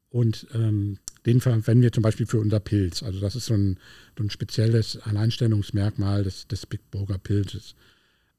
Und 0.09 0.47
ähm, 0.53 0.99
den 1.25 1.41
verwenden 1.41 1.81
wir 1.81 1.91
zum 1.91 2.03
Beispiel 2.03 2.25
für 2.25 2.39
unser 2.39 2.59
Pilz. 2.59 3.03
Also 3.03 3.19
das 3.19 3.35
ist 3.35 3.47
so 3.47 3.53
ein, 3.53 3.77
so 4.17 4.23
ein 4.23 4.29
spezielles 4.29 4.97
Alleinstellungsmerkmal 4.97 6.23
des, 6.23 6.47
des 6.47 6.65
Bitburger 6.65 7.17
Pilzes. 7.17 7.75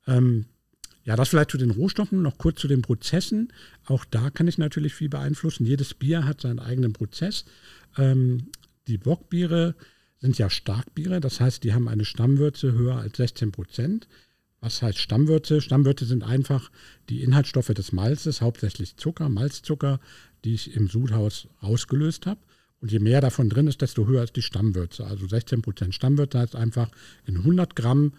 Ähm, 0.07 0.47
ja, 1.05 1.17
das 1.17 1.31
vielleicht 1.31 1.51
zu 1.51 1.59
den 1.59 1.71
Rohstoffen, 1.71 2.23
noch 2.23 2.39
kurz 2.39 2.61
zu 2.61 2.69
den 2.69 2.83
Prozessen. 2.83 3.53
Auch 3.87 4.05
da 4.05 4.31
kann 4.31 4.49
ich 4.49 4.59
natürlich 4.59 4.95
viel 4.95 5.09
beeinflussen. 5.09 5.67
Jedes 5.67 5.95
Bier 5.95 6.25
hat 6.25 6.41
seinen 6.41 6.59
eigenen 6.59 6.93
Prozess. 6.93 7.45
Ähm, 7.97 8.49
die 8.89 8.99
Bockbiere 8.99 9.75
sind 10.21 10.37
ja 10.39 10.51
Starkbiere, 10.51 11.21
das 11.21 11.41
heißt, 11.41 11.63
die 11.63 11.73
haben 11.73 11.89
eine 11.89 12.05
Stammwürze 12.05 12.73
höher 12.73 12.97
als 12.97 13.17
16 13.19 13.53
Prozent. 13.53 14.09
Was 14.61 14.83
heißt 14.83 14.99
Stammwürze? 14.99 15.61
Stammwürze 15.61 16.05
sind 16.05 16.25
einfach 16.25 16.71
die 17.09 17.23
Inhaltsstoffe 17.23 17.69
des 17.69 17.93
Malzes, 17.93 18.41
hauptsächlich 18.41 18.97
Zucker, 18.97 19.29
Malzzucker, 19.29 20.01
die 20.45 20.55
ich 20.55 20.75
im 20.75 20.89
Sudhaus 20.89 21.49
rausgelöst 21.63 22.27
habe. 22.27 22.41
Und 22.81 22.93
je 22.93 22.99
mehr 22.99 23.21
davon 23.21 23.49
drin 23.49 23.67
ist, 23.67 23.83
desto 23.83 24.07
höher 24.07 24.23
ist 24.23 24.37
die 24.37 24.43
Stammwürze. 24.43 25.07
Also 25.07 25.27
16 25.27 25.63
Prozent 25.63 25.95
Stammwürze 25.95 26.39
heißt 26.39 26.57
einfach, 26.57 26.91
in 27.27 27.39
100 27.39 27.75
Gramm 27.75 28.13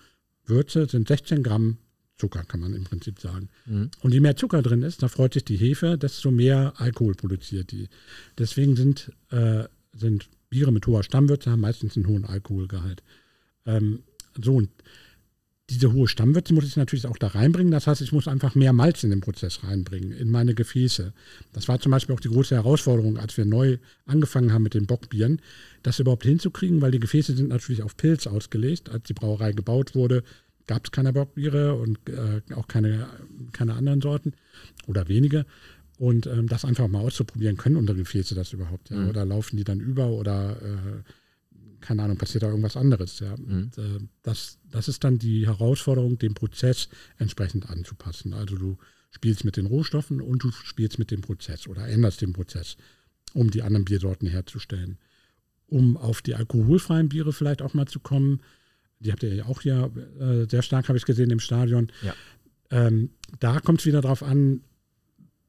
Würze 0.46 0.88
sind 0.88 1.08
16 1.08 1.44
Gramm 1.44 1.78
Zucker, 2.18 2.44
kann 2.44 2.60
man 2.60 2.74
im 2.74 2.84
Prinzip 2.84 3.20
sagen. 3.20 3.50
Mhm. 3.66 3.92
Und 4.02 4.14
je 4.14 4.20
mehr 4.20 4.36
Zucker 4.36 4.62
drin 4.62 4.82
ist, 4.82 5.02
da 5.02 5.08
freut 5.08 5.34
sich 5.34 5.46
die 5.46 5.56
Hefe, 5.56 5.98
desto 5.98 6.32
mehr 6.32 6.74
Alkohol 6.78 7.16
produziert 7.16 7.72
die. 7.72 7.88
Deswegen 8.38 8.76
sind, 8.76 9.14
äh, 9.30 9.64
sind 9.94 10.30
Biere 10.50 10.72
mit 10.72 10.86
hoher 10.88 11.04
Stammwürze 11.04 11.52
haben 11.52 11.62
meistens 11.62 11.96
einen 11.96 12.08
hohen 12.08 12.26
Alkoholgehalt. 12.26 13.04
Ähm, 13.66 14.04
so, 14.42 14.56
und 14.56 14.70
diese 15.70 15.94
hohe 15.94 16.08
Stammwürze 16.08 16.54
muss 16.54 16.66
ich 16.66 16.76
natürlich 16.76 17.06
auch 17.06 17.18
da 17.18 17.28
reinbringen. 17.28 17.72
Das 17.72 17.88
heißt, 17.88 18.02
ich 18.02 18.12
muss 18.12 18.28
einfach 18.28 18.56
mehr 18.56 18.74
Malz 18.74 19.04
in 19.04 19.12
den 19.12 19.22
Prozess 19.22 19.64
reinbringen, 19.64 20.12
in 20.12 20.30
meine 20.30 20.54
Gefäße. 20.56 21.14
Das 21.54 21.68
war 21.68 21.80
zum 21.80 21.92
Beispiel 21.92 22.16
auch 22.16 22.20
die 22.20 22.30
große 22.30 22.56
Herausforderung, 22.56 23.18
als 23.18 23.38
wir 23.38 23.46
neu 23.46 23.78
angefangen 24.06 24.52
haben 24.52 24.64
mit 24.64 24.74
den 24.74 24.88
Bockbieren, 24.88 25.42
das 25.84 26.00
überhaupt 26.00 26.24
hinzukriegen, 26.24 26.82
weil 26.82 26.92
die 26.92 27.00
Gefäße 27.00 27.36
sind 27.36 27.50
natürlich 27.50 27.84
auf 27.84 27.96
Pilz 27.98 28.28
ausgelegt. 28.28 28.90
Als 28.90 29.04
die 29.04 29.14
Brauerei 29.14 29.52
gebaut 29.52 29.96
wurde, 29.96 30.24
gab 30.68 30.86
es 30.86 30.92
keine 30.92 31.14
Bockbiere 31.14 31.76
und 31.76 31.98
äh, 32.10 32.42
auch 32.54 32.68
keine, 32.68 33.08
keine 33.52 33.74
anderen 33.74 34.02
Sorten 34.02 34.34
oder 34.88 35.08
wenige. 35.08 35.46
Und 35.98 36.28
ähm, 36.28 36.48
das 36.48 36.64
einfach 36.64 36.88
mal 36.88 37.02
auszuprobieren, 37.02 37.58
können 37.58 37.76
unsere 37.76 37.98
Gefäße 37.98 38.34
das 38.34 38.54
überhaupt? 38.54 38.90
Ja? 38.90 38.98
Mhm. 38.98 39.10
Oder 39.10 39.26
laufen 39.26 39.58
die 39.58 39.66
dann 39.66 39.82
über 39.82 40.08
oder 40.08 40.58
äh, 40.62 41.04
keine 41.82 42.04
Ahnung, 42.04 42.18
passiert 42.18 42.44
da 42.44 42.48
irgendwas 42.48 42.78
anderes. 42.78 43.20
Ja. 43.20 43.36
Mhm. 43.38 43.72
Äh, 43.78 44.00
das, 44.24 44.60
das 44.70 44.88
ist 44.88 45.04
dann 45.04 45.18
die 45.18 45.48
Herausforderung, 45.48 46.18
den 46.18 46.34
Prozess 46.34 46.90
entsprechend 47.18 47.70
anzupassen. 47.70 48.34
Also 48.34 48.56
du 48.56 48.78
spielst 49.12 49.44
mit 49.46 49.58
den 49.58 49.66
Rohstoffen 49.66 50.22
und 50.22 50.44
du 50.44 50.52
spielst 50.52 51.00
mit 51.00 51.12
dem 51.12 51.22
Prozess 51.22 51.68
oder 51.68 51.88
änderst 51.88 52.22
den 52.22 52.34
Prozess, 52.34 52.78
um 53.34 53.50
die 53.52 53.62
anderen 53.62 53.86
Biersorten 53.86 54.28
herzustellen. 54.28 54.98
Um 55.68 55.98
auf 55.98 56.22
die 56.22 56.36
alkoholfreien 56.36 57.10
Biere 57.10 57.34
vielleicht 57.34 57.62
auch 57.62 57.74
mal 57.74 57.88
zu 57.88 58.00
kommen, 58.00 58.42
die 59.00 59.12
habt 59.12 59.24
ihr 59.24 59.34
ja 59.34 59.46
auch 59.46 59.62
hier 59.62 59.92
äh, 60.20 60.50
sehr 60.50 60.62
stark, 60.62 60.90
habe 60.90 60.98
ich 60.98 61.06
gesehen, 61.06 61.30
im 61.30 61.40
Stadion. 61.40 61.92
Ja. 62.02 62.14
Ähm, 62.72 63.12
da 63.40 63.60
kommt 63.60 63.80
es 63.80 63.86
wieder 63.86 64.02
darauf 64.02 64.24
an, 64.24 64.62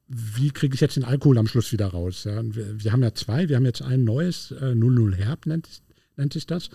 wie 0.07 0.51
kriege 0.51 0.75
ich 0.75 0.81
jetzt 0.81 0.95
den 0.95 1.03
Alkohol 1.03 1.37
am 1.37 1.47
Schluss 1.47 1.71
wieder 1.71 1.87
raus? 1.87 2.23
Ja? 2.25 2.41
Wir, 2.43 2.83
wir, 2.83 2.91
haben 2.91 3.03
ja 3.03 3.13
zwei, 3.13 3.49
wir 3.49 3.55
haben 3.55 3.65
jetzt 3.65 3.81
ein 3.81 4.03
neues, 4.03 4.51
äh, 4.51 4.75
00 4.75 5.15
Herb 5.15 5.45
nennt, 5.45 5.81
nennt 6.21 6.33
sich 6.33 6.47
das. 6.47 6.69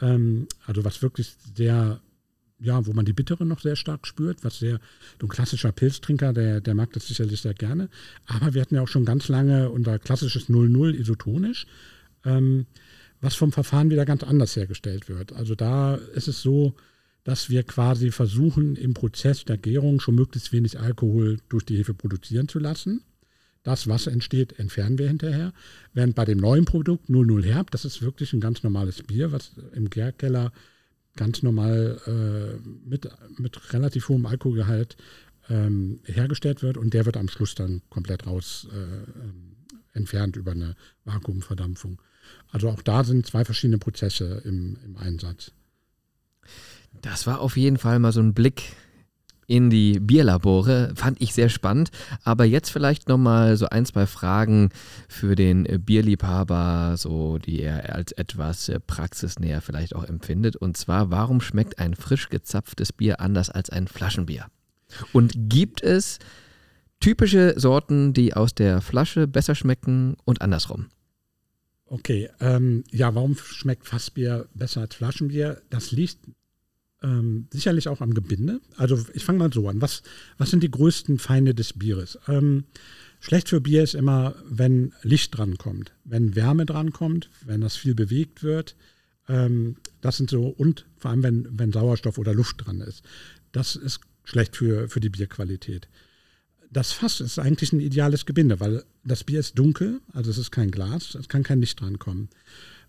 Ähm, 0.00 0.46
also 0.66 0.84
was 0.84 1.02
wirklich 1.02 1.34
sehr, 1.54 2.00
ja, 2.58 2.86
wo 2.86 2.92
man 2.92 3.04
die 3.04 3.12
Bittere 3.12 3.44
noch 3.44 3.60
sehr 3.60 3.76
stark 3.76 4.06
spürt, 4.06 4.44
was 4.44 4.58
sehr, 4.58 4.80
so 5.20 5.26
ein 5.26 5.30
klassischer 5.30 5.72
Pilztrinker, 5.72 6.32
der, 6.32 6.60
der 6.60 6.74
mag 6.74 6.92
das 6.92 7.08
sicherlich 7.08 7.42
sehr 7.42 7.54
gerne. 7.54 7.90
Aber 8.26 8.54
wir 8.54 8.62
hatten 8.62 8.76
ja 8.76 8.82
auch 8.82 8.88
schon 8.88 9.04
ganz 9.04 9.28
lange 9.28 9.68
unser 9.70 9.98
klassisches 9.98 10.48
00 10.48 10.94
isotonisch. 10.94 11.66
Ähm, 12.24 12.66
was 13.22 13.36
vom 13.36 13.52
Verfahren 13.52 13.88
wieder 13.88 14.04
ganz 14.04 14.24
anders 14.24 14.54
hergestellt 14.56 15.08
wird. 15.08 15.32
Also 15.32 15.54
da 15.54 15.94
ist 15.94 16.28
es 16.28 16.42
so, 16.42 16.74
dass 17.24 17.48
wir 17.48 17.62
quasi 17.62 18.10
versuchen, 18.10 18.74
im 18.76 18.94
Prozess 18.94 19.44
der 19.44 19.56
Gärung 19.56 20.00
schon 20.00 20.16
möglichst 20.16 20.52
wenig 20.52 20.78
Alkohol 20.78 21.38
durch 21.48 21.64
die 21.64 21.78
Hefe 21.78 21.94
produzieren 21.94 22.48
zu 22.48 22.58
lassen. 22.58 23.02
Das, 23.62 23.88
was 23.88 24.06
entsteht, 24.06 24.58
entfernen 24.58 24.98
wir 24.98 25.06
hinterher. 25.08 25.52
Während 25.92 26.14
bei 26.14 26.24
dem 26.24 26.38
neuen 26.38 26.64
Produkt 26.64 27.08
00 27.08 27.44
Herb, 27.44 27.70
das 27.70 27.84
ist 27.84 28.02
wirklich 28.02 28.32
ein 28.32 28.40
ganz 28.40 28.62
normales 28.62 29.02
Bier, 29.02 29.30
was 29.30 29.52
im 29.72 29.88
Gärkeller 29.88 30.52
ganz 31.14 31.42
normal 31.42 32.00
äh, 32.06 32.88
mit, 32.88 33.08
mit 33.38 33.72
relativ 33.72 34.08
hohem 34.08 34.26
Alkoholgehalt 34.26 34.96
ähm, 35.48 36.00
hergestellt 36.04 36.62
wird 36.62 36.76
und 36.76 36.94
der 36.94 37.06
wird 37.06 37.16
am 37.16 37.28
Schluss 37.28 37.54
dann 37.54 37.82
komplett 37.90 38.26
raus 38.26 38.66
äh, 38.72 39.96
entfernt 39.96 40.36
über 40.36 40.52
eine 40.52 40.74
Vakuumverdampfung. 41.04 42.00
Also 42.50 42.68
auch 42.70 42.82
da 42.82 43.04
sind 43.04 43.26
zwei 43.26 43.44
verschiedene 43.44 43.78
Prozesse 43.78 44.42
im, 44.44 44.78
im 44.84 44.96
Einsatz. 44.96 45.52
Das 47.00 47.26
war 47.26 47.40
auf 47.40 47.56
jeden 47.56 47.78
Fall 47.78 47.98
mal 47.98 48.12
so 48.12 48.20
ein 48.20 48.34
Blick 48.34 48.74
in 49.52 49.68
die 49.68 50.00
Bierlabore. 50.00 50.94
Fand 50.96 51.20
ich 51.20 51.34
sehr 51.34 51.50
spannend. 51.50 51.90
Aber 52.24 52.46
jetzt 52.46 52.70
vielleicht 52.70 53.10
nochmal 53.10 53.58
so 53.58 53.68
ein, 53.68 53.84
zwei 53.84 54.06
Fragen 54.06 54.70
für 55.08 55.36
den 55.36 55.64
Bierliebhaber, 55.84 56.96
so 56.96 57.36
die 57.36 57.60
er 57.60 57.94
als 57.94 58.12
etwas 58.12 58.72
praxisnäher 58.86 59.60
vielleicht 59.60 59.94
auch 59.94 60.04
empfindet. 60.04 60.56
Und 60.56 60.78
zwar, 60.78 61.10
warum 61.10 61.42
schmeckt 61.42 61.78
ein 61.78 61.94
frisch 61.94 62.30
gezapftes 62.30 62.94
Bier 62.94 63.20
anders 63.20 63.50
als 63.50 63.68
ein 63.68 63.88
Flaschenbier? 63.88 64.46
Und 65.12 65.34
gibt 65.36 65.82
es 65.82 66.18
typische 67.00 67.52
Sorten, 67.60 68.14
die 68.14 68.32
aus 68.32 68.54
der 68.54 68.80
Flasche 68.80 69.26
besser 69.26 69.54
schmecken 69.54 70.16
und 70.24 70.40
andersrum? 70.40 70.86
Okay, 71.84 72.30
ähm, 72.40 72.84
ja, 72.90 73.14
warum 73.14 73.36
schmeckt 73.36 73.86
Fassbier 73.86 74.48
besser 74.54 74.80
als 74.80 74.94
Flaschenbier? 74.94 75.60
Das 75.68 75.92
liegt 75.92 76.20
ähm, 77.02 77.46
sicherlich 77.50 77.88
auch 77.88 78.00
am 78.00 78.14
Gebinde. 78.14 78.60
Also 78.76 79.04
ich 79.14 79.24
fange 79.24 79.38
mal 79.38 79.52
so 79.52 79.68
an. 79.68 79.80
Was, 79.80 80.02
was 80.38 80.50
sind 80.50 80.62
die 80.62 80.70
größten 80.70 81.18
Feinde 81.18 81.54
des 81.54 81.72
Bieres? 81.72 82.18
Ähm, 82.28 82.64
schlecht 83.20 83.48
für 83.48 83.60
Bier 83.60 83.82
ist 83.82 83.94
immer, 83.94 84.34
wenn 84.48 84.92
Licht 85.02 85.36
drankommt, 85.36 85.92
wenn 86.04 86.34
Wärme 86.34 86.66
drankommt, 86.66 87.30
wenn 87.44 87.60
das 87.60 87.76
viel 87.76 87.94
bewegt 87.94 88.42
wird. 88.42 88.76
Ähm, 89.28 89.76
das 90.00 90.16
sind 90.16 90.30
so, 90.30 90.46
und 90.46 90.86
vor 90.96 91.10
allem, 91.10 91.22
wenn, 91.22 91.48
wenn 91.50 91.72
Sauerstoff 91.72 92.18
oder 92.18 92.34
Luft 92.34 92.66
dran 92.66 92.80
ist. 92.80 93.02
Das 93.52 93.76
ist 93.76 94.00
schlecht 94.24 94.56
für, 94.56 94.88
für 94.88 95.00
die 95.00 95.10
Bierqualität 95.10 95.88
das 96.72 96.92
Fass 96.92 97.20
ist 97.20 97.38
eigentlich 97.38 97.72
ein 97.72 97.80
ideales 97.80 98.24
Gebinde, 98.24 98.58
weil 98.58 98.84
das 99.04 99.24
Bier 99.24 99.40
ist 99.40 99.58
dunkel, 99.58 100.00
also 100.12 100.30
es 100.30 100.38
ist 100.38 100.50
kein 100.50 100.70
Glas, 100.70 101.14
es 101.14 101.28
kann 101.28 101.42
kein 101.42 101.60
Licht 101.60 101.80
drankommen. 101.80 102.28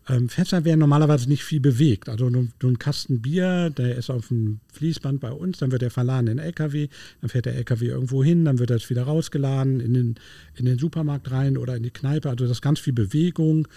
Ähm, 0.10 0.28
Fässer 0.28 0.66
werden 0.66 0.80
normalerweise 0.80 1.30
nicht 1.30 1.44
viel 1.44 1.62
bewegt. 1.62 2.10
Also 2.10 2.30
du, 2.30 2.50
du 2.60 2.68
ein 2.68 2.80
Kasten 2.80 3.22
Bier, 3.22 3.70
der 3.70 3.96
ist 3.96 4.10
auf 4.10 4.28
dem 4.28 4.60
Fließband 4.74 5.22
bei 5.22 5.32
uns, 5.32 5.60
dann 5.60 5.72
wird 5.72 5.82
der 5.82 5.92
verladen 5.92 6.28
in 6.28 6.38
den 6.38 6.46
LKW, 6.46 6.90
dann 7.22 7.30
fährt 7.30 7.46
der 7.46 7.56
LKW 7.56 7.88
irgendwo 7.88 8.24
hin, 8.24 8.46
dann 8.46 8.60
wird 8.60 8.70
das 8.70 8.90
wieder 8.90 9.04
rausgeladen 9.04 9.80
in 9.80 9.94
den, 9.94 10.16
in 10.56 10.66
den 10.66 10.78
Supermarkt 10.78 11.32
rein 11.32 11.58
oder 11.58 11.78
in 11.78 11.84
die 11.84 11.92
Kneipe. 11.92 12.30
Also 12.30 12.44
das 12.46 12.58
ist 12.58 12.62
ganz 12.62 12.80
viel 12.80 12.94
Bewegung. 12.94 13.68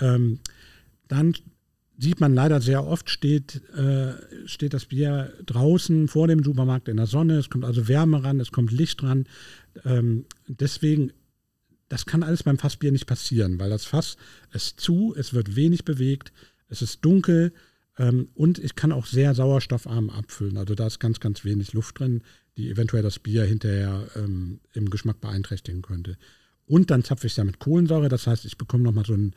Ähm, 0.00 0.38
dann 1.08 1.34
sieht 1.98 2.20
man 2.20 2.34
leider 2.34 2.60
sehr 2.60 2.86
oft, 2.86 3.10
steht, 3.10 3.62
äh, 3.76 4.14
steht 4.46 4.74
das 4.74 4.86
Bier 4.86 5.32
draußen 5.46 6.08
vor 6.08 6.28
dem 6.28 6.42
Supermarkt 6.42 6.88
in 6.88 6.96
der 6.96 7.06
Sonne. 7.06 7.38
Es 7.38 7.50
kommt 7.50 7.64
also 7.64 7.88
Wärme 7.88 8.24
ran, 8.24 8.40
es 8.40 8.52
kommt 8.52 8.72
Licht 8.72 9.02
ran. 9.02 9.26
Ähm, 9.84 10.24
deswegen, 10.48 11.12
das 11.88 12.06
kann 12.06 12.22
alles 12.22 12.42
beim 12.42 12.58
Fassbier 12.58 12.92
nicht 12.92 13.06
passieren, 13.06 13.58
weil 13.58 13.70
das 13.70 13.84
Fass 13.84 14.16
ist 14.52 14.80
zu, 14.80 15.14
es 15.16 15.34
wird 15.34 15.56
wenig 15.56 15.84
bewegt, 15.84 16.32
es 16.68 16.82
ist 16.82 17.04
dunkel 17.04 17.52
ähm, 17.98 18.28
und 18.34 18.58
ich 18.58 18.74
kann 18.74 18.92
auch 18.92 19.06
sehr 19.06 19.34
sauerstoffarm 19.34 20.10
abfüllen. 20.10 20.56
Also 20.56 20.74
da 20.74 20.86
ist 20.86 20.98
ganz, 20.98 21.20
ganz 21.20 21.44
wenig 21.44 21.72
Luft 21.72 21.98
drin, 21.98 22.22
die 22.56 22.70
eventuell 22.70 23.02
das 23.02 23.18
Bier 23.18 23.44
hinterher 23.44 24.08
ähm, 24.16 24.60
im 24.72 24.90
Geschmack 24.90 25.20
beeinträchtigen 25.20 25.82
könnte. 25.82 26.16
Und 26.66 26.90
dann 26.90 27.04
zapfe 27.04 27.26
ich 27.26 27.34
es 27.34 27.36
ja 27.36 27.44
mit 27.44 27.58
Kohlensäure, 27.58 28.08
das 28.08 28.26
heißt, 28.26 28.44
ich 28.44 28.56
bekomme 28.56 28.84
nochmal 28.84 29.04
so 29.04 29.14
ein 29.14 29.34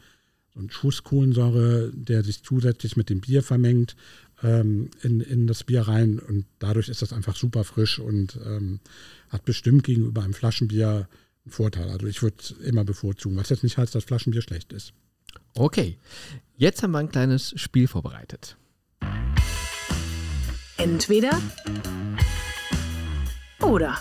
so 0.57 0.63
ein 0.63 0.71
Schuss 0.71 1.03
Kohlensäure, 1.03 1.91
der 1.93 2.23
sich 2.23 2.43
zusätzlich 2.43 2.97
mit 2.97 3.09
dem 3.09 3.21
Bier 3.21 3.43
vermengt, 3.43 3.95
ähm, 4.41 4.89
in, 5.03 5.21
in 5.21 5.45
das 5.45 5.63
Bier 5.63 5.81
rein. 5.83 6.19
Und 6.19 6.45
dadurch 6.57 6.89
ist 6.89 7.03
das 7.03 7.13
einfach 7.13 7.35
super 7.35 7.63
frisch 7.63 7.99
und 7.99 8.39
ähm, 8.43 8.79
hat 9.29 9.45
bestimmt 9.45 9.83
gegenüber 9.83 10.23
einem 10.23 10.33
Flaschenbier 10.33 10.87
einen 10.89 11.07
Vorteil. 11.49 11.89
Also 11.89 12.07
ich 12.07 12.21
würde 12.21 12.37
es 12.39 12.51
immer 12.51 12.83
bevorzugen, 12.83 13.37
was 13.37 13.49
jetzt 13.49 13.63
nicht 13.63 13.77
heißt, 13.77 13.93
dass 13.95 14.03
Flaschenbier 14.03 14.41
schlecht 14.41 14.73
ist. 14.73 14.93
Okay, 15.55 15.97
jetzt 16.55 16.83
haben 16.83 16.91
wir 16.91 16.99
ein 16.99 17.09
kleines 17.09 17.53
Spiel 17.59 17.87
vorbereitet. 17.87 18.57
Entweder 20.77 21.41
oder. 23.61 23.97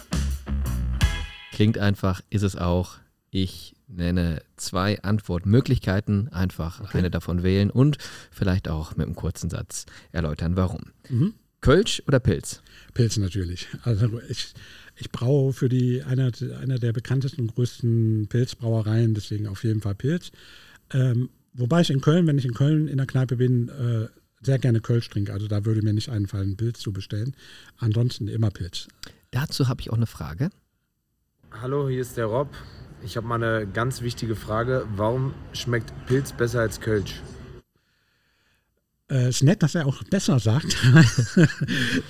Klingt 1.52 1.78
einfach, 1.78 2.20
ist 2.28 2.42
es 2.42 2.56
auch. 2.56 2.98
Ich 3.30 3.74
nenne 3.88 4.42
zwei 4.56 5.02
Antwortmöglichkeiten, 5.02 6.28
einfach 6.28 6.80
okay. 6.80 6.98
eine 6.98 7.10
davon 7.10 7.42
wählen 7.42 7.70
und 7.70 7.98
vielleicht 8.30 8.68
auch 8.68 8.96
mit 8.96 9.06
einem 9.06 9.14
kurzen 9.14 9.50
Satz 9.50 9.86
erläutern, 10.12 10.56
warum. 10.56 10.92
Mhm. 11.08 11.34
Kölsch 11.60 12.02
oder 12.06 12.20
Pilz? 12.20 12.62
Pilz 12.94 13.16
natürlich. 13.16 13.68
Also 13.82 14.20
ich, 14.28 14.54
ich 14.96 15.10
braue 15.10 15.52
für 15.52 15.68
die 15.68 16.02
einer, 16.02 16.32
einer 16.60 16.78
der 16.78 16.92
bekanntesten 16.92 17.42
und 17.42 17.54
größten 17.54 18.26
Pilzbrauereien, 18.28 19.14
deswegen 19.14 19.46
auf 19.46 19.62
jeden 19.64 19.80
Fall 19.80 19.94
Pilz. 19.94 20.32
Ähm, 20.92 21.28
wobei 21.52 21.82
ich 21.82 21.90
in 21.90 22.00
Köln, 22.00 22.26
wenn 22.26 22.38
ich 22.38 22.46
in 22.46 22.54
Köln 22.54 22.88
in 22.88 22.96
der 22.96 23.06
Kneipe 23.06 23.36
bin, 23.36 23.68
äh, 23.68 24.08
sehr 24.42 24.58
gerne 24.58 24.80
Kölsch 24.80 25.08
trinke. 25.10 25.32
Also 25.32 25.48
da 25.48 25.64
würde 25.64 25.82
mir 25.82 25.92
nicht 25.92 26.08
einfallen, 26.08 26.56
Pilz 26.56 26.80
zu 26.80 26.92
bestellen. 26.92 27.34
Ansonsten 27.78 28.28
immer 28.28 28.50
Pilz. 28.50 28.88
Dazu 29.30 29.68
habe 29.68 29.80
ich 29.80 29.90
auch 29.90 29.96
eine 29.96 30.06
Frage. 30.06 30.50
Hallo, 31.50 31.88
hier 31.88 32.00
ist 32.00 32.16
der 32.16 32.26
Rob. 32.26 32.48
Ich 33.04 33.16
habe 33.16 33.26
mal 33.26 33.42
eine 33.42 33.66
ganz 33.66 34.02
wichtige 34.02 34.36
Frage. 34.36 34.86
Warum 34.96 35.34
schmeckt 35.52 35.92
Pilz 36.06 36.32
besser 36.32 36.60
als 36.60 36.80
Kölsch? 36.80 37.20
Äh, 39.08 39.28
ist 39.28 39.44
nett, 39.44 39.62
dass 39.62 39.76
er 39.76 39.86
auch 39.86 40.02
besser 40.04 40.40
sagt. 40.40 40.76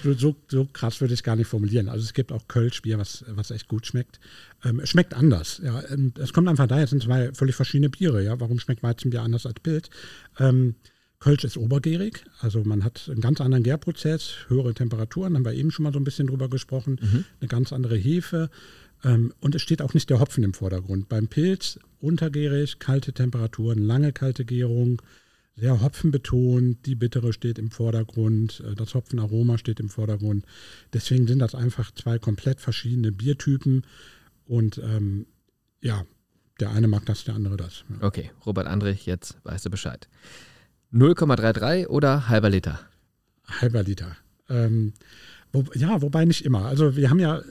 so, 0.17 0.35
so, 0.49 0.65
krass 0.73 1.01
würde 1.01 1.13
ich 1.13 1.21
es 1.21 1.25
gar 1.25 1.37
nicht 1.37 1.49
formulieren. 1.49 1.91
Also 1.91 2.05
es 2.05 2.15
gibt 2.15 2.33
auch 2.33 2.49
Kölsch-Bier, 2.49 2.99
was, 2.99 3.25
was 3.29 3.51
echt 3.51 3.69
gut 3.69 3.87
schmeckt. 3.87 4.19
Ähm, 4.65 4.81
es 4.81 4.89
schmeckt 4.89 5.13
anders. 5.13 5.61
Ja. 5.63 5.83
Es 6.19 6.33
kommt 6.33 6.49
einfach 6.49 6.67
daher, 6.67 6.85
es 6.85 6.91
sind 6.91 7.03
zwei 7.03 7.33
völlig 7.35 7.55
verschiedene 7.55 7.91
Biere. 7.91 8.25
Ja. 8.25 8.41
Warum 8.41 8.59
schmeckt 8.59 8.83
Weizenbier 8.83 9.23
anders 9.23 9.45
als 9.45 9.61
Pilz? 9.61 9.91
Ähm, 10.39 10.75
Kölsch 11.19 11.45
ist 11.45 11.57
obergärig, 11.57 12.25
also 12.41 12.63
man 12.65 12.85
hat 12.85 13.09
einen 13.11 13.21
ganz 13.23 13.41
anderen 13.41 13.65
Gärprozess, 13.65 14.35
höhere 14.49 14.75
Temperaturen, 14.75 15.35
haben 15.35 15.45
wir 15.45 15.55
eben 15.55 15.71
schon 15.71 15.85
mal 15.85 15.93
so 15.93 15.99
ein 15.99 16.05
bisschen 16.05 16.27
drüber 16.27 16.49
gesprochen, 16.49 17.01
mhm. 17.01 17.25
eine 17.41 17.49
ganz 17.49 17.73
andere 17.73 17.97
Hefe. 17.97 18.51
Ähm, 19.03 19.33
und 19.41 19.55
es 19.55 19.63
steht 19.63 19.83
auch 19.83 19.95
nicht 19.95 20.11
der 20.11 20.21
Hopfen 20.21 20.45
im 20.45 20.55
Vordergrund. 20.55 21.09
Beim 21.09 21.29
Pilz 21.29 21.79
untergärig, 22.01 22.79
kalte 22.79 23.13
Temperaturen, 23.13 23.79
lange 23.79 24.13
kalte 24.13 24.45
Gärung, 24.45 25.01
sehr 25.57 25.81
hopfenbetont, 25.81 26.85
die 26.85 26.95
bittere 26.95 27.33
steht 27.33 27.59
im 27.59 27.71
Vordergrund, 27.71 28.63
äh, 28.67 28.75
das 28.75 28.95
Hopfenaroma 28.95 29.59
steht 29.59 29.81
im 29.81 29.89
Vordergrund. 29.89 30.45
Deswegen 30.93 31.27
sind 31.27 31.39
das 31.39 31.55
einfach 31.55 31.93
zwei 31.93 32.19
komplett 32.19 32.61
verschiedene 32.61 33.11
Biertypen 33.11 33.85
und 34.47 34.79
ähm, 34.79 35.27
ja, 35.81 36.05
der 36.61 36.71
eine 36.71 36.89
mag 36.89 37.05
das, 37.07 37.25
der 37.25 37.35
andere 37.35 37.57
das. 37.57 37.85
Ja. 37.89 38.07
Okay, 38.07 38.31
Robert 38.45 38.67
Andrich, 38.67 39.07
jetzt 39.07 39.37
weißt 39.45 39.67
du 39.67 39.71
Bescheid. 39.71 40.09
0,33 40.93 41.87
oder 41.89 42.29
halber 42.29 42.51
Liter? 42.51 42.81
Halber 43.45 43.83
Liter. 43.83 44.17
Ähm, 44.49 44.93
wo, 45.53 45.65
ja, 45.75 46.03
wobei 46.03 46.25
nicht 46.25 46.45
immer. 46.45 46.67
Also 46.67 46.97
wir 46.97 47.11
haben 47.11 47.19
ja 47.19 47.43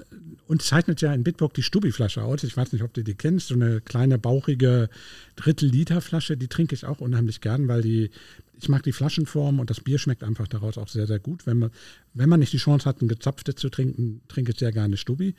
uns 0.48 0.66
zeichnet 0.66 1.02
ja 1.02 1.14
in 1.14 1.24
Bitburg 1.24 1.54
die 1.54 1.64
Stubi-Flasche 1.64 2.24
aus. 2.24 2.44
Ich 2.44 2.56
weiß 2.56 2.72
nicht, 2.74 2.84
ob 2.84 2.94
du 2.94 3.04
die 3.04 3.16
kennst. 3.16 3.48
So 3.48 3.56
eine 3.56 3.82
kleine, 3.82 4.18
bauchige 4.18 4.90
Drittel-Liter-Flasche. 5.36 6.38
Die 6.38 6.48
trinke 6.48 6.76
ich 6.76 6.86
auch 6.86 7.00
unheimlich 7.00 7.42
gern, 7.42 7.68
weil 7.68 7.82
die, 7.82 8.12
ich 8.60 8.70
mag 8.70 8.84
die 8.84 8.92
Flaschenform 8.92 9.60
und 9.60 9.70
das 9.70 9.82
Bier 9.82 9.98
schmeckt 9.98 10.24
einfach 10.24 10.48
daraus 10.48 10.78
auch 10.78 10.88
sehr, 10.88 11.08
sehr 11.08 11.20
gut. 11.20 11.48
Wenn 11.48 11.60
man, 11.60 11.72
wenn 12.14 12.30
man 12.30 12.40
nicht 12.40 12.54
die 12.54 12.58
Chance 12.58 12.88
hat, 12.88 13.02
ein 13.02 13.08
gezapftes 13.08 13.56
zu 13.56 13.70
trinken, 13.70 14.22
trinke 14.28 14.52
ich 14.52 14.60
sehr 14.60 14.72
gerne 14.72 14.98
Stubi. 14.98 15.36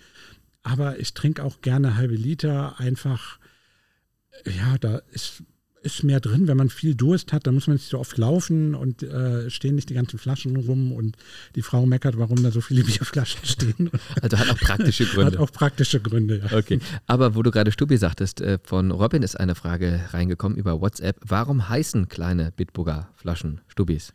Aber 0.62 0.98
ich 0.98 1.14
trinke 1.14 1.44
auch 1.44 1.60
gerne 1.60 1.96
halbe 1.96 2.16
Liter. 2.16 2.80
Einfach, 2.80 3.38
ja, 4.44 4.76
da 4.78 4.98
ist 5.12 5.44
ist 5.86 6.02
mehr 6.02 6.20
drin, 6.20 6.48
wenn 6.48 6.56
man 6.56 6.68
viel 6.68 6.94
Durst 6.94 7.32
hat, 7.32 7.46
dann 7.46 7.54
muss 7.54 7.66
man 7.66 7.76
nicht 7.76 7.88
so 7.88 7.98
oft 7.98 8.18
laufen 8.18 8.74
und 8.74 9.02
äh, 9.02 9.48
stehen 9.48 9.76
nicht 9.76 9.88
die 9.88 9.94
ganzen 9.94 10.18
Flaschen 10.18 10.56
rum 10.56 10.92
und 10.92 11.16
die 11.54 11.62
Frau 11.62 11.86
meckert, 11.86 12.18
warum 12.18 12.42
da 12.42 12.50
so 12.50 12.60
viele 12.60 12.84
Bierflaschen 12.84 13.44
stehen. 13.44 13.90
Also 14.20 14.38
hat 14.38 14.50
auch 14.50 14.58
praktische 14.58 15.06
Gründe. 15.14 15.32
Hat 15.32 15.38
auch 15.38 15.52
praktische 15.52 16.00
Gründe, 16.00 16.42
ja. 16.44 16.58
Okay. 16.58 16.80
Aber 17.06 17.34
wo 17.34 17.42
du 17.42 17.50
gerade 17.50 17.72
Stubbi 17.72 17.96
sagtest, 17.96 18.40
äh, 18.40 18.58
von 18.62 18.90
Robin 18.90 19.22
ist 19.22 19.38
eine 19.38 19.54
Frage 19.54 20.00
reingekommen 20.10 20.58
über 20.58 20.80
WhatsApp. 20.80 21.16
Warum 21.24 21.68
heißen 21.68 22.08
kleine 22.08 22.52
Bitburger 22.56 23.08
Flaschen 23.14 23.60
Stubis? 23.68 24.12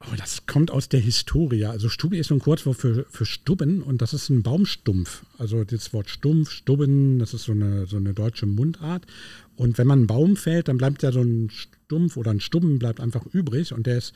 Oh, 0.00 0.14
das 0.16 0.46
kommt 0.46 0.70
aus 0.70 0.88
der 0.88 1.00
Historie. 1.00 1.64
Also 1.64 1.88
Stubi 1.88 2.18
ist 2.18 2.28
so 2.28 2.34
ein 2.34 2.40
Kurzwort 2.40 2.76
für, 2.76 3.04
für 3.10 3.26
Stubben 3.26 3.82
und 3.82 4.00
das 4.00 4.14
ist 4.14 4.30
ein 4.30 4.44
Baumstumpf. 4.44 5.24
Also 5.38 5.64
das 5.64 5.92
Wort 5.92 6.08
Stumpf, 6.08 6.50
Stubben, 6.50 7.18
das 7.18 7.34
ist 7.34 7.44
so 7.44 7.52
eine, 7.52 7.86
so 7.86 7.96
eine 7.96 8.14
deutsche 8.14 8.46
Mundart. 8.46 9.06
Und 9.56 9.76
wenn 9.76 9.88
man 9.88 10.00
einen 10.00 10.06
Baum 10.06 10.36
fällt, 10.36 10.68
dann 10.68 10.78
bleibt 10.78 11.02
ja 11.02 11.10
so 11.10 11.20
ein 11.20 11.50
Stumpf 11.50 12.16
oder 12.16 12.30
ein 12.30 12.40
Stubben 12.40 12.78
bleibt 12.78 13.00
einfach 13.00 13.26
übrig 13.26 13.72
und 13.72 13.86
der 13.86 13.98
ist 13.98 14.14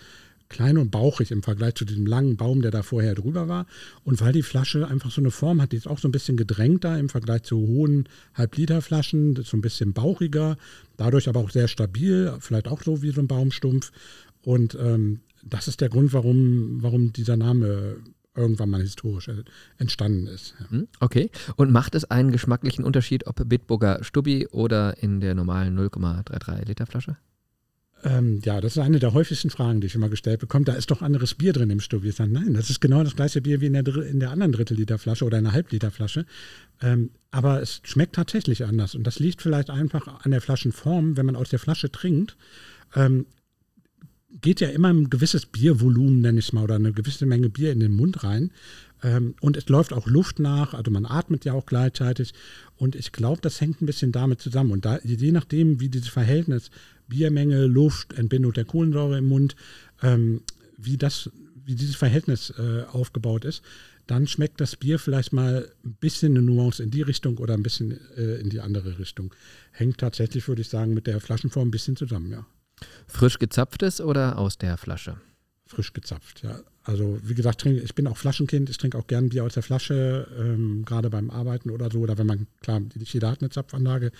klein 0.48 0.78
und 0.78 0.90
bauchig 0.90 1.32
im 1.32 1.42
Vergleich 1.42 1.74
zu 1.74 1.84
diesem 1.84 2.06
langen 2.06 2.36
Baum, 2.36 2.62
der 2.62 2.70
da 2.70 2.82
vorher 2.82 3.16
drüber 3.16 3.48
war. 3.48 3.66
Und 4.04 4.20
weil 4.20 4.32
die 4.32 4.42
Flasche 4.42 4.86
einfach 4.86 5.10
so 5.10 5.20
eine 5.20 5.32
Form 5.32 5.60
hat, 5.60 5.72
die 5.72 5.78
ist 5.78 5.88
auch 5.88 5.98
so 5.98 6.06
ein 6.06 6.12
bisschen 6.12 6.36
gedrängter 6.36 6.96
im 6.98 7.08
Vergleich 7.08 7.42
zu 7.42 7.56
hohen 7.56 8.08
Halbliterflaschen, 8.34 9.42
so 9.42 9.56
ein 9.56 9.62
bisschen 9.62 9.94
bauchiger, 9.94 10.58
dadurch 10.96 11.28
aber 11.28 11.40
auch 11.40 11.50
sehr 11.50 11.66
stabil, 11.66 12.36
vielleicht 12.38 12.68
auch 12.68 12.82
so 12.82 13.02
wie 13.02 13.10
so 13.10 13.20
ein 13.20 13.26
Baumstumpf. 13.26 13.90
Und 14.42 14.76
ähm, 14.80 15.20
das 15.42 15.68
ist 15.68 15.80
der 15.80 15.88
Grund, 15.88 16.12
warum, 16.12 16.82
warum 16.82 17.12
dieser 17.12 17.36
Name 17.36 17.96
irgendwann 18.34 18.70
mal 18.70 18.80
historisch 18.80 19.30
entstanden 19.78 20.26
ist. 20.26 20.54
Hm, 20.70 20.88
okay. 21.00 21.30
Und 21.56 21.70
macht 21.70 21.94
es 21.94 22.04
einen 22.04 22.32
geschmacklichen 22.32 22.84
Unterschied, 22.84 23.26
ob 23.26 23.46
Bitburger 23.46 24.02
Stubbi 24.02 24.46
oder 24.48 25.02
in 25.02 25.20
der 25.20 25.34
normalen 25.34 25.78
0,33 25.78 26.66
Liter 26.66 26.86
Flasche? 26.86 27.16
Ähm, 28.04 28.40
ja, 28.44 28.60
das 28.60 28.76
ist 28.76 28.82
eine 28.82 28.98
der 28.98 29.12
häufigsten 29.12 29.50
Fragen, 29.50 29.80
die 29.80 29.86
ich 29.86 29.94
immer 29.94 30.08
gestellt 30.08 30.40
bekomme. 30.40 30.64
Da 30.64 30.72
ist 30.72 30.90
doch 30.90 31.02
anderes 31.02 31.34
Bier 31.34 31.52
drin 31.52 31.70
im 31.70 31.80
Stubbi. 31.80 32.08
Ich 32.08 32.16
sage, 32.16 32.32
nein, 32.32 32.54
das 32.54 32.68
ist 32.68 32.80
genau 32.80 33.04
das 33.04 33.14
gleiche 33.14 33.40
Bier 33.40 33.60
wie 33.60 33.66
in 33.66 33.74
der, 33.74 33.86
in 33.86 34.18
der 34.18 34.30
anderen 34.30 34.52
Drittel-Liter-Flasche 34.52 35.24
oder 35.24 35.38
in 35.38 35.46
einer 35.46 35.54
Halbliter-Flasche. 35.54 36.26
Ähm, 36.80 37.10
aber 37.30 37.62
es 37.62 37.80
schmeckt 37.84 38.16
tatsächlich 38.16 38.64
anders. 38.64 38.94
Und 38.94 39.06
das 39.06 39.20
liegt 39.20 39.40
vielleicht 39.40 39.70
einfach 39.70 40.24
an 40.24 40.32
der 40.32 40.40
Flaschenform, 40.40 41.16
wenn 41.16 41.26
man 41.26 41.36
aus 41.36 41.50
der 41.50 41.60
Flasche 41.60 41.92
trinkt. 41.92 42.36
Ähm, 42.96 43.26
geht 44.40 44.60
ja 44.60 44.68
immer 44.68 44.92
ein 44.92 45.10
gewisses 45.10 45.46
Biervolumen, 45.46 46.20
nenne 46.20 46.38
ich 46.38 46.46
es 46.46 46.52
mal, 46.52 46.64
oder 46.64 46.76
eine 46.76 46.92
gewisse 46.92 47.26
Menge 47.26 47.48
Bier 47.48 47.72
in 47.72 47.80
den 47.80 47.94
Mund 47.94 48.24
rein. 48.24 48.50
Ähm, 49.02 49.34
und 49.40 49.56
es 49.56 49.68
läuft 49.68 49.92
auch 49.92 50.06
Luft 50.06 50.38
nach, 50.38 50.74
also 50.74 50.90
man 50.90 51.06
atmet 51.06 51.44
ja 51.44 51.52
auch 51.52 51.66
gleichzeitig. 51.66 52.32
Und 52.76 52.96
ich 52.96 53.12
glaube, 53.12 53.40
das 53.42 53.60
hängt 53.60 53.82
ein 53.82 53.86
bisschen 53.86 54.12
damit 54.12 54.40
zusammen. 54.40 54.72
Und 54.72 54.84
da, 54.84 54.98
je 55.02 55.32
nachdem, 55.32 55.80
wie 55.80 55.88
dieses 55.88 56.08
Verhältnis 56.08 56.70
Biermenge, 57.08 57.66
Luft, 57.66 58.14
Entbindung 58.14 58.52
der 58.52 58.64
Kohlensäure 58.64 59.18
im 59.18 59.26
Mund, 59.26 59.54
ähm, 60.02 60.42
wie, 60.78 60.96
das, 60.96 61.30
wie 61.64 61.74
dieses 61.74 61.96
Verhältnis 61.96 62.52
äh, 62.58 62.84
aufgebaut 62.90 63.44
ist, 63.44 63.62
dann 64.06 64.26
schmeckt 64.26 64.60
das 64.60 64.76
Bier 64.76 64.98
vielleicht 64.98 65.32
mal 65.32 65.70
ein 65.84 65.94
bisschen 66.00 66.36
eine 66.36 66.42
Nuance 66.42 66.82
in 66.82 66.90
die 66.90 67.02
Richtung 67.02 67.38
oder 67.38 67.54
ein 67.54 67.62
bisschen 67.62 67.98
äh, 68.16 68.40
in 68.40 68.50
die 68.50 68.60
andere 68.60 68.98
Richtung. 68.98 69.34
Hängt 69.70 69.98
tatsächlich, 69.98 70.48
würde 70.48 70.62
ich 70.62 70.68
sagen, 70.68 70.94
mit 70.94 71.06
der 71.06 71.20
Flaschenform 71.20 71.68
ein 71.68 71.70
bisschen 71.70 71.96
zusammen, 71.96 72.30
ja. 72.30 72.46
Frisch 73.06 73.38
gezapftes 73.38 74.00
oder 74.00 74.38
aus 74.38 74.58
der 74.58 74.76
Flasche? 74.76 75.16
Frisch 75.66 75.92
gezapft, 75.92 76.42
ja. 76.42 76.60
Also 76.84 77.18
wie 77.22 77.34
gesagt, 77.34 77.64
ich 77.64 77.94
bin 77.94 78.06
auch 78.06 78.16
Flaschenkind, 78.16 78.68
ich 78.68 78.76
trinke 78.76 78.98
auch 78.98 79.06
gern 79.06 79.28
Bier 79.28 79.44
aus 79.44 79.54
der 79.54 79.62
Flasche, 79.62 80.26
ähm, 80.36 80.84
gerade 80.84 81.10
beim 81.10 81.30
Arbeiten 81.30 81.70
oder 81.70 81.90
so. 81.90 82.00
Oder 82.00 82.18
wenn 82.18 82.26
man, 82.26 82.46
klar, 82.60 82.80
nicht 82.80 83.14
jeder 83.14 83.30
hat 83.30 83.40
eine 83.40 83.50
Zapfanlage. 83.50 84.10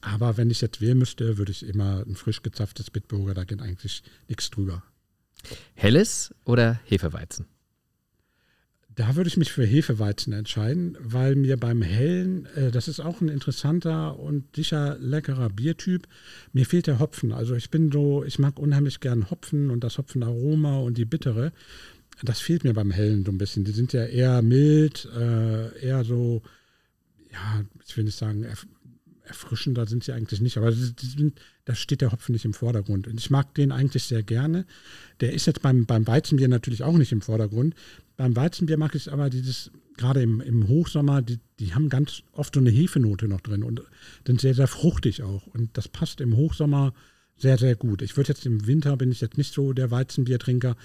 Aber 0.00 0.36
wenn 0.36 0.50
ich 0.50 0.60
jetzt 0.60 0.80
wählen 0.80 0.98
müsste, 0.98 1.38
würde 1.38 1.52
ich 1.52 1.66
immer 1.66 2.04
ein 2.06 2.16
frisch 2.16 2.42
gezapftes 2.42 2.90
Bitburger, 2.90 3.34
da 3.34 3.44
geht 3.44 3.62
eigentlich 3.62 4.02
nichts 4.28 4.50
drüber. 4.50 4.82
Helles 5.74 6.34
oder 6.44 6.80
Hefeweizen? 6.84 7.46
Da 9.00 9.16
würde 9.16 9.28
ich 9.28 9.38
mich 9.38 9.50
für 9.50 9.64
Hefeweizen 9.64 10.34
entscheiden, 10.34 10.94
weil 11.00 11.34
mir 11.34 11.56
beim 11.56 11.80
Hellen, 11.80 12.44
äh, 12.54 12.70
das 12.70 12.86
ist 12.86 13.00
auch 13.00 13.22
ein 13.22 13.30
interessanter 13.30 14.18
und 14.18 14.54
sicher 14.54 14.98
leckerer 15.00 15.48
Biertyp, 15.48 16.06
mir 16.52 16.66
fehlt 16.66 16.86
der 16.86 16.98
Hopfen. 16.98 17.32
Also 17.32 17.54
ich 17.54 17.70
bin 17.70 17.90
so, 17.90 18.24
ich 18.24 18.38
mag 18.38 18.58
unheimlich 18.58 19.00
gern 19.00 19.30
Hopfen 19.30 19.70
und 19.70 19.84
das 19.84 19.96
Hopfenaroma 19.96 20.80
und 20.80 20.98
die 20.98 21.06
Bittere. 21.06 21.52
Das 22.22 22.40
fehlt 22.40 22.62
mir 22.62 22.74
beim 22.74 22.90
Hellen 22.90 23.24
so 23.24 23.32
ein 23.32 23.38
bisschen. 23.38 23.64
Die 23.64 23.72
sind 23.72 23.94
ja 23.94 24.04
eher 24.04 24.42
mild, 24.42 25.08
äh, 25.16 25.78
eher 25.82 26.04
so, 26.04 26.42
ja, 27.32 27.64
ich 27.86 27.96
will 27.96 28.04
nicht 28.04 28.18
sagen, 28.18 28.44
erfrischender 29.30 29.86
sind 29.86 30.04
sie 30.04 30.12
eigentlich 30.12 30.40
nicht, 30.40 30.58
aber 30.58 30.72
da 31.64 31.74
steht 31.74 32.00
der 32.00 32.12
Hopfen 32.12 32.32
nicht 32.32 32.44
im 32.44 32.52
Vordergrund. 32.52 33.06
Und 33.06 33.18
ich 33.18 33.30
mag 33.30 33.54
den 33.54 33.72
eigentlich 33.72 34.02
sehr 34.02 34.22
gerne. 34.22 34.66
Der 35.20 35.32
ist 35.32 35.46
jetzt 35.46 35.62
beim, 35.62 35.86
beim 35.86 36.06
Weizenbier 36.06 36.48
natürlich 36.48 36.82
auch 36.82 36.96
nicht 36.96 37.12
im 37.12 37.22
Vordergrund. 37.22 37.74
Beim 38.16 38.34
Weizenbier 38.36 38.76
mag 38.76 38.94
ich 38.94 39.10
aber 39.12 39.30
dieses, 39.30 39.70
gerade 39.96 40.20
im, 40.20 40.40
im 40.40 40.66
Hochsommer, 40.66 41.22
die, 41.22 41.38
die 41.60 41.74
haben 41.74 41.88
ganz 41.88 42.22
oft 42.32 42.54
so 42.54 42.60
eine 42.60 42.70
Hefenote 42.70 43.28
noch 43.28 43.40
drin 43.40 43.62
und 43.62 43.82
sind 44.26 44.40
sehr, 44.40 44.54
sehr 44.54 44.66
fruchtig 44.66 45.22
auch. 45.22 45.46
Und 45.46 45.70
das 45.74 45.88
passt 45.88 46.20
im 46.20 46.36
Hochsommer 46.36 46.92
sehr, 47.40 47.58
sehr 47.58 47.74
gut. 47.74 48.02
Ich 48.02 48.16
würde 48.16 48.28
jetzt 48.28 48.44
im 48.46 48.66
Winter, 48.66 48.96
bin 48.96 49.10
ich 49.10 49.20
jetzt 49.20 49.38
nicht 49.38 49.54
so 49.54 49.72
der 49.72 49.90
Weizenbiertrinker, 49.90 50.76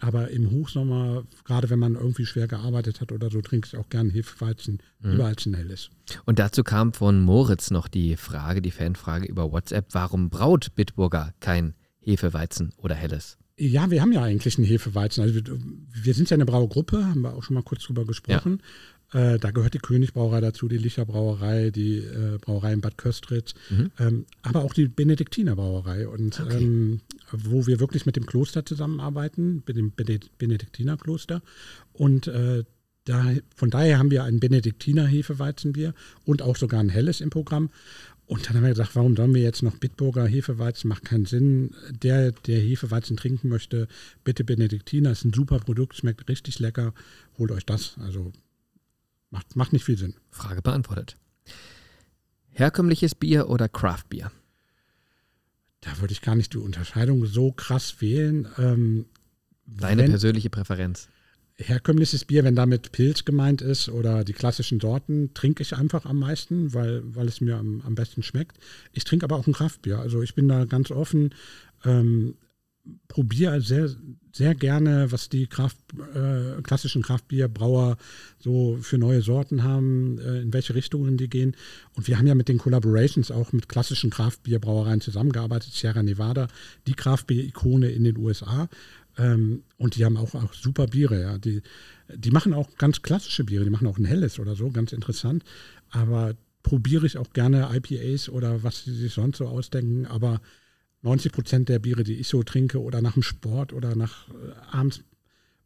aber 0.00 0.30
im 0.30 0.50
Hochsommer, 0.50 1.24
gerade 1.44 1.70
wenn 1.70 1.78
man 1.78 1.94
irgendwie 1.94 2.26
schwer 2.26 2.48
gearbeitet 2.48 3.00
hat 3.00 3.12
oder 3.12 3.30
so, 3.30 3.40
trinke 3.40 3.68
ich 3.68 3.76
auch 3.78 3.88
gern 3.88 4.10
Hefeweizen, 4.10 4.78
mhm. 5.00 5.12
lieber 5.12 5.26
als 5.26 5.46
ein 5.46 5.54
helles. 5.54 5.90
Und 6.24 6.38
dazu 6.38 6.64
kam 6.64 6.92
von 6.92 7.20
Moritz 7.20 7.70
noch 7.70 7.86
die 7.86 8.16
Frage, 8.16 8.62
die 8.62 8.70
Fanfrage 8.70 9.26
über 9.26 9.52
WhatsApp, 9.52 9.86
warum 9.92 10.30
braut 10.30 10.74
Bitburger 10.74 11.32
kein 11.40 11.74
Hefeweizen 12.00 12.72
oder 12.78 12.94
helles? 12.94 13.38
Ja, 13.56 13.90
wir 13.90 14.00
haben 14.00 14.12
ja 14.12 14.22
eigentlich 14.22 14.56
einen 14.56 14.66
Hefeweizen. 14.66 15.22
Also 15.22 15.34
wir, 15.34 15.58
wir 15.92 16.14
sind 16.14 16.30
ja 16.30 16.34
eine 16.34 16.46
Braugruppe, 16.46 17.04
haben 17.04 17.20
wir 17.20 17.34
auch 17.34 17.42
schon 17.42 17.54
mal 17.54 17.62
kurz 17.62 17.84
drüber 17.84 18.06
gesprochen. 18.06 18.62
Äh, 19.12 19.38
da 19.38 19.50
gehört 19.50 19.74
die 19.74 19.78
Königbrauerei 19.78 20.40
dazu, 20.40 20.68
die 20.68 20.78
Licher 20.78 21.04
Brauerei, 21.04 21.70
die 21.70 21.98
äh, 21.98 22.38
Brauerei 22.40 22.72
in 22.72 22.80
Bad 22.80 22.96
Köstritz, 22.96 23.54
mhm. 23.68 23.90
ähm, 23.98 24.26
aber 24.42 24.64
auch 24.64 24.72
die 24.72 24.86
Benediktiner 24.86 25.56
Brauerei. 25.56 26.06
Und 26.06 26.40
okay. 26.40 26.62
ähm, 26.62 27.00
wo 27.32 27.66
wir 27.66 27.80
wirklich 27.80 28.06
mit 28.06 28.16
dem 28.16 28.26
Kloster 28.26 28.64
zusammenarbeiten, 28.64 29.62
mit 29.66 29.76
dem 29.76 29.92
Benediktinerkloster. 29.92 31.42
Und 31.92 32.28
äh, 32.28 32.64
da, 33.04 33.24
von 33.56 33.70
daher 33.70 33.98
haben 33.98 34.10
wir 34.10 34.24
ein 34.24 34.40
Benediktiner 34.40 35.06
Hefeweizenbier 35.06 35.94
und 36.24 36.42
auch 36.42 36.56
sogar 36.56 36.80
ein 36.80 36.90
helles 36.90 37.20
im 37.20 37.30
Programm. 37.30 37.70
Und 38.26 38.46
dann 38.46 38.54
haben 38.54 38.62
wir 38.62 38.70
gesagt, 38.70 38.94
warum 38.94 39.16
sollen 39.16 39.34
wir 39.34 39.42
jetzt 39.42 39.64
noch 39.64 39.76
Bitburger 39.76 40.24
Hefeweizen? 40.24 40.86
Macht 40.88 41.06
keinen 41.06 41.26
Sinn. 41.26 41.74
Der, 41.90 42.30
der 42.30 42.60
Hefeweizen 42.60 43.16
trinken 43.16 43.48
möchte, 43.48 43.88
bitte 44.22 44.44
Benediktiner. 44.44 45.10
Ist 45.10 45.24
ein 45.24 45.32
super 45.32 45.58
Produkt, 45.58 45.96
schmeckt 45.96 46.28
richtig 46.28 46.60
lecker. 46.60 46.94
Holt 47.38 47.50
euch 47.50 47.66
das. 47.66 47.96
Also 47.98 48.30
macht, 49.30 49.56
macht 49.56 49.72
nicht 49.72 49.84
viel 49.84 49.98
Sinn. 49.98 50.14
Frage 50.30 50.62
beantwortet. 50.62 51.16
Herkömmliches 52.50 53.14
Bier 53.14 53.48
oder 53.48 53.68
Craftbier? 53.68 54.30
Da 55.80 55.98
würde 56.00 56.12
ich 56.12 56.20
gar 56.20 56.34
nicht 56.34 56.52
die 56.52 56.58
Unterscheidung 56.58 57.24
so 57.26 57.52
krass 57.52 58.00
wählen. 58.00 58.48
Ähm, 58.58 59.06
Deine 59.66 60.04
persönliche 60.04 60.50
Präferenz? 60.50 61.08
herkömmliches 61.60 62.24
Bier, 62.24 62.44
wenn 62.44 62.56
damit 62.56 62.92
Pilz 62.92 63.24
gemeint 63.24 63.62
ist 63.62 63.88
oder 63.88 64.24
die 64.24 64.32
klassischen 64.32 64.80
Sorten, 64.80 65.34
trinke 65.34 65.62
ich 65.62 65.76
einfach 65.76 66.06
am 66.06 66.18
meisten, 66.18 66.74
weil, 66.74 67.02
weil 67.04 67.28
es 67.28 67.40
mir 67.40 67.56
am, 67.56 67.82
am 67.82 67.94
besten 67.94 68.22
schmeckt. 68.22 68.58
Ich 68.92 69.04
trinke 69.04 69.24
aber 69.24 69.36
auch 69.36 69.46
ein 69.46 69.52
Kraftbier. 69.52 69.98
Also 69.98 70.22
ich 70.22 70.34
bin 70.34 70.48
da 70.48 70.64
ganz 70.64 70.90
offen. 70.90 71.34
Ähm, 71.84 72.34
probiere 73.08 73.60
sehr, 73.60 73.90
sehr 74.32 74.54
gerne, 74.54 75.12
was 75.12 75.28
die 75.28 75.46
Kraft, 75.46 75.76
äh, 76.14 76.62
klassischen 76.62 77.02
Kraftbierbrauer 77.02 77.96
so 78.38 78.78
für 78.80 78.98
neue 78.98 79.22
Sorten 79.22 79.62
haben, 79.62 80.18
äh, 80.18 80.40
in 80.40 80.52
welche 80.52 80.74
Richtungen 80.74 81.16
die 81.16 81.28
gehen. 81.28 81.56
Und 81.94 82.08
wir 82.08 82.18
haben 82.18 82.26
ja 82.26 82.34
mit 82.34 82.48
den 82.48 82.58
Collaborations 82.58 83.30
auch 83.30 83.52
mit 83.52 83.68
klassischen 83.68 84.10
Kraftbierbrauereien 84.10 85.00
zusammengearbeitet. 85.00 85.72
Sierra 85.72 86.02
Nevada, 86.02 86.48
die 86.86 86.94
Kraftbier-Ikone 86.94 87.90
in 87.90 88.04
den 88.04 88.16
USA. 88.16 88.68
Ähm, 89.18 89.64
und 89.76 89.96
die 89.96 90.04
haben 90.04 90.16
auch, 90.16 90.34
auch 90.34 90.54
super 90.54 90.86
Biere, 90.86 91.20
ja. 91.20 91.38
Die, 91.38 91.62
die 92.14 92.30
machen 92.30 92.54
auch 92.54 92.76
ganz 92.76 93.02
klassische 93.02 93.44
Biere, 93.44 93.64
die 93.64 93.70
machen 93.70 93.86
auch 93.86 93.98
ein 93.98 94.04
helles 94.04 94.38
oder 94.38 94.54
so, 94.54 94.70
ganz 94.70 94.92
interessant. 94.92 95.44
Aber 95.90 96.34
probiere 96.62 97.06
ich 97.06 97.18
auch 97.18 97.32
gerne 97.32 97.70
IPAs 97.72 98.28
oder 98.28 98.62
was 98.62 98.84
sie 98.84 98.94
sich 98.94 99.12
sonst 99.12 99.38
so 99.38 99.46
ausdenken. 99.46 100.06
Aber 100.06 100.40
90 101.02 101.32
Prozent 101.32 101.68
der 101.68 101.78
Biere, 101.78 102.04
die 102.04 102.14
ich 102.14 102.28
so 102.28 102.42
trinke 102.42 102.80
oder 102.80 103.00
nach 103.00 103.14
dem 103.14 103.22
Sport 103.22 103.72
oder 103.72 103.96
nach 103.96 104.28
äh, 104.28 104.32
abends 104.70 105.02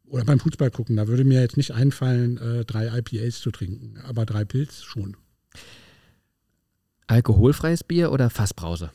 oder 0.07 0.23
beim 0.23 0.39
Fußball 0.39 0.71
gucken, 0.71 0.95
da 0.95 1.07
würde 1.07 1.23
mir 1.23 1.41
jetzt 1.41 1.57
nicht 1.57 1.71
einfallen, 1.71 2.37
äh, 2.37 2.65
drei 2.65 2.99
IPAs 2.99 3.39
zu 3.41 3.51
trinken, 3.51 3.97
aber 4.03 4.25
drei 4.25 4.45
Pilz 4.45 4.83
schon. 4.83 5.17
Alkoholfreies 7.07 7.83
Bier 7.83 8.11
oder 8.11 8.29
Fassbrause? 8.29 8.91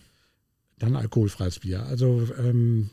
Dann 0.79 0.97
alkoholfreies 0.97 1.59
Bier. 1.59 1.83
Also 1.85 2.29
ähm, 2.39 2.91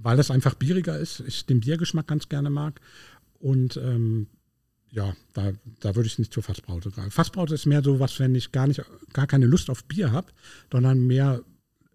weil 0.00 0.16
das 0.16 0.30
einfach 0.30 0.54
bieriger 0.54 0.98
ist, 0.98 1.20
ich 1.26 1.46
den 1.46 1.60
Biergeschmack 1.60 2.06
ganz 2.06 2.28
gerne 2.28 2.50
mag. 2.50 2.80
Und 3.40 3.76
ähm, 3.76 4.28
ja, 4.90 5.14
da, 5.34 5.52
da 5.80 5.96
würde 5.96 6.06
ich 6.06 6.18
nicht 6.18 6.32
zur 6.32 6.42
Fassbrause 6.42 6.90
greifen. 6.90 7.10
Fassbrause 7.10 7.54
ist 7.54 7.66
mehr 7.66 7.82
so 7.82 8.00
was, 8.00 8.18
wenn 8.20 8.34
ich 8.34 8.52
gar 8.52 8.66
nicht, 8.66 8.82
gar 9.12 9.26
keine 9.26 9.46
Lust 9.46 9.70
auf 9.70 9.84
Bier 9.84 10.12
habe, 10.12 10.32
sondern 10.70 11.06
mehr 11.06 11.42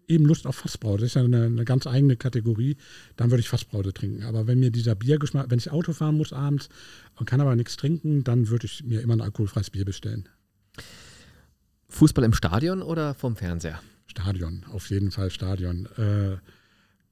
eben 0.08 0.24
Lust 0.24 0.46
auf 0.46 0.56
Fassbrause, 0.56 1.00
das 1.00 1.08
ist 1.08 1.14
ja 1.14 1.24
eine, 1.24 1.44
eine, 1.44 1.64
ganz 1.64 1.86
eigene 1.86 2.16
Kategorie, 2.16 2.76
dann 3.16 3.30
würde 3.30 3.40
ich 3.40 3.48
Fassbrause 3.48 3.92
trinken. 3.92 4.24
Aber 4.24 4.46
wenn 4.46 4.60
mir 4.60 4.70
dieser 4.70 4.94
Biergeschmack, 4.94 5.50
wenn 5.50 5.58
ich 5.58 5.70
Auto 5.70 5.92
fahren 5.92 6.16
muss 6.16 6.32
abends 6.32 6.68
und 7.16 7.26
kann 7.26 7.40
aber 7.40 7.56
nichts 7.56 7.76
trinken, 7.76 8.24
dann 8.24 8.48
würde 8.48 8.66
ich 8.66 8.84
mir 8.84 9.00
immer 9.00 9.14
ein 9.14 9.20
alkoholfreies 9.20 9.70
Bier 9.70 9.84
bestellen. 9.84 10.28
Fußball 11.88 12.24
im 12.24 12.32
Stadion 12.32 12.82
oder 12.82 13.14
vom 13.14 13.36
Fernseher? 13.36 13.80
Stadion, 14.06 14.64
auf 14.70 14.90
jeden 14.90 15.10
Fall 15.10 15.30
Stadion. 15.30 15.86
Äh, 15.96 16.36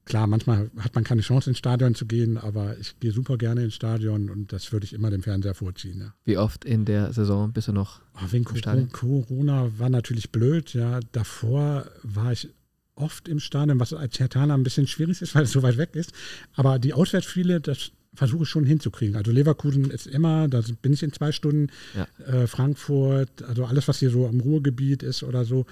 klar, 0.05 0.27
manchmal 0.27 0.69
hat 0.79 0.93
man 0.95 1.03
keine 1.03 1.21
Chance 1.21 1.49
ins 1.49 1.59
Stadion 1.59 1.95
zu 1.95 2.05
gehen, 2.05 2.37
aber 2.37 2.77
ich 2.77 2.99
gehe 2.99 3.11
super 3.11 3.37
gerne 3.37 3.63
ins 3.63 3.75
Stadion 3.75 4.29
und 4.29 4.51
das 4.51 4.71
würde 4.71 4.85
ich 4.85 4.93
immer 4.93 5.09
dem 5.09 5.23
Fernseher 5.23 5.53
vorziehen. 5.53 5.99
Ja. 5.99 6.13
Wie 6.25 6.37
oft 6.37 6.65
in 6.65 6.85
der 6.85 7.13
Saison 7.13 7.53
bist 7.53 7.69
du 7.69 7.73
noch? 7.73 8.01
Oh, 8.15 8.31
wegen 8.31 8.43
Corona, 8.43 8.87
Corona 8.91 9.71
war 9.77 9.89
natürlich 9.89 10.31
blöd, 10.31 10.73
ja. 10.73 10.99
Davor 11.11 11.85
war 12.03 12.31
ich 12.33 12.49
oft 12.95 13.27
im 13.27 13.39
Stadion, 13.39 13.79
was 13.79 13.93
als 13.93 14.19
Hertaner 14.19 14.53
ein 14.53 14.63
bisschen 14.63 14.87
schwierig 14.87 15.21
ist, 15.21 15.35
weil 15.35 15.43
es 15.43 15.51
so 15.51 15.63
weit 15.63 15.77
weg 15.77 15.95
ist. 15.95 16.13
Aber 16.53 16.79
die 16.79 16.93
Auswärtsspiele, 16.93 17.61
das 17.61 17.91
versuche 18.13 18.43
ich 18.43 18.49
schon 18.49 18.65
hinzukriegen. 18.65 19.15
Also 19.15 19.31
Leverkusen 19.31 19.89
ist 19.89 20.07
immer, 20.07 20.47
da 20.47 20.61
bin 20.81 20.93
ich 20.93 21.03
in 21.03 21.11
zwei 21.11 21.31
Stunden. 21.31 21.71
Ja. 21.95 22.07
Äh, 22.25 22.47
Frankfurt, 22.47 23.41
also 23.43 23.65
alles, 23.65 23.87
was 23.87 23.99
hier 23.99 24.11
so 24.11 24.27
am 24.27 24.39
Ruhrgebiet 24.39 25.03
ist 25.03 25.23
oder 25.23 25.45
so, 25.45 25.65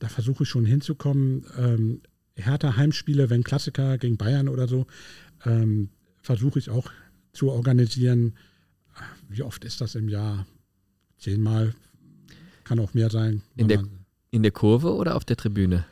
da 0.00 0.08
versuche 0.08 0.42
ich 0.42 0.48
schon 0.48 0.64
hinzukommen. 0.64 1.44
Ähm, 1.56 2.00
Hertha 2.36 2.76
Heimspiele, 2.76 3.30
wenn 3.30 3.44
Klassiker 3.44 3.96
gegen 3.98 4.16
Bayern 4.16 4.48
oder 4.48 4.66
so, 4.66 4.86
ähm, 5.44 5.90
versuche 6.20 6.58
ich 6.58 6.68
auch 6.68 6.90
zu 7.32 7.50
organisieren. 7.50 8.34
Wie 9.28 9.42
oft 9.42 9.64
ist 9.64 9.80
das 9.80 9.94
im 9.94 10.08
Jahr? 10.08 10.46
Zehnmal, 11.18 11.74
kann 12.64 12.80
auch 12.80 12.92
mehr 12.92 13.10
sein. 13.10 13.42
In 13.56 13.68
der, 13.68 13.84
in 14.30 14.42
der 14.42 14.52
Kurve 14.52 14.94
oder 14.94 15.14
auf 15.14 15.24
der 15.24 15.36
Tribüne? 15.36 15.84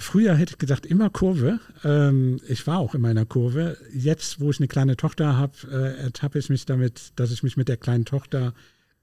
Früher 0.00 0.36
hätte 0.36 0.52
ich 0.52 0.58
gesagt, 0.58 0.86
immer 0.86 1.10
Kurve. 1.10 1.58
Ähm, 1.82 2.40
ich 2.46 2.66
war 2.68 2.78
auch 2.78 2.94
in 2.94 3.00
meiner 3.00 3.26
Kurve. 3.26 3.76
Jetzt, 3.92 4.38
wo 4.38 4.50
ich 4.50 4.60
eine 4.60 4.68
kleine 4.68 4.96
Tochter 4.96 5.36
habe, 5.36 5.54
äh, 5.70 6.02
ertappe 6.04 6.38
ich 6.38 6.48
mich 6.50 6.64
damit, 6.66 7.12
dass 7.16 7.32
ich 7.32 7.42
mich 7.42 7.56
mit 7.56 7.68
der 7.68 7.76
kleinen 7.76 8.04
Tochter 8.04 8.54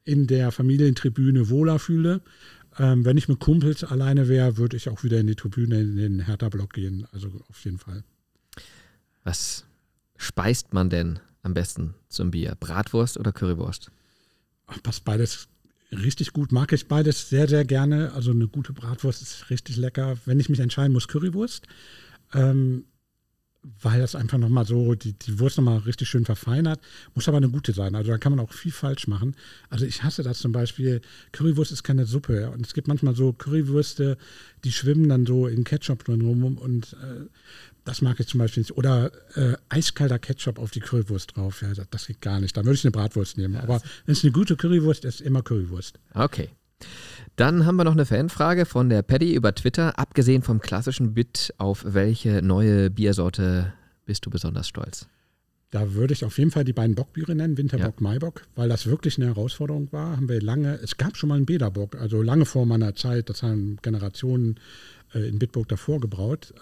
in 0.05 0.25
der 0.25 0.53
Familientribüne 0.53 1.49
wohler 1.49 1.79
fühle. 1.79 2.21
Ähm, 2.79 3.03
wenn 3.03 3.17
ich 3.17 3.27
mit 3.27 3.41
Kumpels 3.41 3.83
alleine 3.83 4.29
wäre, 4.29 4.55
würde 4.55 4.77
ich 4.77 4.87
auch 4.87 5.03
wieder 5.03 5.19
in 5.19 5.27
die 5.27 5.35
Tribüne 5.35 5.81
in 5.81 5.97
den 5.97 6.19
Hertha-Block 6.21 6.71
gehen. 6.71 7.05
Also 7.11 7.29
auf 7.49 7.65
jeden 7.65 7.77
Fall. 7.77 8.05
Was 9.25 9.65
speist 10.15 10.73
man 10.73 10.89
denn 10.89 11.19
am 11.43 11.53
besten 11.53 11.93
zum 12.07 12.31
Bier? 12.31 12.55
Bratwurst 12.57 13.17
oder 13.17 13.33
Currywurst? 13.33 13.91
Passt 14.81 15.03
beides 15.03 15.49
richtig 15.91 16.33
gut. 16.33 16.51
Mag 16.51 16.71
ich 16.73 16.87
beides 16.87 17.29
sehr, 17.29 17.47
sehr 17.47 17.65
gerne. 17.65 18.11
Also 18.13 18.31
eine 18.31 18.47
gute 18.47 18.73
Bratwurst 18.73 19.21
ist 19.21 19.49
richtig 19.49 19.77
lecker. 19.77 20.17
Wenn 20.25 20.39
ich 20.39 20.49
mich 20.49 20.59
entscheiden 20.59 20.93
muss, 20.93 21.07
Currywurst. 21.07 21.67
Ähm, 22.33 22.85
weil 23.81 23.99
das 23.99 24.15
einfach 24.15 24.37
nochmal 24.37 24.65
so, 24.65 24.93
die, 24.95 25.13
die 25.13 25.39
Wurst 25.39 25.57
nochmal 25.57 25.79
richtig 25.79 26.07
schön 26.07 26.25
verfeinert, 26.25 26.79
muss 27.13 27.27
aber 27.27 27.37
eine 27.37 27.49
gute 27.49 27.73
sein. 27.73 27.95
Also 27.95 28.11
da 28.11 28.17
kann 28.17 28.35
man 28.35 28.45
auch 28.45 28.53
viel 28.53 28.71
falsch 28.71 29.07
machen. 29.07 29.35
Also 29.69 29.85
ich 29.85 30.03
hasse 30.03 30.23
das 30.23 30.39
zum 30.39 30.51
Beispiel, 30.51 31.01
Currywurst 31.31 31.71
ist 31.71 31.83
keine 31.83 32.05
Suppe. 32.05 32.51
Und 32.51 32.65
es 32.65 32.73
gibt 32.73 32.87
manchmal 32.87 33.15
so 33.15 33.33
Currywürste, 33.33 34.17
die 34.63 34.71
schwimmen 34.71 35.09
dann 35.09 35.25
so 35.25 35.47
in 35.47 35.63
Ketchup 35.63 36.03
drin 36.03 36.21
rum 36.21 36.57
und 36.57 36.93
äh, 36.93 37.25
das 37.85 38.01
mag 38.01 38.19
ich 38.19 38.27
zum 38.27 38.39
Beispiel 38.39 38.61
nicht. 38.61 38.75
Oder 38.75 39.11
äh, 39.35 39.55
eiskalter 39.69 40.19
Ketchup 40.19 40.59
auf 40.59 40.71
die 40.71 40.79
Currywurst 40.79 41.37
drauf. 41.37 41.61
Ja, 41.61 41.73
das, 41.73 41.87
das 41.89 42.07
geht 42.07 42.19
gar 42.19 42.39
nicht. 42.39 42.57
Da 42.57 42.65
würde 42.65 42.73
ich 42.75 42.83
eine 42.83 42.91
Bratwurst 42.91 43.37
nehmen. 43.37 43.53
Ja, 43.53 43.63
Aber 43.63 43.81
wenn 44.05 44.13
es 44.13 44.23
eine 44.23 44.33
gute 44.33 44.55
Currywurst 44.57 45.05
ist, 45.05 45.21
immer 45.21 45.43
Currywurst. 45.43 45.99
Okay. 46.13 46.49
Dann 47.35 47.65
haben 47.65 47.75
wir 47.75 47.83
noch 47.83 47.93
eine 47.93 48.05
Fanfrage 48.05 48.65
von 48.65 48.89
der 48.89 49.01
Paddy 49.01 49.33
über 49.33 49.53
Twitter. 49.53 49.99
Abgesehen 49.99 50.41
vom 50.41 50.59
klassischen 50.59 51.13
Bit, 51.13 51.53
auf 51.57 51.83
welche 51.87 52.41
neue 52.41 52.89
Biersorte 52.89 53.73
bist 54.05 54.25
du 54.25 54.29
besonders 54.29 54.67
stolz? 54.67 55.07
Da 55.71 55.93
würde 55.93 56.13
ich 56.13 56.23
auf 56.23 56.37
jeden 56.37 56.51
Fall 56.51 56.63
die 56.63 56.73
beiden 56.73 56.95
Bockbiere 56.95 57.35
nennen, 57.35 57.57
Winterbock, 57.57 57.95
ja. 57.99 58.03
Maibock, 58.03 58.43
weil 58.55 58.69
das 58.69 58.87
wirklich 58.87 59.17
eine 59.17 59.27
Herausforderung 59.27 59.91
war. 59.91 60.15
Haben 60.15 60.29
wir 60.29 60.41
lange, 60.41 60.79
es 60.81 60.95
gab 60.97 61.17
schon 61.17 61.29
mal 61.29 61.35
einen 61.35 61.45
Bederbock, 61.45 61.95
also 61.95 62.21
lange 62.21 62.45
vor 62.45 62.65
meiner 62.65 62.95
Zeit, 62.95 63.29
das 63.29 63.43
haben 63.43 63.77
Generationen 63.81 64.59
äh, 65.13 65.27
in 65.27 65.37
Bitburg 65.37 65.67
davor 65.67 65.99
gebraut. 65.99 66.53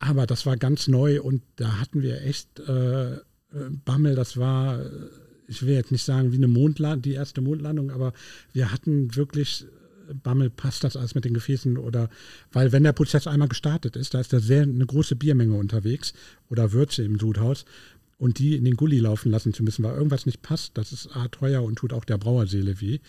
Aber 0.00 0.26
das 0.26 0.46
war 0.46 0.56
ganz 0.56 0.88
neu 0.88 1.20
und 1.20 1.42
da 1.56 1.78
hatten 1.78 2.02
wir 2.02 2.22
echt 2.22 2.58
äh, 2.60 3.14
äh, 3.14 3.18
Bammel. 3.84 4.14
Das 4.14 4.38
war, 4.38 4.80
ich 5.46 5.64
will 5.64 5.74
jetzt 5.74 5.92
nicht 5.92 6.04
sagen 6.04 6.32
wie 6.32 6.36
eine 6.36 6.48
Mondlandung, 6.48 7.02
die 7.02 7.12
erste 7.12 7.42
Mondlandung, 7.42 7.90
aber 7.90 8.14
wir 8.52 8.72
hatten 8.72 9.14
wirklich 9.14 9.66
äh, 10.08 10.14
Bammel, 10.14 10.48
passt 10.48 10.84
das 10.84 10.96
alles 10.96 11.14
mit 11.14 11.26
den 11.26 11.34
Gefäßen 11.34 11.76
oder, 11.76 12.08
weil 12.50 12.72
wenn 12.72 12.82
der 12.82 12.94
Prozess 12.94 13.26
einmal 13.26 13.48
gestartet 13.48 13.94
ist, 13.94 14.14
da 14.14 14.20
ist 14.20 14.32
da 14.32 14.40
sehr 14.40 14.62
eine 14.62 14.86
große 14.86 15.16
Biermenge 15.16 15.54
unterwegs 15.54 16.14
oder 16.48 16.72
Würze 16.72 17.04
im 17.04 17.18
Sudhaus 17.18 17.66
und 18.16 18.38
die 18.38 18.56
in 18.56 18.64
den 18.64 18.76
Gully 18.76 19.00
laufen 19.00 19.30
lassen 19.30 19.52
zu 19.52 19.62
müssen, 19.62 19.82
weil 19.82 19.94
irgendwas 19.94 20.24
nicht 20.24 20.40
passt, 20.40 20.78
das 20.78 20.92
ist 20.92 21.14
A, 21.14 21.28
teuer 21.28 21.62
und 21.62 21.76
tut 21.76 21.92
auch 21.92 22.06
der 22.06 22.18
Brauerseele 22.18 22.80
weh. 22.80 23.00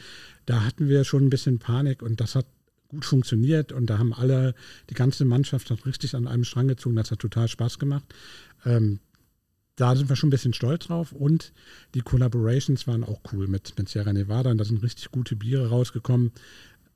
Da 0.45 0.65
hatten 0.65 0.89
wir 0.89 1.05
schon 1.05 1.25
ein 1.25 1.29
bisschen 1.29 1.59
Panik 1.59 2.01
und 2.01 2.19
das 2.19 2.35
hat 2.35 2.47
gut 2.91 3.05
funktioniert 3.05 3.71
und 3.71 3.87
da 3.87 3.97
haben 3.97 4.13
alle, 4.13 4.53
die 4.89 4.93
ganze 4.93 5.25
Mannschaft 5.25 5.71
hat 5.71 5.85
richtig 5.85 6.13
an 6.13 6.27
einem 6.27 6.43
Strang 6.43 6.67
gezogen, 6.67 6.95
das 6.95 7.09
hat 7.09 7.19
total 7.19 7.47
Spaß 7.47 7.79
gemacht. 7.79 8.03
Ähm, 8.65 8.99
da 9.77 9.95
sind 9.95 10.09
wir 10.09 10.15
schon 10.15 10.27
ein 10.27 10.31
bisschen 10.31 10.53
stolz 10.53 10.87
drauf 10.87 11.13
und 11.13 11.53
die 11.95 12.01
Collaborations 12.01 12.85
waren 12.87 13.03
auch 13.03 13.21
cool 13.31 13.47
mit, 13.47 13.73
mit 13.77 13.89
Sierra 13.89 14.13
Nevada 14.13 14.51
und 14.51 14.57
da 14.57 14.65
sind 14.65 14.83
richtig 14.83 15.09
gute 15.11 15.35
Biere 15.35 15.69
rausgekommen. 15.69 16.33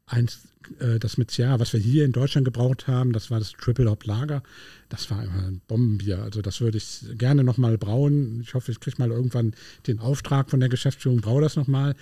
Eins, 0.06 0.42
äh, 0.80 1.00
das 1.00 1.18
mit 1.18 1.32
Sierra, 1.32 1.60
was 1.60 1.74
wir 1.74 1.80
hier 1.80 2.06
in 2.06 2.12
Deutschland 2.12 2.46
gebraucht 2.46 2.88
haben, 2.88 3.14
das 3.14 3.32
war 3.32 3.40
das 3.40 3.54
Triple 3.54 3.90
Hop 3.90 4.06
Lager. 4.06 4.44
Das 4.90 5.10
war 5.10 5.24
immer 5.24 5.48
ein 5.48 5.62
Bombenbier. 5.68 6.22
Also 6.22 6.42
das 6.42 6.62
würde 6.62 6.78
ich 6.78 7.06
gerne 7.18 7.44
nochmal 7.44 7.78
brauen. 7.78 8.42
Ich 8.42 8.54
hoffe, 8.54 8.72
ich 8.72 8.80
kriege 8.80 8.98
mal 9.00 9.10
irgendwann 9.10 9.56
den 9.88 10.00
Auftrag 10.00 10.52
von 10.52 10.60
der 10.60 10.70
Geschäftsführung, 10.70 11.22
brau 11.22 11.42
das 11.42 11.56
nochmal. 11.56 11.96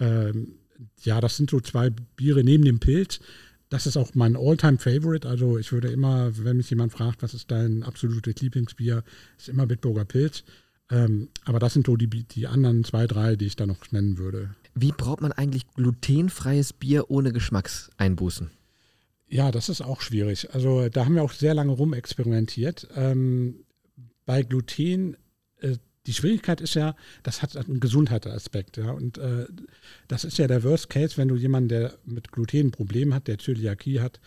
Ähm, 0.00 0.54
ja, 1.02 1.20
das 1.20 1.36
sind 1.36 1.50
so 1.50 1.60
zwei 1.60 1.90
Biere 1.90 2.44
neben 2.44 2.64
dem 2.64 2.80
Pilz. 2.80 3.20
Das 3.68 3.86
ist 3.86 3.96
auch 3.96 4.14
mein 4.14 4.36
Alltime 4.36 4.78
favorite 4.78 5.28
Also 5.28 5.58
ich 5.58 5.72
würde 5.72 5.88
immer, 5.88 6.36
wenn 6.44 6.58
mich 6.58 6.70
jemand 6.70 6.92
fragt, 6.92 7.22
was 7.22 7.34
ist 7.34 7.50
dein 7.50 7.82
absolutes 7.82 8.40
Lieblingsbier, 8.40 9.02
ist 9.36 9.48
immer 9.48 9.66
Bitburger 9.66 10.04
Pilz. 10.04 10.44
Ähm, 10.90 11.28
aber 11.44 11.58
das 11.58 11.72
sind 11.72 11.86
so 11.86 11.96
die, 11.96 12.08
die 12.08 12.46
anderen 12.46 12.84
zwei, 12.84 13.06
drei, 13.06 13.36
die 13.36 13.46
ich 13.46 13.56
da 13.56 13.66
noch 13.66 13.90
nennen 13.90 14.18
würde. 14.18 14.54
Wie 14.74 14.92
braucht 14.92 15.22
man 15.22 15.32
eigentlich 15.32 15.66
glutenfreies 15.74 16.72
Bier 16.72 17.10
ohne 17.10 17.32
Geschmackseinbußen? 17.32 18.50
Ja, 19.28 19.50
das 19.50 19.68
ist 19.68 19.80
auch 19.80 20.00
schwierig. 20.00 20.52
Also 20.54 20.88
da 20.88 21.04
haben 21.04 21.14
wir 21.14 21.22
auch 21.22 21.32
sehr 21.32 21.54
lange 21.54 21.72
rumexperimentiert. 21.72 22.88
Ähm, 22.94 23.64
bei 24.26 24.42
Gluten 24.42 25.16
äh, 25.60 25.76
die 26.06 26.12
Schwierigkeit 26.12 26.60
ist 26.60 26.74
ja, 26.74 26.94
das 27.22 27.42
hat 27.42 27.56
einen 27.56 27.80
Gesundheitsaspekt. 27.80 28.76
Ja, 28.76 28.92
und 28.92 29.18
äh, 29.18 29.46
das 30.08 30.24
ist 30.24 30.38
ja 30.38 30.46
der 30.46 30.62
Worst 30.62 30.90
Case, 30.90 31.16
wenn 31.16 31.28
du 31.28 31.36
jemanden, 31.36 31.68
der 31.68 31.94
mit 32.04 32.32
Gluten 32.32 32.68
ein 32.68 32.70
Problem 32.70 33.14
hat, 33.14 33.26
der 33.26 33.38
Zöliakie 33.38 34.00
hat, 34.00 34.20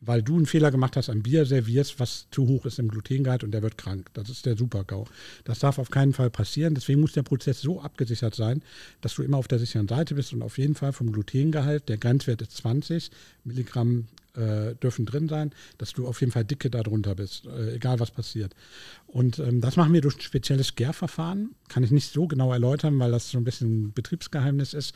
weil 0.00 0.22
du 0.22 0.36
einen 0.36 0.46
Fehler 0.46 0.70
gemacht 0.70 0.96
hast, 0.96 1.08
ein 1.08 1.22
Bier 1.22 1.46
servierst, 1.46 2.00
was 2.00 2.26
zu 2.30 2.48
hoch 2.48 2.66
ist 2.66 2.80
im 2.80 2.88
Glutengehalt 2.88 3.44
und 3.44 3.52
der 3.52 3.62
wird 3.62 3.78
krank. 3.78 4.10
Das 4.14 4.28
ist 4.28 4.44
der 4.44 4.56
Super-GAU. 4.56 5.06
Das 5.44 5.60
darf 5.60 5.78
auf 5.78 5.90
keinen 5.90 6.12
Fall 6.12 6.28
passieren. 6.28 6.74
Deswegen 6.74 7.00
muss 7.00 7.12
der 7.12 7.22
Prozess 7.22 7.60
so 7.60 7.80
abgesichert 7.80 8.34
sein, 8.34 8.62
dass 9.00 9.14
du 9.14 9.22
immer 9.22 9.36
auf 9.36 9.48
der 9.48 9.60
sicheren 9.60 9.88
Seite 9.88 10.14
bist 10.16 10.32
und 10.32 10.42
auf 10.42 10.58
jeden 10.58 10.74
Fall 10.74 10.92
vom 10.92 11.12
Glutengehalt, 11.12 11.88
der 11.88 11.98
Grenzwert 11.98 12.42
ist 12.42 12.56
20 12.56 13.10
Milligramm 13.44 14.08
äh, 14.36 14.74
dürfen 14.76 15.06
drin 15.06 15.28
sein, 15.28 15.50
dass 15.78 15.92
du 15.92 16.06
auf 16.06 16.20
jeden 16.20 16.32
Fall 16.32 16.44
dicke 16.44 16.70
darunter 16.70 17.14
bist, 17.14 17.46
äh, 17.46 17.74
egal 17.74 18.00
was 18.00 18.10
passiert. 18.10 18.54
Und 19.06 19.38
ähm, 19.38 19.60
das 19.60 19.76
machen 19.76 19.92
wir 19.92 20.00
durch 20.00 20.16
ein 20.16 20.22
spezielles 20.22 20.74
Gärverfahren. 20.74 21.54
Kann 21.68 21.82
ich 21.82 21.90
nicht 21.90 22.12
so 22.12 22.26
genau 22.26 22.52
erläutern, 22.52 22.98
weil 22.98 23.10
das 23.10 23.30
so 23.30 23.38
ein 23.38 23.44
bisschen 23.44 23.92
Betriebsgeheimnis 23.92 24.74
ist. 24.74 24.94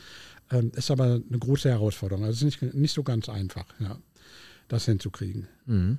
Ähm, 0.50 0.72
ist 0.74 0.90
aber 0.90 1.20
eine 1.28 1.38
große 1.38 1.68
Herausforderung. 1.68 2.24
Also 2.24 2.46
es 2.46 2.54
ist 2.54 2.62
nicht, 2.62 2.74
nicht 2.74 2.92
so 2.92 3.02
ganz 3.02 3.28
einfach, 3.28 3.66
ja, 3.78 3.98
das 4.68 4.84
hinzukriegen. 4.84 5.48
Mhm. 5.66 5.98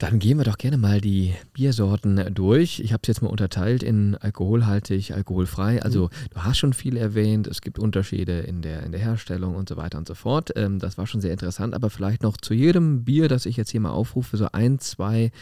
Dann 0.00 0.18
gehen 0.18 0.38
wir 0.38 0.44
doch 0.44 0.56
gerne 0.56 0.78
mal 0.78 1.02
die 1.02 1.34
Biersorten 1.52 2.32
durch. 2.32 2.80
Ich 2.80 2.94
habe 2.94 3.02
es 3.02 3.08
jetzt 3.08 3.20
mal 3.20 3.28
unterteilt 3.28 3.82
in 3.82 4.14
alkoholhaltig, 4.14 5.12
alkoholfrei. 5.12 5.82
Also 5.82 6.04
mhm. 6.04 6.28
du 6.30 6.42
hast 6.42 6.56
schon 6.56 6.72
viel 6.72 6.96
erwähnt, 6.96 7.46
es 7.46 7.60
gibt 7.60 7.78
Unterschiede 7.78 8.40
in 8.40 8.62
der, 8.62 8.82
in 8.82 8.92
der 8.92 9.00
Herstellung 9.02 9.54
und 9.54 9.68
so 9.68 9.76
weiter 9.76 9.98
und 9.98 10.08
so 10.08 10.14
fort. 10.14 10.52
Ähm, 10.56 10.78
das 10.78 10.96
war 10.96 11.06
schon 11.06 11.20
sehr 11.20 11.32
interessant, 11.32 11.74
aber 11.74 11.90
vielleicht 11.90 12.22
noch 12.22 12.38
zu 12.38 12.54
jedem 12.54 13.04
Bier, 13.04 13.28
das 13.28 13.44
ich 13.44 13.58
jetzt 13.58 13.72
hier 13.72 13.80
mal 13.80 13.90
aufrufe, 13.90 14.38
so 14.38 14.48
ein, 14.52 14.78
zwei 14.78 15.32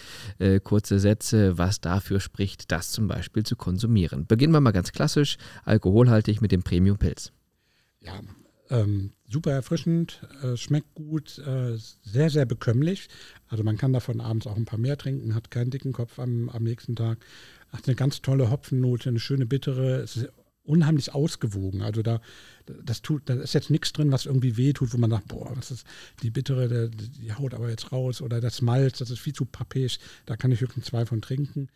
äh, 0.41 0.59
kurze 0.59 0.99
Sätze, 0.99 1.57
was 1.57 1.81
dafür 1.81 2.19
spricht, 2.19 2.73
das 2.73 2.91
zum 2.91 3.07
Beispiel 3.07 3.45
zu 3.45 3.55
konsumieren. 3.55 4.27
Beginnen 4.27 4.53
wir 4.53 4.61
mal 4.61 4.73
ganz 4.73 4.91
klassisch, 4.91 5.37
alkoholhaltig 5.67 6.41
mit 6.41 6.51
dem 6.51 6.65
Premium 6.65 6.99
Pilz. 6.99 7.31
Ja, 8.01 8.15
ähm, 8.71 9.13
super 9.29 9.53
erfrischend, 9.53 10.23
äh, 10.43 10.57
schmeckt 10.57 10.95
gut, 10.95 11.39
äh, 11.39 11.77
sehr, 11.77 12.31
sehr 12.31 12.47
bekömmlich. 12.47 13.09
Also 13.49 13.63
man 13.63 13.77
kann 13.77 13.93
davon 13.93 14.21
abends 14.21 14.47
auch 14.47 14.57
ein 14.57 14.65
paar 14.65 14.79
mehr 14.79 14.97
trinken, 14.97 15.35
hat 15.35 15.51
keinen 15.51 15.71
dicken 15.71 15.93
Kopf 15.93 16.19
am, 16.19 16.49
am 16.49 16.63
nächsten 16.63 16.97
Tag. 16.97 17.19
Hat 17.71 17.87
eine 17.87 17.97
ganz 17.97 18.23
tolle 18.23 18.51
Hopfennote, 18.51 19.11
eine 19.11 19.21
schöne 19.21 19.45
bittere, 19.45 20.07
unheimlich 20.69 21.15
ausgewogen. 21.15 21.83
Also 21.83 22.03
da, 22.03 22.21
das 22.67 23.03
tut, 23.03 23.23
da 23.27 23.35
ist 23.35 23.55
jetzt 23.55 23.71
nichts 23.71 23.93
drin, 23.93 24.13
was 24.13 24.27
irgendwie 24.27 24.57
weh 24.57 24.73
tut, 24.73 24.93
wo 24.93 24.99
man 24.99 25.11
sagt, 25.11 25.29
boah, 25.29 25.57
was 25.57 25.71
ist 25.71 25.87
die 26.23 26.31
bittere, 26.31 26.69
der, 26.69 26.89
die 26.89 27.33
haut 27.33 27.55
aber 27.55 27.71
jetzt 27.71 27.91
raus 27.91 28.21
oder 28.23 28.41
das 28.41 28.61
Malz, 28.63 28.99
das 28.99 29.11
ist 29.11 29.19
viel 29.19 29.33
zu 29.33 29.47
pappig, 29.47 29.99
da 30.27 30.37
kann 30.37 30.53
ich 30.53 30.61
höchstens 30.61 30.87
zwei 30.87 31.07
von 31.07 31.23
trinken. 31.23 31.69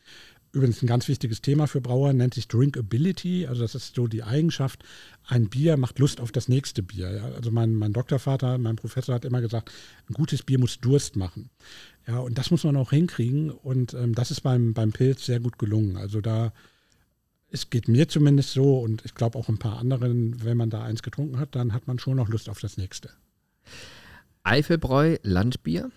Übrigens 0.53 0.83
ein 0.83 0.87
ganz 0.87 1.09
wichtiges 1.09 1.41
Thema 1.41 1.67
für 1.67 1.81
Brauer, 1.81 2.13
nennt 2.13 2.35
sich 2.35 2.47
Drinkability. 2.47 3.47
Also 3.47 3.63
das 3.63 3.75
ist 3.75 3.95
so 3.95 4.07
die 4.07 4.23
Eigenschaft, 4.23 4.85
ein 5.27 5.49
Bier 5.49 5.79
macht 5.79 5.99
Lust 5.99 6.21
auf 6.21 6.31
das 6.31 6.47
nächste 6.49 6.83
Bier. 6.83 7.11
Ja? 7.11 7.25
Also 7.35 7.51
mein, 7.51 7.75
mein 7.75 7.95
Doktorvater, 7.95 8.59
mein 8.59 8.77
Professor 8.77 9.15
hat 9.15 9.25
immer 9.25 9.41
gesagt, 9.41 9.73
ein 10.11 10.13
gutes 10.13 10.43
Bier 10.43 10.59
muss 10.59 10.79
Durst 10.79 11.17
machen. 11.17 11.49
Ja, 12.07 12.19
und 12.19 12.37
das 12.37 12.51
muss 12.51 12.65
man 12.65 12.77
auch 12.77 12.91
hinkriegen. 12.91 13.51
Und 13.51 13.95
ähm, 13.95 14.15
das 14.15 14.31
ist 14.31 14.43
beim, 14.43 14.75
beim 14.75 14.93
Pilz 14.93 15.25
sehr 15.25 15.41
gut 15.41 15.59
gelungen. 15.59 15.97
Also 15.97 16.21
da, 16.21 16.53
es 17.49 17.71
geht 17.71 17.89
mir 17.89 18.09
zumindest 18.09 18.51
so 18.51 18.81
und 18.81 19.07
ich 19.07 19.15
glaube 19.15 19.39
auch 19.39 19.49
ein 19.49 19.59
paar 19.59 19.79
anderen, 19.79 20.45
wenn 20.45 20.59
man 20.59 20.69
da 20.69 20.83
eins 20.83 21.03
getrunken 21.03 21.39
hat, 21.39 21.55
dann 21.55 21.73
hat 21.73 21.87
man 21.87 21.99
schon 21.99 22.17
noch 22.17 22.29
Lust 22.29 22.51
auf 22.51 22.61
das 22.61 22.77
nächste. 22.77 23.09
Eifelbräu, 24.43 25.17
Landbier? 25.23 25.91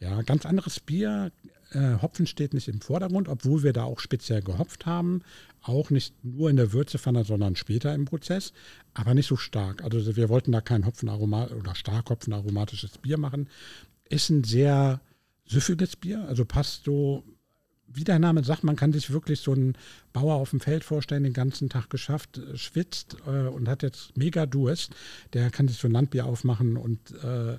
Ja, 0.00 0.20
ganz 0.22 0.46
anderes 0.46 0.80
Bier. 0.80 1.30
Äh, 1.74 2.00
Hopfen 2.00 2.26
steht 2.26 2.54
nicht 2.54 2.68
im 2.68 2.80
Vordergrund, 2.80 3.28
obwohl 3.28 3.62
wir 3.62 3.72
da 3.72 3.84
auch 3.84 4.00
speziell 4.00 4.42
gehopft 4.42 4.86
haben. 4.86 5.22
Auch 5.62 5.90
nicht 5.90 6.14
nur 6.24 6.50
in 6.50 6.56
der 6.56 6.72
Würzepfanne, 6.72 7.24
sondern 7.24 7.56
später 7.56 7.94
im 7.94 8.04
Prozess, 8.04 8.52
aber 8.92 9.14
nicht 9.14 9.26
so 9.26 9.36
stark. 9.36 9.82
Also 9.82 10.16
wir 10.16 10.28
wollten 10.28 10.52
da 10.52 10.60
kein 10.60 10.86
Hopfenaromat 10.86 11.52
oder 11.52 11.74
stark 11.74 12.10
Hopfenaromatisches 12.10 12.98
Bier 12.98 13.18
machen. 13.18 13.48
Ist 14.08 14.30
ein 14.30 14.44
sehr 14.44 15.00
süffiges 15.46 15.96
Bier, 15.96 16.26
also 16.28 16.44
passt 16.44 16.84
so, 16.84 17.24
wie 17.86 18.04
der 18.04 18.18
Name 18.18 18.42
sagt, 18.44 18.64
man 18.64 18.76
kann 18.76 18.92
sich 18.92 19.10
wirklich 19.10 19.40
so 19.40 19.52
einen 19.52 19.76
Bauer 20.12 20.34
auf 20.34 20.50
dem 20.50 20.60
Feld 20.60 20.84
vorstellen, 20.84 21.24
den 21.24 21.32
ganzen 21.32 21.68
Tag 21.68 21.90
geschafft, 21.90 22.38
äh, 22.38 22.56
schwitzt 22.56 23.16
äh, 23.26 23.48
und 23.48 23.68
hat 23.68 23.82
jetzt 23.82 24.16
mega 24.16 24.46
Durst. 24.46 24.94
Der 25.32 25.50
kann 25.50 25.68
sich 25.68 25.78
so 25.78 25.88
ein 25.88 25.92
Landbier 25.92 26.26
aufmachen 26.26 26.76
und 26.76 27.12
äh, 27.22 27.58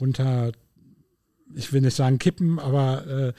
runter 0.00 0.52
ich 1.54 1.72
will 1.72 1.80
nicht 1.80 1.96
sagen 1.96 2.18
kippen, 2.18 2.58
aber 2.58 3.06
äh, 3.06 3.32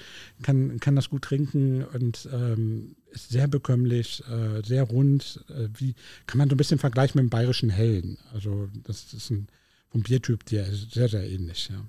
kann, 0.43 0.79
kann 0.79 0.95
das 0.95 1.09
gut 1.09 1.23
trinken 1.23 1.83
und 1.83 2.27
ähm, 2.31 2.95
ist 3.11 3.29
sehr 3.29 3.47
bekömmlich, 3.47 4.23
äh, 4.29 4.61
sehr 4.65 4.83
rund. 4.83 5.43
Äh, 5.49 5.67
wie 5.77 5.95
kann 6.25 6.37
man 6.37 6.49
so 6.49 6.55
ein 6.55 6.57
bisschen 6.57 6.79
vergleichen 6.79 7.21
mit 7.21 7.29
dem 7.29 7.29
bayerischen 7.29 7.69
Hellen? 7.69 8.17
Also 8.33 8.69
das 8.83 9.13
ist 9.13 9.29
ein 9.29 9.47
vom 9.89 10.03
Biertyp 10.03 10.45
der 10.45 10.65
sehr, 10.65 11.09
sehr 11.09 11.29
ähnlich, 11.29 11.69
ja. 11.71 11.83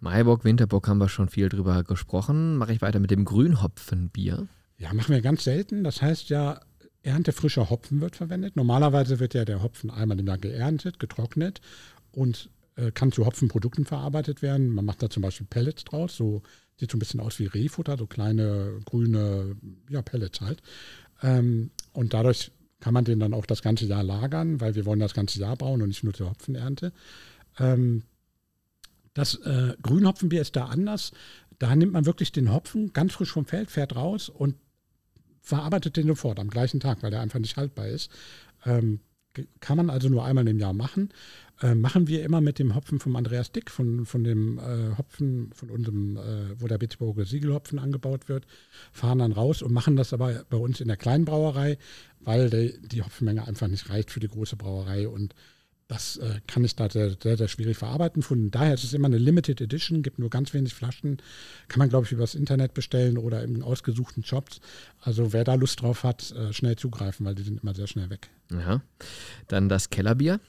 Maibock, 0.00 0.44
Winterbock 0.44 0.86
haben 0.86 0.98
wir 0.98 1.08
schon 1.08 1.28
viel 1.28 1.48
drüber 1.48 1.82
gesprochen. 1.82 2.56
Mache 2.56 2.72
ich 2.72 2.82
weiter 2.82 3.00
mit 3.00 3.10
dem 3.10 3.24
Grünhopfenbier. 3.24 4.46
Ja, 4.78 4.94
machen 4.94 5.12
wir 5.12 5.20
ganz 5.20 5.42
selten. 5.42 5.82
Das 5.82 6.02
heißt 6.02 6.28
ja, 6.28 6.60
erntefrischer 7.02 7.68
Hopfen 7.68 8.00
wird 8.00 8.14
verwendet. 8.14 8.54
Normalerweise 8.54 9.18
wird 9.18 9.34
ja 9.34 9.44
der 9.44 9.62
Hopfen 9.62 9.90
einmal 9.90 10.18
im 10.20 10.26
Jahr 10.26 10.38
geerntet, 10.38 11.00
getrocknet 11.00 11.60
und 12.12 12.48
kann 12.92 13.12
zu 13.12 13.26
Hopfenprodukten 13.26 13.84
verarbeitet 13.84 14.42
werden. 14.42 14.68
Man 14.68 14.84
macht 14.84 15.02
da 15.02 15.10
zum 15.10 15.22
Beispiel 15.22 15.46
Pellets 15.48 15.84
draus, 15.84 16.16
so 16.16 16.42
sieht 16.78 16.90
so 16.90 16.96
ein 16.96 17.00
bisschen 17.00 17.20
aus 17.20 17.38
wie 17.38 17.46
Rehfutter, 17.46 17.96
so 17.98 18.06
kleine 18.06 18.80
grüne 18.84 19.56
ja, 19.90 20.02
Pellets 20.02 20.40
halt. 20.40 20.62
Ähm, 21.22 21.70
und 21.92 22.14
dadurch 22.14 22.52
kann 22.80 22.94
man 22.94 23.04
den 23.04 23.18
dann 23.18 23.34
auch 23.34 23.46
das 23.46 23.62
ganze 23.62 23.86
Jahr 23.86 24.04
lagern, 24.04 24.60
weil 24.60 24.74
wir 24.74 24.86
wollen 24.86 25.00
das 25.00 25.14
ganze 25.14 25.40
Jahr 25.40 25.56
bauen 25.56 25.82
und 25.82 25.88
nicht 25.88 26.04
nur 26.04 26.14
zur 26.14 26.30
Hopfenernte. 26.30 26.92
Ähm, 27.58 28.04
das 29.14 29.34
äh, 29.34 29.74
Grünhopfenbier 29.82 30.40
ist 30.40 30.54
da 30.54 30.66
anders. 30.66 31.12
Da 31.58 31.74
nimmt 31.74 31.92
man 31.92 32.06
wirklich 32.06 32.30
den 32.30 32.52
Hopfen 32.52 32.92
ganz 32.92 33.14
frisch 33.14 33.32
vom 33.32 33.46
Feld, 33.46 33.70
fährt 33.70 33.96
raus 33.96 34.28
und 34.28 34.54
verarbeitet 35.40 35.96
den 35.96 36.06
sofort 36.06 36.38
am 36.38 36.50
gleichen 36.50 36.78
Tag, 36.78 37.02
weil 37.02 37.10
der 37.10 37.20
einfach 37.20 37.40
nicht 37.40 37.56
haltbar 37.56 37.88
ist. 37.88 38.12
Ähm, 38.64 39.00
kann 39.60 39.76
man 39.76 39.90
also 39.90 40.08
nur 40.08 40.24
einmal 40.24 40.46
im 40.48 40.58
Jahr 40.58 40.72
machen. 40.72 41.10
Äh, 41.60 41.74
machen 41.74 42.06
wir 42.06 42.24
immer 42.24 42.40
mit 42.40 42.58
dem 42.58 42.74
Hopfen 42.74 43.00
vom 43.00 43.16
Andreas 43.16 43.50
Dick, 43.50 43.70
von, 43.70 44.06
von 44.06 44.22
dem 44.22 44.58
äh, 44.58 44.96
Hopfen, 44.96 45.50
von 45.54 45.70
unserem, 45.70 46.16
äh, 46.16 46.60
wo 46.60 46.68
der 46.68 46.78
Bitburger 46.78 47.24
Siegelhopfen 47.24 47.78
angebaut 47.80 48.28
wird, 48.28 48.46
fahren 48.92 49.18
dann 49.18 49.32
raus 49.32 49.62
und 49.62 49.72
machen 49.72 49.96
das 49.96 50.12
aber 50.12 50.44
bei 50.48 50.56
uns 50.56 50.80
in 50.80 50.86
der 50.86 50.96
kleinen 50.96 51.24
Brauerei, 51.24 51.76
weil 52.20 52.48
die, 52.48 52.78
die 52.86 53.02
Hopfenmenge 53.02 53.46
einfach 53.46 53.66
nicht 53.66 53.90
reicht 53.90 54.12
für 54.12 54.20
die 54.20 54.28
große 54.28 54.56
Brauerei 54.56 55.08
und 55.08 55.34
das 55.88 56.18
äh, 56.18 56.40
kann 56.46 56.64
ich 56.64 56.76
da 56.76 56.90
sehr, 56.90 57.16
sehr, 57.22 57.48
schwierig 57.48 57.78
verarbeiten. 57.78 58.22
Von 58.22 58.50
daher 58.50 58.74
ist 58.74 58.84
es 58.84 58.92
immer 58.92 59.06
eine 59.06 59.16
Limited 59.16 59.62
Edition, 59.62 60.02
gibt 60.02 60.18
nur 60.18 60.28
ganz 60.28 60.52
wenig 60.52 60.74
Flaschen. 60.74 61.16
Kann 61.68 61.78
man, 61.78 61.88
glaube 61.88 62.04
ich, 62.04 62.12
übers 62.12 62.34
Internet 62.34 62.74
bestellen 62.74 63.16
oder 63.16 63.42
in 63.42 63.62
ausgesuchten 63.62 64.22
Shops. 64.22 64.60
Also 65.00 65.32
wer 65.32 65.44
da 65.44 65.54
Lust 65.54 65.80
drauf 65.80 66.04
hat, 66.04 66.30
äh, 66.32 66.52
schnell 66.52 66.76
zugreifen, 66.76 67.24
weil 67.24 67.34
die 67.34 67.42
sind 67.42 67.62
immer 67.62 67.74
sehr 67.74 67.86
schnell 67.86 68.10
weg. 68.10 68.28
Ja. 68.50 68.82
Dann 69.48 69.70
das 69.70 69.88
Kellerbier. 69.88 70.40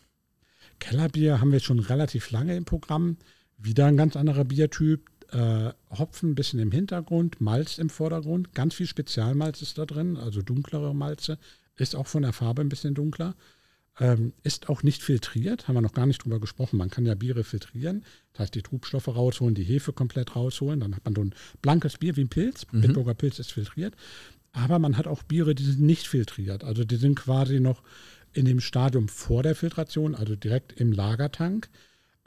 Kellerbier 0.80 1.40
haben 1.40 1.54
wir 1.54 1.62
schon 1.62 1.80
relativ 1.80 2.32
lange 2.32 2.58
im 2.58 2.66
Programm. 2.66 3.16
Wieder 3.58 3.86
ein 3.86 3.98
ganz 3.98 4.18
anderer 4.18 4.44
Biertyp. 4.44 5.10
Äh, 5.32 5.72
Hopfen 5.90 6.32
ein 6.32 6.36
bisschen 6.36 6.60
im 6.60 6.72
Hintergrund, 6.72 7.40
Malz 7.40 7.78
im 7.78 7.90
Vordergrund. 7.90 8.54
Ganz 8.56 8.74
viel 8.74 8.88
Spezialmalz 8.88 9.62
ist 9.62 9.78
da 9.78 9.86
drin, 9.86 10.18
also 10.18 10.42
dunklere 10.42 10.94
Malze. 10.94 11.38
Ist 11.78 11.96
auch 11.96 12.08
von 12.08 12.24
der 12.24 12.34
Farbe 12.34 12.62
ein 12.62 12.70
bisschen 12.70 12.94
dunkler. 12.94 13.36
Ähm, 14.02 14.32
ist 14.44 14.70
auch 14.70 14.82
nicht 14.82 15.04
filtriert, 15.04 15.68
haben 15.68 15.76
wir 15.76 15.82
noch 15.82 15.94
gar 15.94 16.06
nicht 16.06 16.24
drüber 16.24 16.40
gesprochen. 16.40 16.78
Man 16.78 16.90
kann 16.90 17.06
ja 17.06 17.16
Biere 17.16 17.44
filtrieren, 17.44 18.06
das 18.32 18.42
heißt 18.42 18.56
die 18.56 18.62
Trubstoffe 18.62 19.10
rausholen, 19.10 19.56
die 19.56 19.64
Hefe 19.64 19.92
komplett 19.92 20.38
rausholen, 20.38 20.80
dann 20.80 20.96
hat 20.96 21.04
man 21.04 21.16
so 21.16 21.22
ein 21.22 21.36
blankes 21.62 21.98
Bier 21.98 22.16
wie 22.16 22.22
ein 22.22 22.30
Pilz. 22.30 22.66
Mhm. 22.72 22.82
Bitburger 22.82 23.14
Pilz 23.14 23.40
ist 23.40 23.52
filtriert. 23.52 23.96
Aber 24.52 24.80
man 24.80 24.98
hat 24.98 25.08
auch 25.08 25.24
Biere, 25.24 25.54
die 25.54 25.64
sind 25.64 25.82
nicht 25.82 26.08
filtriert. 26.08 26.64
Also 26.64 26.84
die 26.86 26.96
sind 26.96 27.16
quasi 27.16 27.60
noch 27.60 27.84
in 28.34 28.46
dem 28.46 28.62
Stadium 28.62 29.10
vor 29.10 29.44
der 29.44 29.56
Filtration, 29.56 30.16
also 30.16 30.36
direkt 30.36 30.80
im 30.80 30.92
Lagertank. 30.92 31.70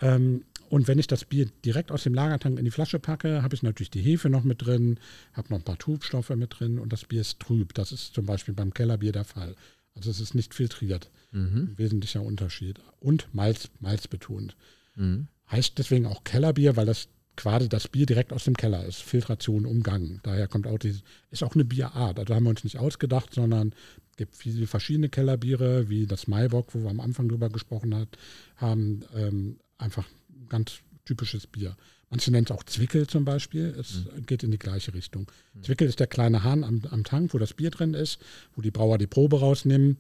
Ähm, 0.00 0.44
und 0.68 0.88
wenn 0.88 0.98
ich 0.98 1.06
das 1.06 1.24
Bier 1.24 1.48
direkt 1.64 1.92
aus 1.92 2.02
dem 2.02 2.14
Lagertank 2.14 2.58
in 2.58 2.64
die 2.64 2.70
Flasche 2.70 2.98
packe, 2.98 3.42
habe 3.42 3.54
ich 3.54 3.62
natürlich 3.62 3.90
die 3.90 4.00
Hefe 4.00 4.30
noch 4.30 4.42
mit 4.42 4.64
drin, 4.64 4.98
habe 5.32 5.48
noch 5.50 5.58
ein 5.58 5.64
paar 5.64 5.78
Trubstoffe 5.78 6.30
mit 6.30 6.58
drin 6.58 6.78
und 6.78 6.92
das 6.92 7.04
Bier 7.04 7.20
ist 7.20 7.40
trüb. 7.40 7.74
Das 7.74 7.92
ist 7.92 8.14
zum 8.14 8.26
Beispiel 8.26 8.54
beim 8.54 8.72
Kellerbier 8.72 9.12
der 9.12 9.24
Fall. 9.24 9.54
Also 9.95 10.11
es 10.11 10.20
ist 10.20 10.34
nicht 10.34 10.55
filtriert. 10.55 11.11
Mhm. 11.32 11.74
Wesentlicher 11.76 12.22
Unterschied. 12.22 12.80
Und 13.01 13.28
Malz, 13.34 13.70
Malz 13.80 14.09
betont. 14.09 14.57
Mhm. 14.95 15.28
Heißt 15.51 15.78
deswegen 15.78 16.07
auch 16.07 16.24
Kellerbier, 16.24 16.76
weil 16.76 16.86
das 16.86 17.09
quasi 17.36 17.68
das 17.68 17.88
Bier 17.88 18.07
direkt 18.07 18.32
aus 18.32 18.45
dem 18.45 18.57
Keller 18.57 18.84
ist. 18.84 19.03
Filtration, 19.03 19.66
Umgang. 19.66 20.20
Daher 20.22 20.49
kommt 20.49 20.66
auch 20.66 20.78
die, 20.78 20.97
ist 21.30 21.43
auch 21.43 21.55
eine 21.55 21.64
Bierart. 21.64 22.18
Also 22.18 22.34
haben 22.34 22.45
wir 22.45 22.51
uns 22.51 22.64
nicht 22.64 22.78
ausgedacht, 22.78 23.34
sondern 23.34 23.74
es 24.11 24.16
gibt 24.16 24.36
viele 24.36 24.66
verschiedene 24.66 25.09
Kellerbiere, 25.09 25.88
wie 25.88 26.07
das 26.07 26.26
Maibock, 26.26 26.74
wo 26.74 26.82
wir 26.82 26.90
am 26.90 27.01
Anfang 27.01 27.28
drüber 27.28 27.49
gesprochen 27.49 27.95
hat, 27.95 28.09
haben 28.57 29.05
ähm, 29.14 29.59
einfach 29.78 30.07
ein 30.30 30.49
ganz 30.49 30.80
typisches 31.05 31.47
Bier. 31.47 31.76
Manche 32.12 32.30
nennen 32.30 32.44
es 32.44 32.50
auch 32.50 32.62
Zwickel 32.64 33.06
zum 33.06 33.24
Beispiel. 33.24 33.74
Es 33.80 34.04
mhm. 34.04 34.26
geht 34.26 34.42
in 34.42 34.50
die 34.50 34.58
gleiche 34.58 34.92
Richtung. 34.92 35.30
Mhm. 35.54 35.62
Zwickel 35.62 35.88
ist 35.88 35.98
der 35.98 36.06
kleine 36.06 36.44
Hahn 36.44 36.62
am, 36.62 36.82
am, 36.90 37.04
Tank, 37.04 37.32
wo 37.32 37.38
das 37.38 37.54
Bier 37.54 37.70
drin 37.70 37.94
ist, 37.94 38.18
wo 38.54 38.60
die 38.60 38.70
Brauer 38.70 38.98
die 38.98 39.06
Probe 39.06 39.40
rausnehmen. 39.40 39.96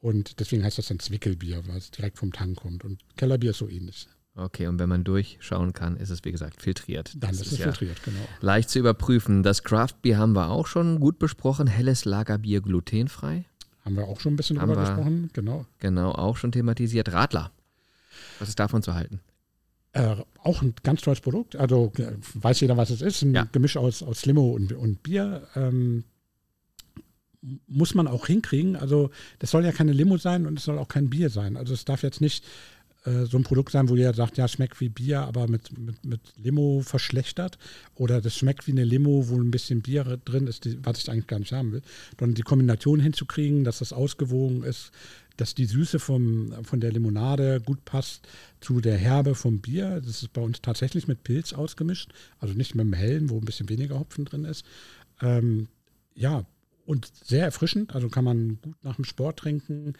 Und 0.00 0.40
deswegen 0.40 0.64
heißt 0.64 0.78
das 0.78 0.88
dann 0.88 0.98
Zwickelbier, 0.98 1.62
weil 1.68 1.76
es 1.76 1.92
direkt 1.92 2.18
vom 2.18 2.32
Tank 2.32 2.56
kommt. 2.56 2.84
Und 2.84 2.98
Kellerbier 3.16 3.52
ist 3.52 3.58
so 3.58 3.68
ähnlich. 3.68 4.08
Okay, 4.34 4.66
und 4.66 4.80
wenn 4.80 4.88
man 4.88 5.04
durchschauen 5.04 5.72
kann, 5.72 5.96
ist 5.98 6.10
es 6.10 6.24
wie 6.24 6.32
gesagt 6.32 6.60
filtriert. 6.60 7.12
Dann 7.14 7.30
das 7.30 7.42
ist 7.42 7.52
es 7.52 7.58
ja 7.58 7.66
filtriert, 7.66 8.02
genau. 8.02 8.26
Leicht 8.40 8.68
zu 8.68 8.80
überprüfen. 8.80 9.44
Das 9.44 9.62
Craftbier 9.62 10.18
haben 10.18 10.32
wir 10.32 10.50
auch 10.50 10.66
schon 10.66 10.98
gut 10.98 11.20
besprochen. 11.20 11.68
Helles 11.68 12.04
Lagerbier 12.04 12.60
glutenfrei. 12.60 13.44
Haben 13.84 13.94
wir 13.94 14.08
auch 14.08 14.18
schon 14.18 14.32
ein 14.32 14.36
bisschen 14.36 14.58
drüber 14.58 14.74
gesprochen, 14.74 15.30
genau. 15.32 15.64
Genau, 15.78 16.10
auch 16.10 16.36
schon 16.36 16.50
thematisiert. 16.50 17.12
Radler. 17.12 17.52
Was 18.40 18.48
ist 18.48 18.58
davon 18.58 18.82
zu 18.82 18.94
halten? 18.94 19.20
Äh, 19.92 20.16
auch 20.44 20.62
ein 20.62 20.74
ganz 20.82 21.02
tolles 21.02 21.20
Produkt. 21.20 21.56
Also 21.56 21.92
äh, 21.98 22.12
weiß 22.34 22.60
jeder, 22.60 22.76
was 22.76 22.90
es 22.90 23.02
ist. 23.02 23.22
Ein 23.22 23.34
ja. 23.34 23.48
Gemisch 23.50 23.76
aus, 23.76 24.02
aus 24.02 24.26
Limo 24.26 24.52
und, 24.52 24.72
und 24.72 25.02
Bier. 25.02 25.48
Ähm, 25.54 26.04
muss 27.66 27.94
man 27.94 28.06
auch 28.06 28.26
hinkriegen. 28.26 28.76
Also 28.76 29.10
das 29.40 29.50
soll 29.50 29.64
ja 29.64 29.72
keine 29.72 29.92
Limo 29.92 30.16
sein 30.16 30.46
und 30.46 30.58
es 30.58 30.64
soll 30.64 30.78
auch 30.78 30.88
kein 30.88 31.10
Bier 31.10 31.28
sein. 31.28 31.56
Also 31.56 31.74
es 31.74 31.84
darf 31.84 32.02
jetzt 32.02 32.20
nicht 32.20 32.44
äh, 33.04 33.24
so 33.24 33.36
ein 33.36 33.42
Produkt 33.42 33.72
sein, 33.72 33.88
wo 33.88 33.96
jeder 33.96 34.14
sagt, 34.14 34.38
ja, 34.38 34.46
schmeckt 34.48 34.80
wie 34.80 34.88
Bier, 34.88 35.20
aber 35.20 35.48
mit, 35.48 35.76
mit, 35.78 36.04
mit 36.04 36.20
Limo 36.36 36.82
verschlechtert. 36.84 37.58
Oder 37.94 38.20
das 38.20 38.36
schmeckt 38.36 38.66
wie 38.66 38.72
eine 38.72 38.84
Limo, 38.84 39.28
wo 39.28 39.36
ein 39.36 39.50
bisschen 39.50 39.82
Bier 39.82 40.18
drin 40.24 40.46
ist, 40.46 40.64
die, 40.64 40.78
was 40.84 40.98
ich 40.98 41.10
eigentlich 41.10 41.26
gar 41.26 41.38
nicht 41.38 41.52
haben 41.52 41.72
will. 41.72 41.82
Sondern 42.18 42.34
die 42.34 42.42
Kombination 42.42 43.00
hinzukriegen, 43.00 43.64
dass 43.64 43.78
das 43.78 43.92
ausgewogen 43.92 44.62
ist, 44.62 44.92
dass 45.36 45.54
die 45.54 45.64
Süße 45.64 45.98
vom, 45.98 46.52
von 46.62 46.80
der 46.80 46.92
Limonade 46.92 47.60
gut 47.60 47.84
passt 47.84 48.28
zu 48.60 48.80
der 48.80 48.96
Herbe 48.96 49.34
vom 49.34 49.60
Bier. 49.60 50.00
Das 50.00 50.22
ist 50.22 50.32
bei 50.32 50.42
uns 50.42 50.60
tatsächlich 50.60 51.08
mit 51.08 51.24
Pilz 51.24 51.52
ausgemischt, 51.52 52.12
also 52.38 52.54
nicht 52.54 52.74
mit 52.74 52.84
dem 52.84 52.92
hellen, 52.92 53.30
wo 53.30 53.38
ein 53.38 53.44
bisschen 53.44 53.68
weniger 53.68 53.98
Hopfen 53.98 54.24
drin 54.24 54.44
ist. 54.44 54.64
Ähm, 55.20 55.68
ja, 56.14 56.44
und 56.84 57.10
sehr 57.24 57.44
erfrischend, 57.44 57.94
also 57.94 58.08
kann 58.08 58.24
man 58.24 58.58
gut 58.60 58.76
nach 58.82 58.96
dem 58.96 59.04
Sport 59.04 59.38
trinken. 59.38 59.94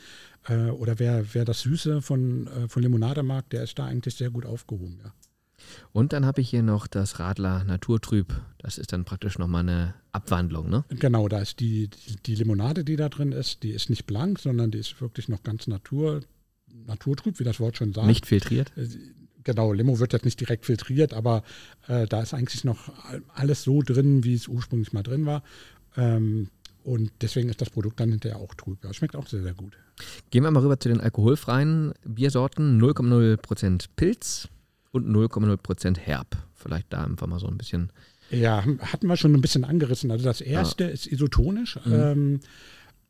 Äh, 0.48 0.70
oder 0.70 0.98
wer, 0.98 1.34
wer 1.34 1.44
das 1.44 1.60
Süße 1.60 2.02
von, 2.02 2.46
äh, 2.46 2.68
von 2.68 2.82
Limonade 2.82 3.22
mag, 3.22 3.48
der 3.50 3.62
ist 3.62 3.78
da 3.78 3.86
eigentlich 3.86 4.14
sehr 4.14 4.30
gut 4.30 4.46
aufgehoben, 4.46 5.00
ja. 5.02 5.12
Und 5.92 6.12
dann 6.12 6.26
habe 6.26 6.40
ich 6.40 6.50
hier 6.50 6.62
noch 6.62 6.88
das 6.88 7.20
Radler 7.20 7.62
Naturtrüb. 7.62 8.34
Das 8.58 8.78
ist 8.78 8.92
dann 8.92 9.04
praktisch 9.04 9.38
nochmal 9.38 9.60
eine 9.60 9.94
Abwandlung, 10.10 10.68
ne? 10.68 10.84
Genau, 10.88 11.28
da 11.28 11.38
ist 11.38 11.60
die, 11.60 11.88
die, 11.88 12.16
die, 12.16 12.34
Limonade, 12.34 12.84
die 12.84 12.96
da 12.96 13.08
drin 13.08 13.30
ist, 13.30 13.62
die 13.62 13.70
ist 13.70 13.88
nicht 13.88 14.06
blank, 14.06 14.40
sondern 14.40 14.72
die 14.72 14.78
ist 14.78 15.00
wirklich 15.00 15.28
noch 15.28 15.44
ganz 15.44 15.68
natur, 15.68 16.22
naturtrüb, 16.86 17.38
wie 17.38 17.44
das 17.44 17.60
Wort 17.60 17.76
schon 17.76 17.92
sagt. 17.92 18.06
Nicht 18.06 18.26
filtriert? 18.26 18.72
Äh, 18.76 18.88
genau, 19.44 19.72
Limo 19.72 19.98
wird 19.98 20.12
jetzt 20.12 20.24
nicht 20.24 20.40
direkt 20.40 20.66
filtriert, 20.66 21.14
aber 21.14 21.42
äh, 21.86 22.06
da 22.06 22.22
ist 22.22 22.34
eigentlich 22.34 22.64
noch 22.64 22.92
alles 23.34 23.62
so 23.62 23.82
drin, 23.82 24.24
wie 24.24 24.34
es 24.34 24.48
ursprünglich 24.48 24.92
mal 24.92 25.02
drin 25.02 25.26
war. 25.26 25.42
Ähm, 25.96 26.48
und 26.84 27.10
deswegen 27.20 27.48
ist 27.48 27.60
das 27.60 27.70
Produkt 27.70 28.00
dann 28.00 28.10
hinterher 28.10 28.38
auch 28.38 28.54
trüb. 28.54 28.84
Ja, 28.84 28.92
schmeckt 28.92 29.16
auch 29.16 29.26
sehr, 29.26 29.42
sehr 29.42 29.54
gut. 29.54 29.76
Gehen 30.30 30.42
wir 30.42 30.50
mal 30.50 30.62
rüber 30.62 30.78
zu 30.78 30.88
den 30.88 31.00
alkoholfreien 31.00 31.92
Biersorten. 32.04 32.80
0,0% 32.80 33.86
Pilz 33.96 34.48
und 34.90 35.08
0,0% 35.08 35.98
Herb. 35.98 36.36
Vielleicht 36.54 36.92
da 36.92 37.04
einfach 37.04 37.26
mal 37.26 37.38
so 37.38 37.46
ein 37.46 37.58
bisschen. 37.58 37.90
Ja, 38.30 38.64
hatten 38.80 39.06
wir 39.06 39.16
schon 39.16 39.34
ein 39.34 39.40
bisschen 39.40 39.64
angerissen. 39.64 40.10
Also 40.10 40.24
das 40.24 40.40
erste 40.40 40.86
ah. 40.86 40.88
ist 40.88 41.06
isotonisch. 41.06 41.78
Mhm. 41.84 41.92
Ähm, 41.92 42.40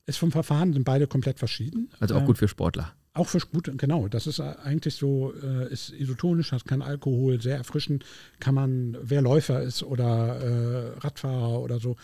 ist 0.06 0.18
vom 0.18 0.32
Verfahren, 0.32 0.72
sind 0.72 0.84
beide 0.84 1.06
komplett 1.06 1.38
verschieden. 1.38 1.90
Also 2.00 2.16
auch 2.16 2.20
ähm, 2.20 2.26
gut 2.26 2.38
für 2.38 2.48
Sportler. 2.48 2.92
Auch 3.14 3.28
für 3.28 3.40
gut, 3.40 3.70
genau. 3.76 4.08
Das 4.08 4.26
ist 4.26 4.40
eigentlich 4.40 4.94
so, 4.94 5.34
äh, 5.34 5.70
ist 5.70 5.90
isotonisch, 5.90 6.52
hat 6.52 6.64
kein 6.64 6.80
Alkohol, 6.80 7.42
sehr 7.42 7.58
erfrischend. 7.58 8.06
Kann 8.40 8.54
man, 8.54 8.96
wer 9.02 9.20
Läufer 9.20 9.62
ist 9.62 9.82
oder 9.82 10.40
äh, 10.40 10.98
Radfahrer 10.98 11.60
oder 11.60 11.78
so, 11.78 11.96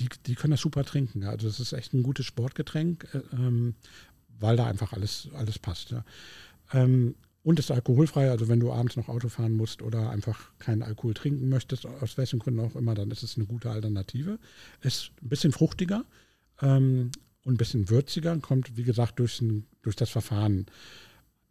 die, 0.00 0.08
die 0.26 0.34
können 0.34 0.52
das 0.52 0.60
super 0.60 0.84
trinken. 0.84 1.22
Also 1.24 1.46
das 1.46 1.60
ist 1.60 1.72
echt 1.72 1.94
ein 1.94 2.02
gutes 2.02 2.26
Sportgetränk, 2.26 3.06
äh, 3.14 3.18
ähm, 3.36 3.76
weil 4.40 4.56
da 4.56 4.66
einfach 4.66 4.92
alles, 4.92 5.28
alles 5.34 5.60
passt. 5.60 5.92
Ja. 5.92 6.04
Ähm, 6.72 7.14
und 7.44 7.60
ist 7.60 7.70
alkoholfrei, 7.70 8.28
also 8.28 8.48
wenn 8.48 8.58
du 8.58 8.72
abends 8.72 8.96
noch 8.96 9.08
Auto 9.08 9.28
fahren 9.28 9.52
musst 9.52 9.80
oder 9.80 10.10
einfach 10.10 10.50
keinen 10.58 10.82
Alkohol 10.82 11.14
trinken 11.14 11.48
möchtest, 11.48 11.86
aus 11.86 12.18
welchen 12.18 12.40
Gründen 12.40 12.58
auch 12.58 12.74
immer, 12.74 12.96
dann 12.96 13.12
ist 13.12 13.22
es 13.22 13.36
eine 13.36 13.46
gute 13.46 13.70
Alternative. 13.70 14.40
Ist 14.80 15.12
ein 15.22 15.28
bisschen 15.28 15.52
fruchtiger, 15.52 16.04
ähm, 16.60 17.12
und 17.46 17.54
ein 17.54 17.58
bisschen 17.58 17.88
würziger, 17.90 18.36
kommt, 18.38 18.76
wie 18.76 18.82
gesagt, 18.82 19.20
durch, 19.20 19.40
ein, 19.40 19.66
durch 19.82 19.94
das 19.94 20.10
Verfahren. 20.10 20.66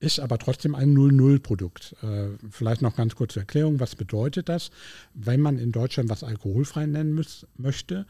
Ist 0.02 0.20
aber 0.20 0.38
trotzdem 0.38 0.76
ein 0.76 0.94
0-0-Produkt. 0.94 1.96
Äh, 2.04 2.32
vielleicht 2.52 2.82
noch 2.82 2.98
ganz 2.98 3.16
kurze 3.16 3.40
Erklärung, 3.40 3.80
was 3.80 3.96
bedeutet 3.96 4.50
das? 4.50 4.72
Wenn 5.14 5.40
man 5.40 5.58
in 5.58 5.72
Deutschland 5.72 6.10
was 6.10 6.26
alkoholfrei 6.26 6.86
nennen 6.86 7.14
muss, 7.14 7.48
möchte, 7.56 8.06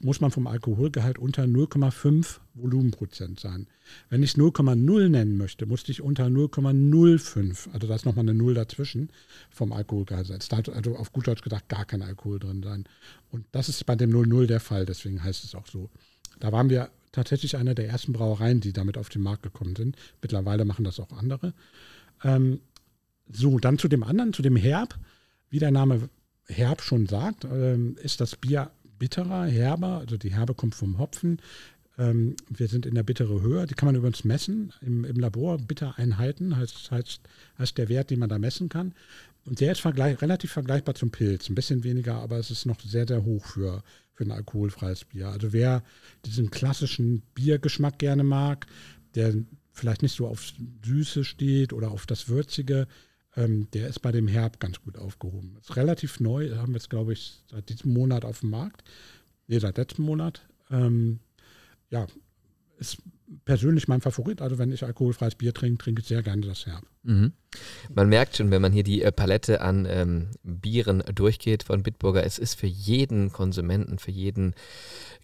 muss 0.00 0.20
man 0.20 0.30
vom 0.30 0.46
Alkoholgehalt 0.46 1.18
unter 1.18 1.44
0,5 1.44 2.40
Volumenprozent 2.52 3.40
sein. 3.40 3.68
Wenn 4.10 4.22
ich 4.22 4.32
0,0 4.32 5.08
nennen 5.08 5.38
möchte, 5.38 5.64
musste 5.64 5.92
ich 5.92 6.02
unter 6.02 6.26
0,05, 6.26 7.72
also 7.72 7.86
da 7.86 7.94
ist 7.94 8.04
nochmal 8.04 8.24
eine 8.24 8.34
Null 8.34 8.52
dazwischen, 8.52 9.10
vom 9.50 9.72
Alkoholgehalt 9.72 10.26
sein. 10.26 10.38
Es 10.40 10.48
darf 10.48 10.68
also 10.68 10.94
auf 10.96 11.10
gut 11.12 11.26
Deutsch 11.26 11.42
gesagt 11.42 11.70
gar 11.70 11.86
kein 11.86 12.02
Alkohol 12.02 12.38
drin 12.38 12.62
sein. 12.62 12.84
Und 13.30 13.46
das 13.52 13.70
ist 13.70 13.84
bei 13.86 13.96
dem 13.96 14.10
00 14.10 14.46
der 14.46 14.60
Fall, 14.60 14.84
deswegen 14.84 15.24
heißt 15.24 15.42
es 15.44 15.54
auch 15.54 15.66
so. 15.66 15.88
Da 16.38 16.52
waren 16.52 16.68
wir 16.68 16.90
tatsächlich 17.12 17.56
einer 17.56 17.74
der 17.74 17.88
ersten 17.88 18.12
Brauereien, 18.12 18.60
die 18.60 18.72
damit 18.72 18.98
auf 18.98 19.08
den 19.08 19.22
Markt 19.22 19.42
gekommen 19.42 19.76
sind. 19.76 19.96
Mittlerweile 20.22 20.64
machen 20.64 20.84
das 20.84 21.00
auch 21.00 21.12
andere. 21.12 21.54
Ähm, 22.22 22.60
so, 23.32 23.58
dann 23.58 23.78
zu 23.78 23.88
dem 23.88 24.02
anderen, 24.02 24.32
zu 24.32 24.42
dem 24.42 24.56
Herb. 24.56 24.98
Wie 25.48 25.58
der 25.58 25.70
Name 25.70 26.08
Herb 26.46 26.82
schon 26.82 27.06
sagt, 27.06 27.44
ähm, 27.44 27.96
ist 28.02 28.20
das 28.20 28.36
Bier 28.36 28.70
bitterer, 28.98 29.46
herber. 29.46 29.98
Also 29.98 30.16
die 30.16 30.34
Herbe 30.34 30.54
kommt 30.54 30.74
vom 30.74 30.98
Hopfen. 30.98 31.40
Ähm, 31.98 32.36
wir 32.48 32.68
sind 32.68 32.86
in 32.86 32.94
der 32.94 33.02
bittere 33.02 33.40
Höhe. 33.40 33.66
Die 33.66 33.74
kann 33.74 33.86
man 33.86 33.96
übrigens 33.96 34.24
messen 34.24 34.72
im, 34.80 35.04
im 35.04 35.16
Labor. 35.16 35.58
Bittereinheiten 35.58 36.56
heißt, 36.56 36.90
heißt, 36.90 37.20
heißt 37.58 37.78
der 37.78 37.88
Wert, 37.88 38.10
den 38.10 38.20
man 38.20 38.28
da 38.28 38.38
messen 38.38 38.68
kann. 38.68 38.94
Und 39.46 39.60
der 39.60 39.72
ist 39.72 39.80
vergleich, 39.80 40.20
relativ 40.22 40.52
vergleichbar 40.52 40.94
zum 40.94 41.10
Pilz. 41.10 41.48
Ein 41.48 41.54
bisschen 41.54 41.82
weniger, 41.82 42.16
aber 42.16 42.38
es 42.38 42.50
ist 42.50 42.66
noch 42.66 42.80
sehr, 42.80 43.06
sehr 43.06 43.24
hoch 43.24 43.44
für, 43.44 43.82
für 44.20 44.26
ein 44.26 44.32
alkoholfreies 44.32 45.06
Bier. 45.06 45.28
Also 45.28 45.54
wer 45.54 45.82
diesen 46.26 46.50
klassischen 46.50 47.22
Biergeschmack 47.34 47.98
gerne 47.98 48.22
mag, 48.22 48.66
der 49.14 49.32
vielleicht 49.72 50.02
nicht 50.02 50.14
so 50.14 50.28
auf 50.28 50.52
Süße 50.84 51.24
steht 51.24 51.72
oder 51.72 51.90
auf 51.90 52.04
das 52.04 52.28
Würzige, 52.28 52.86
ähm, 53.34 53.70
der 53.70 53.88
ist 53.88 54.00
bei 54.00 54.12
dem 54.12 54.28
Herb 54.28 54.60
ganz 54.60 54.82
gut 54.82 54.98
aufgehoben. 54.98 55.56
Ist 55.58 55.74
relativ 55.76 56.20
neu, 56.20 56.54
haben 56.56 56.74
wir 56.74 56.78
es, 56.78 56.90
glaube 56.90 57.14
ich, 57.14 57.40
seit 57.50 57.70
diesem 57.70 57.94
Monat 57.94 58.26
auf 58.26 58.40
dem 58.40 58.50
Markt. 58.50 58.84
Nee, 59.46 59.58
seit 59.58 59.78
letztem 59.78 60.04
Monat. 60.04 60.42
Ähm, 60.70 61.20
ja, 61.88 62.06
ist 62.78 62.98
persönlich 63.44 63.88
mein 63.88 64.00
Favorit. 64.00 64.42
Also 64.42 64.58
wenn 64.58 64.72
ich 64.72 64.84
alkoholfreies 64.84 65.34
Bier 65.34 65.54
trinke, 65.54 65.78
trinke 65.78 66.02
ich 66.02 66.08
sehr 66.08 66.22
gerne 66.22 66.46
das 66.46 66.66
Herb. 66.66 66.84
Mhm. 67.02 67.32
Man 67.94 68.08
merkt 68.08 68.36
schon, 68.36 68.50
wenn 68.50 68.62
man 68.62 68.72
hier 68.72 68.82
die 68.82 69.02
äh, 69.02 69.12
Palette 69.12 69.60
an 69.60 69.86
ähm, 69.88 70.30
Bieren 70.42 71.02
durchgeht 71.14 71.62
von 71.62 71.82
Bitburger, 71.82 72.24
es 72.24 72.38
ist 72.38 72.54
für 72.54 72.66
jeden 72.66 73.32
Konsumenten, 73.32 73.98
für 73.98 74.10
jeden 74.10 74.54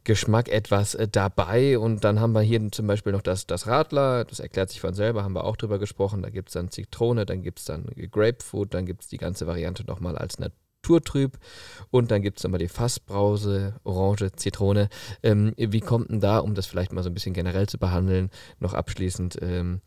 Geschmack 0.05 0.49
etwas 0.49 0.95
äh, 0.95 1.09
dabei. 1.09 1.79
Und 1.79 2.05
dann 2.05 2.21
haben 2.21 2.33
wir 2.33 2.43
hier 2.43 2.71
zum 2.71 2.87
Beispiel 2.87 3.13
noch 3.13 3.23
das, 3.23 3.47
das 3.47 3.67
Radler, 3.67 4.25
das 4.25 4.41
erklärt 4.41 4.71
sich 4.71 4.81
von 4.81 4.95
selber, 4.95 5.25
haben 5.25 5.35
wir 5.35 5.45
auch 5.45 5.57
drüber 5.57 5.79
gesprochen. 5.79 6.23
Da 6.23 6.31
gibt 6.31 6.49
es 6.49 6.55
dann 6.55 6.71
Zitrone, 6.71 7.27
dann 7.27 7.43
gibt 7.43 7.59
es 7.59 7.65
dann 7.65 7.87
Grapefruit, 8.11 8.73
dann 8.73 8.87
gibt 8.87 9.03
es 9.03 9.09
die 9.09 9.19
ganze 9.19 9.47
Variante 9.47 9.85
nochmal 9.85 10.17
als 10.17 10.39
Natur. 10.39 10.66
Naturtrüb. 10.87 11.39
Und 11.91 12.11
dann 12.11 12.23
gibt 12.23 12.39
es 12.39 12.45
nochmal 12.45 12.59
die 12.59 12.69
Fassbrause, 12.69 13.75
Orange, 13.85 14.33
Zitrone. 14.37 14.89
Ähm, 15.23 15.53
wie 15.57 15.81
kommt 15.81 16.11
denn 16.11 16.21
da, 16.21 16.39
um 16.39 16.55
das 16.55 16.67
vielleicht 16.67 16.93
mal 16.93 17.03
so 17.03 17.11
ein 17.11 17.15
bisschen 17.15 17.35
generell 17.35 17.69
zu 17.69 17.79
behandeln, 17.79 18.31
noch 18.61 18.75
abschließend 18.75 19.39
ähm, 19.43 19.81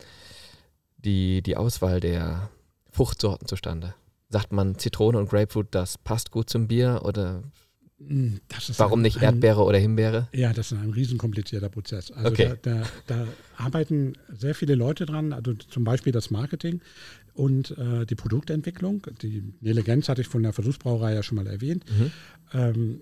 die, 0.98 1.42
die 1.42 1.58
Auswahl 1.58 2.00
der 2.00 2.50
Fruchtsorten 2.92 3.48
zustande? 3.48 3.96
Sagt 4.30 4.52
man 4.52 4.78
Zitrone 4.78 5.18
und 5.18 5.30
Grapefruit, 5.30 5.68
das 5.72 5.98
passt 5.98 6.32
gut 6.32 6.50
zum 6.50 6.68
Bier 6.68 7.02
oder 7.04 7.42
Warum 8.78 9.00
ein, 9.00 9.04
nicht 9.04 9.22
Erdbeere 9.22 9.62
ein, 9.62 9.68
oder 9.68 9.78
Himbeere? 9.78 10.28
Ja, 10.34 10.54
das 10.54 10.72
ist 10.72 10.78
ein 10.78 10.92
riesenkomplizierter 10.92 11.70
Prozess. 11.70 12.12
Also 12.12 12.30
okay. 12.30 12.54
da, 12.62 12.82
da, 12.82 12.84
da, 13.08 13.28
arbeiten 13.58 14.14
sehr 14.30 14.56
viele 14.56 14.76
Leute 14.76 15.06
dran, 15.06 15.34
also 15.34 15.54
zum 15.54 15.84
Beispiel 15.84 16.14
das 16.14 16.32
Marketing 16.32 16.82
und 17.34 17.78
äh, 17.78 18.06
die 18.06 18.16
Produktentwicklung. 18.16 19.06
Die 19.22 19.54
Nelegenz 19.60 20.08
hatte 20.08 20.22
ich 20.22 20.28
von 20.28 20.44
der 20.44 20.54
Versuchsbrauerei 20.54 21.14
ja 21.14 21.24
schon 21.24 21.36
mal 21.36 21.48
erwähnt. 21.48 21.84
Mhm. 21.90 22.12
Ähm, 22.54 23.02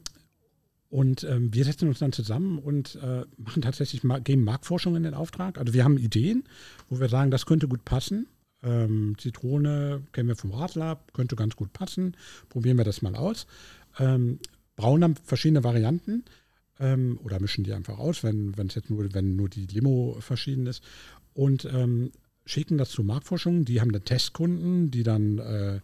und 0.90 1.24
ähm, 1.26 1.54
wir 1.54 1.66
setzen 1.66 1.90
uns 1.90 2.00
dann 2.00 2.14
zusammen 2.14 2.60
und 2.60 2.96
äh, 2.96 3.26
machen 3.38 3.62
tatsächlich, 3.62 4.02
geben 4.24 4.44
Marktforschung 4.44 4.96
in 4.96 5.04
den 5.04 5.14
Auftrag. 5.14 5.58
Also 5.58 5.74
wir 5.74 5.84
haben 5.84 5.98
Ideen, 5.98 6.44
wo 6.90 7.00
wir 7.00 7.10
sagen, 7.10 7.30
das 7.30 7.46
könnte 7.46 7.68
gut 7.68 7.84
passen. 7.84 8.28
Ähm, 8.64 9.16
Zitrone 9.18 10.02
kennen 10.14 10.30
wir 10.30 10.36
vom 10.36 10.52
Radler, 10.52 11.00
könnte 11.14 11.36
ganz 11.36 11.56
gut 11.56 11.74
passen. 11.74 12.16
Probieren 12.50 12.78
wir 12.78 12.86
das 12.86 13.02
mal 13.02 13.16
aus. 13.16 13.48
Ähm, 14.00 14.40
brauen 14.78 15.02
dann 15.02 15.16
verschiedene 15.16 15.66
Varianten 15.66 16.24
ähm, 16.80 17.20
oder 17.24 17.42
mischen 17.42 17.66
die 17.66 17.74
einfach 17.74 17.98
aus, 17.98 18.24
wenn 18.24 18.54
es 18.58 18.76
jetzt 18.76 18.90
nur, 18.90 19.14
wenn 19.14 19.36
nur 19.36 19.50
die 19.50 19.66
Limo 19.66 20.16
verschieden 20.22 20.66
ist. 20.68 20.82
Und 21.34 21.66
ähm, 21.66 22.12
schicken 22.46 22.78
das 22.78 22.92
zu 22.92 23.04
Marktforschung. 23.04 23.66
Die 23.66 23.82
haben 23.82 23.92
dann 23.92 24.06
Testkunden, 24.06 24.90
die 24.90 25.04
dann 25.04 25.40
äh, 25.40 25.80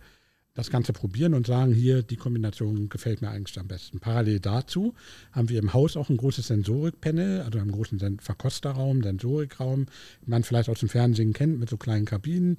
das 0.53 0.69
Ganze 0.69 0.93
probieren 0.93 1.33
und 1.33 1.47
sagen, 1.47 1.73
hier, 1.73 2.03
die 2.03 2.15
Kombination 2.15 2.87
gefällt 2.89 3.21
mir 3.21 3.29
eigentlich 3.29 3.59
am 3.59 3.67
besten. 3.67 3.99
Parallel 3.99 4.39
dazu 4.39 4.93
haben 5.31 5.49
wir 5.49 5.59
im 5.59 5.73
Haus 5.73 5.97
auch 5.97 6.09
ein 6.09 6.17
großes 6.17 6.47
Sensorikpanel, 6.47 7.41
also 7.41 7.57
einen 7.57 7.71
großen 7.71 7.97
Sen 7.97 8.19
Verkosterraum, 8.19 9.01
Sensorikraum, 9.01 9.85
den 9.85 10.29
man 10.29 10.43
vielleicht 10.43 10.69
aus 10.69 10.79
dem 10.79 10.89
Fernsehen 10.89 11.33
kennt, 11.33 11.59
mit 11.59 11.69
so 11.69 11.77
kleinen 11.77 12.05
Kabinen, 12.05 12.57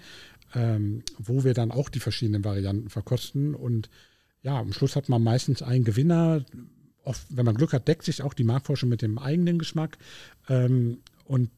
ähm, 0.54 1.02
wo 1.18 1.44
wir 1.44 1.54
dann 1.54 1.70
auch 1.70 1.88
die 1.88 2.00
verschiedenen 2.00 2.44
Varianten 2.44 2.90
verkosten. 2.90 3.54
Und 3.54 3.90
ja, 4.44 4.58
am 4.58 4.72
Schluss 4.72 4.94
hat 4.94 5.08
man 5.08 5.22
meistens 5.22 5.62
einen 5.62 5.84
Gewinner. 5.84 6.44
Oft, 7.02 7.26
wenn 7.30 7.44
man 7.44 7.56
Glück 7.56 7.72
hat, 7.72 7.88
deckt 7.88 8.04
sich 8.04 8.22
auch 8.22 8.34
die 8.34 8.44
Marktforschung 8.44 8.88
mit 8.88 9.02
dem 9.02 9.18
eigenen 9.18 9.58
Geschmack. 9.58 9.98
Ähm, 10.48 10.98
und 11.24 11.50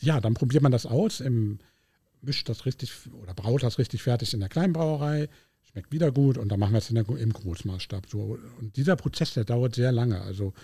ja, 0.00 0.20
dann 0.20 0.34
probiert 0.34 0.62
man 0.62 0.72
das 0.72 0.86
aus 0.86 1.20
im 1.20 1.58
mischt 2.22 2.48
das 2.48 2.66
richtig 2.66 2.90
oder 3.22 3.34
braut 3.34 3.62
das 3.62 3.78
richtig 3.78 4.02
fertig 4.02 4.32
in 4.32 4.40
der 4.40 4.48
Kleinbrauerei, 4.48 5.28
schmeckt 5.70 5.92
wieder 5.92 6.10
gut 6.10 6.38
und 6.38 6.48
dann 6.48 6.58
machen 6.58 6.72
wir 6.72 6.78
es 6.78 6.88
der, 6.88 7.06
im 7.06 7.32
Großmaßstab. 7.32 8.08
So. 8.08 8.38
Und 8.58 8.76
dieser 8.76 8.96
Prozess, 8.96 9.34
der 9.34 9.44
dauert 9.44 9.74
sehr 9.74 9.92
lange. 9.92 10.22
Also 10.22 10.54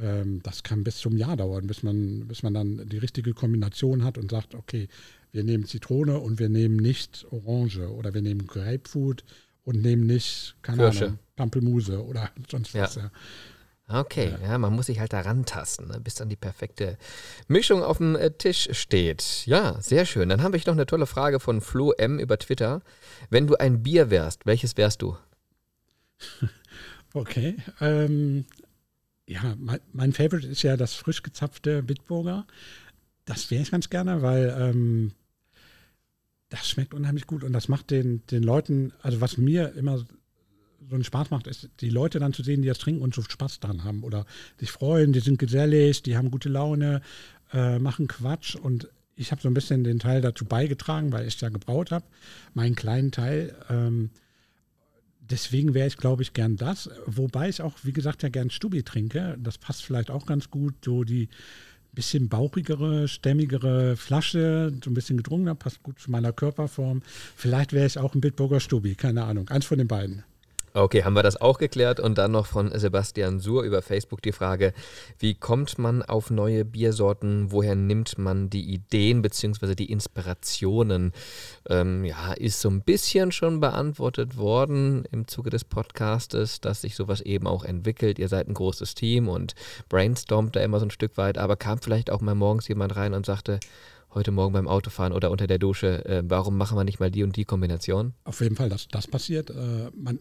ähm, 0.00 0.40
das 0.42 0.62
kann 0.62 0.84
bis 0.84 0.98
zum 0.98 1.16
Jahr 1.16 1.36
dauern, 1.36 1.66
bis 1.66 1.82
man, 1.82 2.26
bis 2.28 2.42
man 2.42 2.54
dann 2.54 2.88
die 2.88 2.98
richtige 2.98 3.34
Kombination 3.34 4.04
hat 4.04 4.18
und 4.18 4.30
sagt, 4.30 4.54
okay, 4.54 4.88
wir 5.32 5.44
nehmen 5.44 5.66
Zitrone 5.66 6.18
und 6.18 6.38
wir 6.38 6.48
nehmen 6.48 6.76
nicht 6.76 7.26
Orange 7.30 7.90
oder 7.90 8.14
wir 8.14 8.22
nehmen 8.22 8.46
Grapefruit 8.46 9.24
und 9.64 9.80
nehmen 9.80 10.06
nicht, 10.06 10.56
keine 10.62 10.84
Kirsche. 10.84 11.04
Ahnung, 11.06 11.18
Pampelmuse 11.36 12.04
oder 12.04 12.30
sonst 12.50 12.74
was. 12.74 12.96
Ja. 12.96 13.10
Okay, 13.88 14.34
ja. 14.42 14.52
ja. 14.52 14.58
man 14.58 14.72
muss 14.72 14.86
sich 14.86 15.00
halt 15.00 15.12
da 15.12 15.20
rantasten, 15.20 15.88
ne, 15.88 16.00
bis 16.00 16.14
dann 16.14 16.28
die 16.28 16.36
perfekte 16.36 16.96
Mischung 17.48 17.82
auf 17.82 17.98
dem 17.98 18.16
äh, 18.16 18.30
Tisch 18.30 18.68
steht. 18.72 19.44
Ja, 19.46 19.80
sehr 19.80 20.06
schön. 20.06 20.28
Dann 20.28 20.42
habe 20.42 20.56
ich 20.56 20.66
noch 20.66 20.74
eine 20.74 20.86
tolle 20.86 21.06
Frage 21.06 21.40
von 21.40 21.60
Flo 21.60 21.92
M 21.92 22.18
über 22.18 22.38
Twitter. 22.38 22.80
Wenn 23.28 23.46
du 23.46 23.56
ein 23.56 23.82
Bier 23.82 24.10
wärst, 24.10 24.46
welches 24.46 24.76
wärst 24.76 25.02
du? 25.02 25.16
Okay. 27.14 27.56
Ähm, 27.80 28.46
ja, 29.26 29.54
mein, 29.58 29.80
mein, 29.92 30.12
Favorite 30.14 30.46
ist 30.48 30.62
ja 30.62 30.78
das 30.78 30.94
frisch 30.94 31.22
gezapfte 31.22 31.82
Bitburger. 31.82 32.46
Das 33.26 33.50
wäre 33.50 33.62
ich 33.62 33.70
ganz 33.70 33.90
gerne, 33.90 34.22
weil 34.22 34.54
ähm, 34.58 35.12
das 36.52 36.68
schmeckt 36.68 36.92
unheimlich 36.92 37.26
gut 37.26 37.44
und 37.44 37.54
das 37.54 37.68
macht 37.68 37.90
den, 37.90 38.26
den 38.26 38.42
Leuten, 38.42 38.92
also 39.00 39.22
was 39.22 39.38
mir 39.38 39.72
immer 39.72 39.98
so 39.98 40.06
einen 40.94 41.02
Spaß 41.02 41.30
macht, 41.30 41.46
ist, 41.46 41.70
die 41.80 41.88
Leute 41.88 42.18
dann 42.18 42.34
zu 42.34 42.42
sehen, 42.42 42.60
die 42.60 42.68
das 42.68 42.78
trinken 42.78 43.00
und 43.00 43.14
so 43.14 43.22
Spaß 43.22 43.60
dran 43.60 43.84
haben 43.84 44.04
oder 44.04 44.26
sich 44.60 44.70
freuen, 44.70 45.14
die 45.14 45.20
sind 45.20 45.38
gesellig, 45.38 46.02
die 46.02 46.14
haben 46.14 46.30
gute 46.30 46.50
Laune, 46.50 47.00
äh, 47.54 47.78
machen 47.78 48.06
Quatsch 48.06 48.54
und 48.54 48.90
ich 49.16 49.32
habe 49.32 49.40
so 49.40 49.48
ein 49.48 49.54
bisschen 49.54 49.82
den 49.82 49.98
Teil 49.98 50.20
dazu 50.20 50.44
beigetragen, 50.44 51.10
weil 51.10 51.26
ich 51.26 51.40
ja 51.40 51.48
gebraut 51.48 51.90
habe, 51.90 52.04
meinen 52.52 52.74
kleinen 52.74 53.12
Teil. 53.12 53.56
Ähm, 53.70 54.10
deswegen 55.20 55.72
wäre 55.72 55.86
ich, 55.86 55.96
glaube 55.96 56.22
ich, 56.22 56.34
gern 56.34 56.56
das. 56.56 56.90
Wobei 57.06 57.48
ich 57.48 57.62
auch, 57.62 57.76
wie 57.82 57.92
gesagt, 57.92 58.22
ja 58.22 58.28
gern 58.28 58.50
Stubi 58.50 58.82
trinke. 58.82 59.38
Das 59.40 59.56
passt 59.56 59.84
vielleicht 59.84 60.10
auch 60.10 60.26
ganz 60.26 60.50
gut. 60.50 60.74
So 60.84 61.04
die 61.04 61.28
bisschen 61.94 62.28
bauchigere, 62.28 63.06
stämmigere 63.08 63.96
Flasche, 63.96 64.72
so 64.82 64.90
ein 64.90 64.94
bisschen 64.94 65.18
gedrungener, 65.18 65.54
passt 65.54 65.82
gut 65.82 65.98
zu 65.98 66.10
meiner 66.10 66.32
Körperform. 66.32 67.02
Vielleicht 67.36 67.72
wäre 67.72 67.86
ich 67.86 67.98
auch 67.98 68.14
ein 68.14 68.20
Bitburger 68.20 68.60
Stubi, 68.60 68.94
keine 68.94 69.24
Ahnung. 69.24 69.48
Eins 69.48 69.66
von 69.66 69.78
den 69.78 69.88
beiden. 69.88 70.24
Okay, 70.74 71.04
haben 71.04 71.14
wir 71.14 71.22
das 71.22 71.38
auch 71.38 71.58
geklärt 71.58 72.00
und 72.00 72.16
dann 72.16 72.32
noch 72.32 72.46
von 72.46 72.70
Sebastian 72.78 73.40
Suhr 73.40 73.62
über 73.62 73.82
Facebook 73.82 74.22
die 74.22 74.32
Frage, 74.32 74.72
wie 75.18 75.34
kommt 75.34 75.78
man 75.78 76.02
auf 76.02 76.30
neue 76.30 76.64
Biersorten, 76.64 77.52
woher 77.52 77.74
nimmt 77.74 78.16
man 78.16 78.48
die 78.48 78.72
Ideen 78.72 79.20
bzw. 79.20 79.74
die 79.74 79.90
Inspirationen? 79.90 81.12
Ähm, 81.68 82.06
ja, 82.06 82.32
ist 82.32 82.62
so 82.62 82.70
ein 82.70 82.80
bisschen 82.80 83.32
schon 83.32 83.60
beantwortet 83.60 84.38
worden 84.38 85.04
im 85.12 85.28
Zuge 85.28 85.50
des 85.50 85.64
Podcastes, 85.64 86.62
dass 86.62 86.80
sich 86.80 86.96
sowas 86.96 87.20
eben 87.20 87.46
auch 87.46 87.64
entwickelt. 87.64 88.18
Ihr 88.18 88.28
seid 88.28 88.48
ein 88.48 88.54
großes 88.54 88.94
Team 88.94 89.28
und 89.28 89.54
brainstormt 89.90 90.56
da 90.56 90.60
immer 90.60 90.80
so 90.80 90.86
ein 90.86 90.90
Stück 90.90 91.18
weit, 91.18 91.36
aber 91.36 91.56
kam 91.56 91.80
vielleicht 91.80 92.10
auch 92.10 92.22
mal 92.22 92.34
morgens 92.34 92.66
jemand 92.68 92.96
rein 92.96 93.12
und 93.12 93.26
sagte, 93.26 93.60
heute 94.14 94.30
Morgen 94.30 94.54
beim 94.54 94.68
Autofahren 94.68 95.12
oder 95.12 95.30
unter 95.30 95.46
der 95.46 95.58
Dusche, 95.58 96.02
äh, 96.06 96.22
warum 96.24 96.56
machen 96.56 96.78
wir 96.78 96.84
nicht 96.84 96.98
mal 96.98 97.10
die 97.10 97.24
und 97.24 97.36
die 97.36 97.44
Kombination? 97.44 98.14
Auf 98.24 98.40
jeden 98.40 98.56
Fall, 98.56 98.70
dass 98.70 98.88
das 98.88 99.06
passiert. 99.06 99.50
Äh, 99.50 99.90
man 99.94 100.18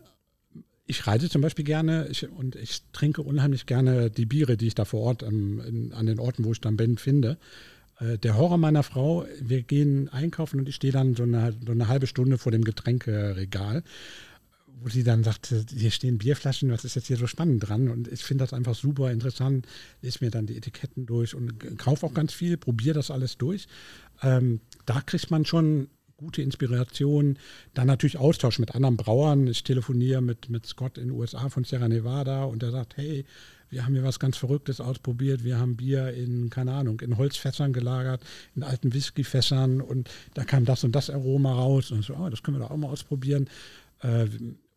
ich 0.92 1.08
reise 1.08 1.30
zum 1.30 1.42
Beispiel 1.42 1.66
gerne 1.66 2.08
ich, 2.10 2.30
und 2.30 2.56
ich 2.56 2.84
trinke 2.92 3.22
unheimlich 3.22 3.66
gerne 3.66 4.12
die 4.12 4.26
Biere, 4.26 4.58
die 4.58 4.68
ich 4.68 4.76
da 4.76 4.86
vor 4.86 5.02
Ort 5.02 5.24
ähm, 5.24 5.62
in, 5.66 5.94
an 5.94 6.06
den 6.06 6.20
Orten, 6.20 6.44
wo 6.44 6.52
ich 6.52 6.62
dann 6.62 6.78
bin, 6.78 6.98
finde. 6.98 7.38
Äh, 8.00 8.18
der 8.18 8.38
Horror 8.38 8.58
meiner 8.58 8.84
Frau, 8.84 9.26
wir 9.40 9.64
gehen 9.64 10.10
einkaufen 10.10 10.60
und 10.60 10.70
ich 10.70 10.76
stehe 10.76 10.94
dann 10.94 11.16
so 11.16 11.24
eine, 11.24 11.56
so 11.66 11.72
eine 11.72 11.88
halbe 11.88 12.08
Stunde 12.08 12.38
vor 12.38 12.52
dem 12.52 12.66
Getränkeregal, 12.66 13.84
wo 14.82 14.90
sie 14.90 15.04
dann 15.04 15.24
sagt, 15.24 15.54
hier 15.74 15.92
stehen 15.92 16.18
Bierflaschen, 16.18 16.72
was 16.72 16.84
ist 16.84 16.96
jetzt 16.96 17.08
hier 17.08 17.18
so 17.18 17.28
spannend 17.28 17.68
dran? 17.68 17.88
Und 17.88 18.10
ich 18.10 18.24
finde 18.24 18.44
das 18.44 18.54
einfach 18.54 18.76
super 18.76 19.12
interessant, 19.12 19.68
lese 20.02 20.20
mir 20.22 20.32
dann 20.32 20.46
die 20.46 20.58
Etiketten 20.58 21.06
durch 21.06 21.36
und 21.36 21.78
kaufe 21.78 22.06
auch 22.06 22.14
ganz 22.14 22.34
viel, 22.34 22.58
probiere 22.58 22.96
das 22.96 23.12
alles 23.12 23.38
durch. 23.38 23.68
Ähm, 24.22 24.60
da 24.86 25.00
kriegt 25.00 25.32
man 25.32 25.46
schon 25.46 25.88
gute 26.22 26.42
Inspiration. 26.42 27.38
Dann 27.74 27.88
natürlich 27.88 28.18
Austausch 28.18 28.60
mit 28.60 28.76
anderen 28.76 28.96
Brauern. 28.96 29.48
Ich 29.48 29.64
telefoniere 29.64 30.22
mit, 30.22 30.50
mit 30.50 30.66
Scott 30.66 30.98
in 30.98 31.10
den 31.10 31.18
USA 31.18 31.50
von 31.50 31.64
Sierra 31.64 31.88
Nevada 31.90 32.44
und 32.46 32.62
der 32.62 32.72
sagt, 32.72 32.96
hey, 32.96 33.26
wir 33.70 33.86
haben 33.86 33.94
hier 33.94 34.04
was 34.04 34.20
ganz 34.20 34.38
Verrücktes 34.38 34.80
ausprobiert. 34.80 35.44
Wir 35.44 35.58
haben 35.58 35.78
Bier 35.78 36.14
in, 36.14 36.50
keine 36.50 36.74
Ahnung, 36.74 37.00
in 37.00 37.18
Holzfässern 37.18 37.74
gelagert, 37.74 38.22
in 38.56 38.64
alten 38.64 38.94
Whiskyfässern 38.94 39.82
und 39.82 40.10
da 40.34 40.44
kam 40.44 40.66
das 40.66 40.84
und 40.84 40.94
das 40.94 41.10
Aroma 41.10 41.54
raus. 41.54 41.92
Und 41.92 42.04
so, 42.04 42.16
oh, 42.16 42.30
das 42.30 42.44
können 42.44 42.58
wir 42.58 42.66
doch 42.66 42.72
auch 42.72 42.78
mal 42.78 42.90
ausprobieren. 42.90 43.50
Äh, 44.02 44.28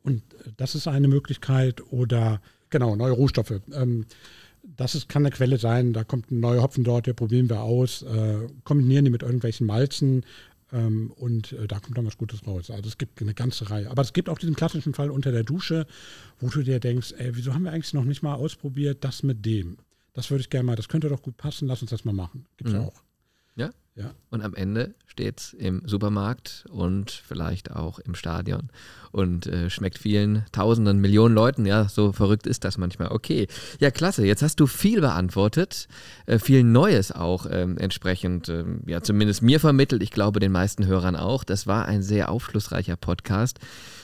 und 0.02 0.22
das 0.56 0.74
ist 0.74 0.86
eine 0.86 1.08
Möglichkeit. 1.08 1.82
Oder 1.92 2.40
genau, 2.70 2.96
neue 2.96 3.12
Rohstoffe. 3.12 3.60
Ähm, 3.72 4.06
das 4.76 4.94
ist, 4.94 5.08
kann 5.08 5.22
eine 5.22 5.30
Quelle 5.30 5.58
sein, 5.58 5.92
da 5.92 6.04
kommt 6.04 6.30
ein 6.30 6.40
neuer 6.40 6.62
Hopfen 6.62 6.84
dort, 6.84 7.06
der 7.06 7.12
probieren 7.12 7.50
wir 7.50 7.60
aus, 7.60 8.02
äh, 8.02 8.48
kombinieren 8.64 9.04
die 9.04 9.10
mit 9.10 9.22
irgendwelchen 9.22 9.66
Malzen, 9.66 10.24
ähm, 10.74 11.12
und 11.12 11.52
äh, 11.52 11.68
da 11.68 11.78
kommt 11.78 11.96
dann 11.96 12.06
was 12.06 12.18
Gutes 12.18 12.46
raus. 12.46 12.70
Also 12.70 12.88
es 12.88 12.98
gibt 12.98 13.22
eine 13.22 13.32
ganze 13.32 13.70
Reihe. 13.70 13.88
Aber 13.90 14.02
es 14.02 14.12
gibt 14.12 14.28
auch 14.28 14.38
diesen 14.38 14.56
klassischen 14.56 14.92
Fall 14.92 15.10
unter 15.10 15.30
der 15.30 15.44
Dusche, 15.44 15.86
wo 16.40 16.48
du 16.48 16.62
dir 16.62 16.80
denkst, 16.80 17.14
ey, 17.16 17.36
wieso 17.36 17.54
haben 17.54 17.62
wir 17.62 17.72
eigentlich 17.72 17.94
noch 17.94 18.04
nicht 18.04 18.22
mal 18.22 18.34
ausprobiert, 18.34 19.04
das 19.04 19.22
mit 19.22 19.46
dem? 19.46 19.78
Das 20.12 20.30
würde 20.30 20.42
ich 20.42 20.50
gerne 20.50 20.64
mal, 20.64 20.76
das 20.76 20.88
könnte 20.88 21.08
doch 21.08 21.22
gut 21.22 21.36
passen, 21.36 21.68
lass 21.68 21.80
uns 21.80 21.90
das 21.90 22.04
mal 22.04 22.12
machen. 22.12 22.46
Gibt 22.56 22.70
es 22.70 22.74
mhm. 22.74 22.82
ja 22.82 22.86
auch. 22.88 23.03
Ja? 23.96 24.12
Und 24.30 24.42
am 24.42 24.54
Ende 24.54 24.94
steht 25.06 25.38
es 25.38 25.52
im 25.52 25.82
Supermarkt 25.86 26.64
und 26.68 27.12
vielleicht 27.12 27.70
auch 27.70 28.00
im 28.00 28.16
Stadion 28.16 28.70
und 29.12 29.46
äh, 29.46 29.70
schmeckt 29.70 29.98
vielen 29.98 30.44
Tausenden, 30.50 31.00
Millionen 31.00 31.32
Leuten. 31.32 31.64
Ja, 31.64 31.88
so 31.88 32.10
verrückt 32.10 32.48
ist 32.48 32.64
das 32.64 32.76
manchmal. 32.76 33.12
Okay, 33.12 33.46
ja, 33.78 33.92
klasse. 33.92 34.26
Jetzt 34.26 34.42
hast 34.42 34.58
du 34.58 34.66
viel 34.66 35.00
beantwortet, 35.00 35.86
äh, 36.26 36.40
viel 36.40 36.64
Neues 36.64 37.12
auch 37.12 37.46
ähm, 37.48 37.78
entsprechend, 37.78 38.48
ähm, 38.48 38.80
ja, 38.86 39.00
zumindest 39.00 39.42
mir 39.42 39.60
vermittelt. 39.60 40.02
Ich 40.02 40.10
glaube, 40.10 40.40
den 40.40 40.50
meisten 40.50 40.86
Hörern 40.86 41.14
auch. 41.14 41.44
Das 41.44 41.68
war 41.68 41.86
ein 41.86 42.02
sehr 42.02 42.32
aufschlussreicher 42.32 42.96
Podcast 42.96 43.60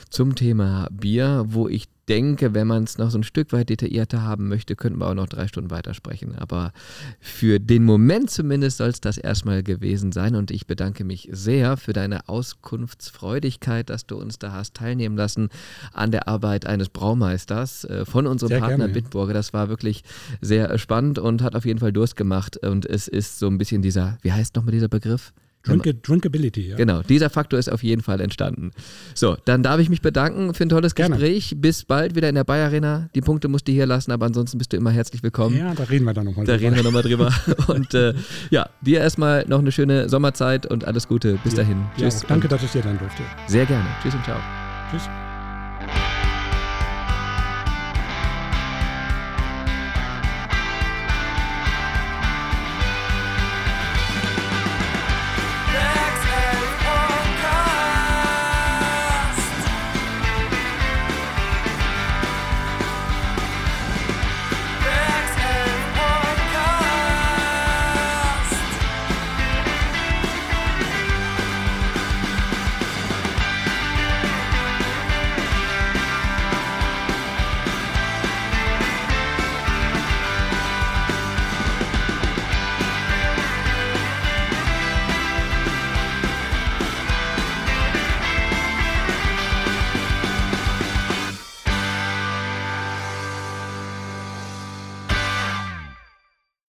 zum 0.09 0.35
Thema 0.35 0.87
Bier, 0.91 1.43
wo 1.47 1.67
ich 1.67 1.89
denke, 2.11 2.53
wenn 2.53 2.67
man 2.67 2.83
es 2.83 2.97
noch 2.97 3.09
so 3.09 3.17
ein 3.17 3.23
Stück 3.23 3.53
weit 3.53 3.69
detaillierter 3.69 4.21
haben 4.21 4.49
möchte, 4.49 4.75
könnten 4.75 4.99
wir 4.99 5.07
auch 5.07 5.13
noch 5.13 5.29
drei 5.29 5.47
Stunden 5.47 5.71
weitersprechen. 5.71 6.35
Aber 6.35 6.73
für 7.21 7.59
den 7.59 7.85
Moment 7.85 8.29
zumindest 8.29 8.77
soll 8.77 8.89
es 8.89 8.99
das 8.99 9.17
erstmal 9.17 9.63
gewesen 9.63 10.11
sein. 10.11 10.35
Und 10.35 10.51
ich 10.51 10.67
bedanke 10.67 11.05
mich 11.05 11.29
sehr 11.31 11.77
für 11.77 11.93
deine 11.93 12.27
Auskunftsfreudigkeit, 12.27 13.89
dass 13.89 14.07
du 14.07 14.17
uns 14.17 14.39
da 14.39 14.51
hast 14.51 14.73
teilnehmen 14.73 15.15
lassen 15.15 15.47
an 15.93 16.11
der 16.11 16.27
Arbeit 16.27 16.65
eines 16.65 16.89
Braumeisters 16.89 17.85
äh, 17.85 18.03
von 18.03 18.27
unserem 18.27 18.49
sehr 18.49 18.59
Partner 18.59 18.87
gerne, 18.87 18.93
Bitburger. 18.93 19.33
Das 19.33 19.53
war 19.53 19.69
wirklich 19.69 20.03
sehr 20.41 20.77
spannend 20.77 21.17
und 21.17 21.41
hat 21.41 21.55
auf 21.55 21.65
jeden 21.65 21.79
Fall 21.79 21.93
Durst 21.93 22.17
gemacht. 22.17 22.57
Und 22.57 22.85
es 22.85 23.07
ist 23.07 23.39
so 23.39 23.47
ein 23.47 23.57
bisschen 23.57 23.81
dieser, 23.81 24.17
wie 24.21 24.33
heißt 24.33 24.57
nochmal 24.57 24.73
dieser 24.73 24.89
Begriff? 24.89 25.31
Drink 25.63 26.03
Drinkability, 26.03 26.69
ja. 26.69 26.75
Genau, 26.75 27.01
dieser 27.01 27.29
Faktor 27.29 27.59
ist 27.59 27.71
auf 27.71 27.83
jeden 27.83 28.01
Fall 28.01 28.19
entstanden. 28.21 28.71
So, 29.13 29.37
dann 29.45 29.63
darf 29.63 29.79
ich 29.79 29.89
mich 29.89 30.01
bedanken 30.01 30.53
für 30.53 30.63
ein 30.63 30.69
tolles 30.69 30.95
Gerne. 30.95 31.15
Gespräch. 31.15 31.55
Bis 31.57 31.83
bald 31.83 32.15
wieder 32.15 32.29
in 32.29 32.35
der 32.35 32.43
Bayer 32.43 32.65
Arena. 32.65 33.09
Die 33.15 33.21
Punkte 33.21 33.47
musst 33.47 33.67
du 33.67 33.71
hier 33.71 33.85
lassen, 33.85 34.11
aber 34.11 34.25
ansonsten 34.25 34.57
bist 34.57 34.73
du 34.73 34.77
immer 34.77 34.91
herzlich 34.91 35.23
willkommen. 35.23 35.57
Ja, 35.57 35.73
da 35.73 35.83
reden 35.83 36.05
wir 36.05 36.13
dann 36.13 36.25
nochmal 36.25 36.45
drüber. 36.45 36.57
Da 36.57 36.63
reden 36.63 36.75
wir 36.75 36.83
nochmal 36.83 37.03
drüber. 37.03 37.31
und 37.67 37.93
äh, 37.93 38.13
ja, 38.49 38.69
dir 38.81 38.99
erstmal 38.99 39.45
noch 39.47 39.59
eine 39.59 39.71
schöne 39.71 40.09
Sommerzeit 40.09 40.65
und 40.65 40.85
alles 40.85 41.07
Gute. 41.07 41.39
Bis 41.43 41.53
ja. 41.53 41.63
dahin. 41.63 41.85
Tschüss. 41.97 42.21
Ja, 42.23 42.27
danke, 42.29 42.47
dass 42.47 42.63
ich 42.63 42.71
dir 42.71 42.81
dann 42.81 42.97
durfte. 42.97 43.23
Sehr 43.47 43.65
gerne. 43.65 43.87
Tschüss 44.01 44.15
und 44.15 44.23
ciao. 44.23 44.39
Tschüss. 44.91 45.20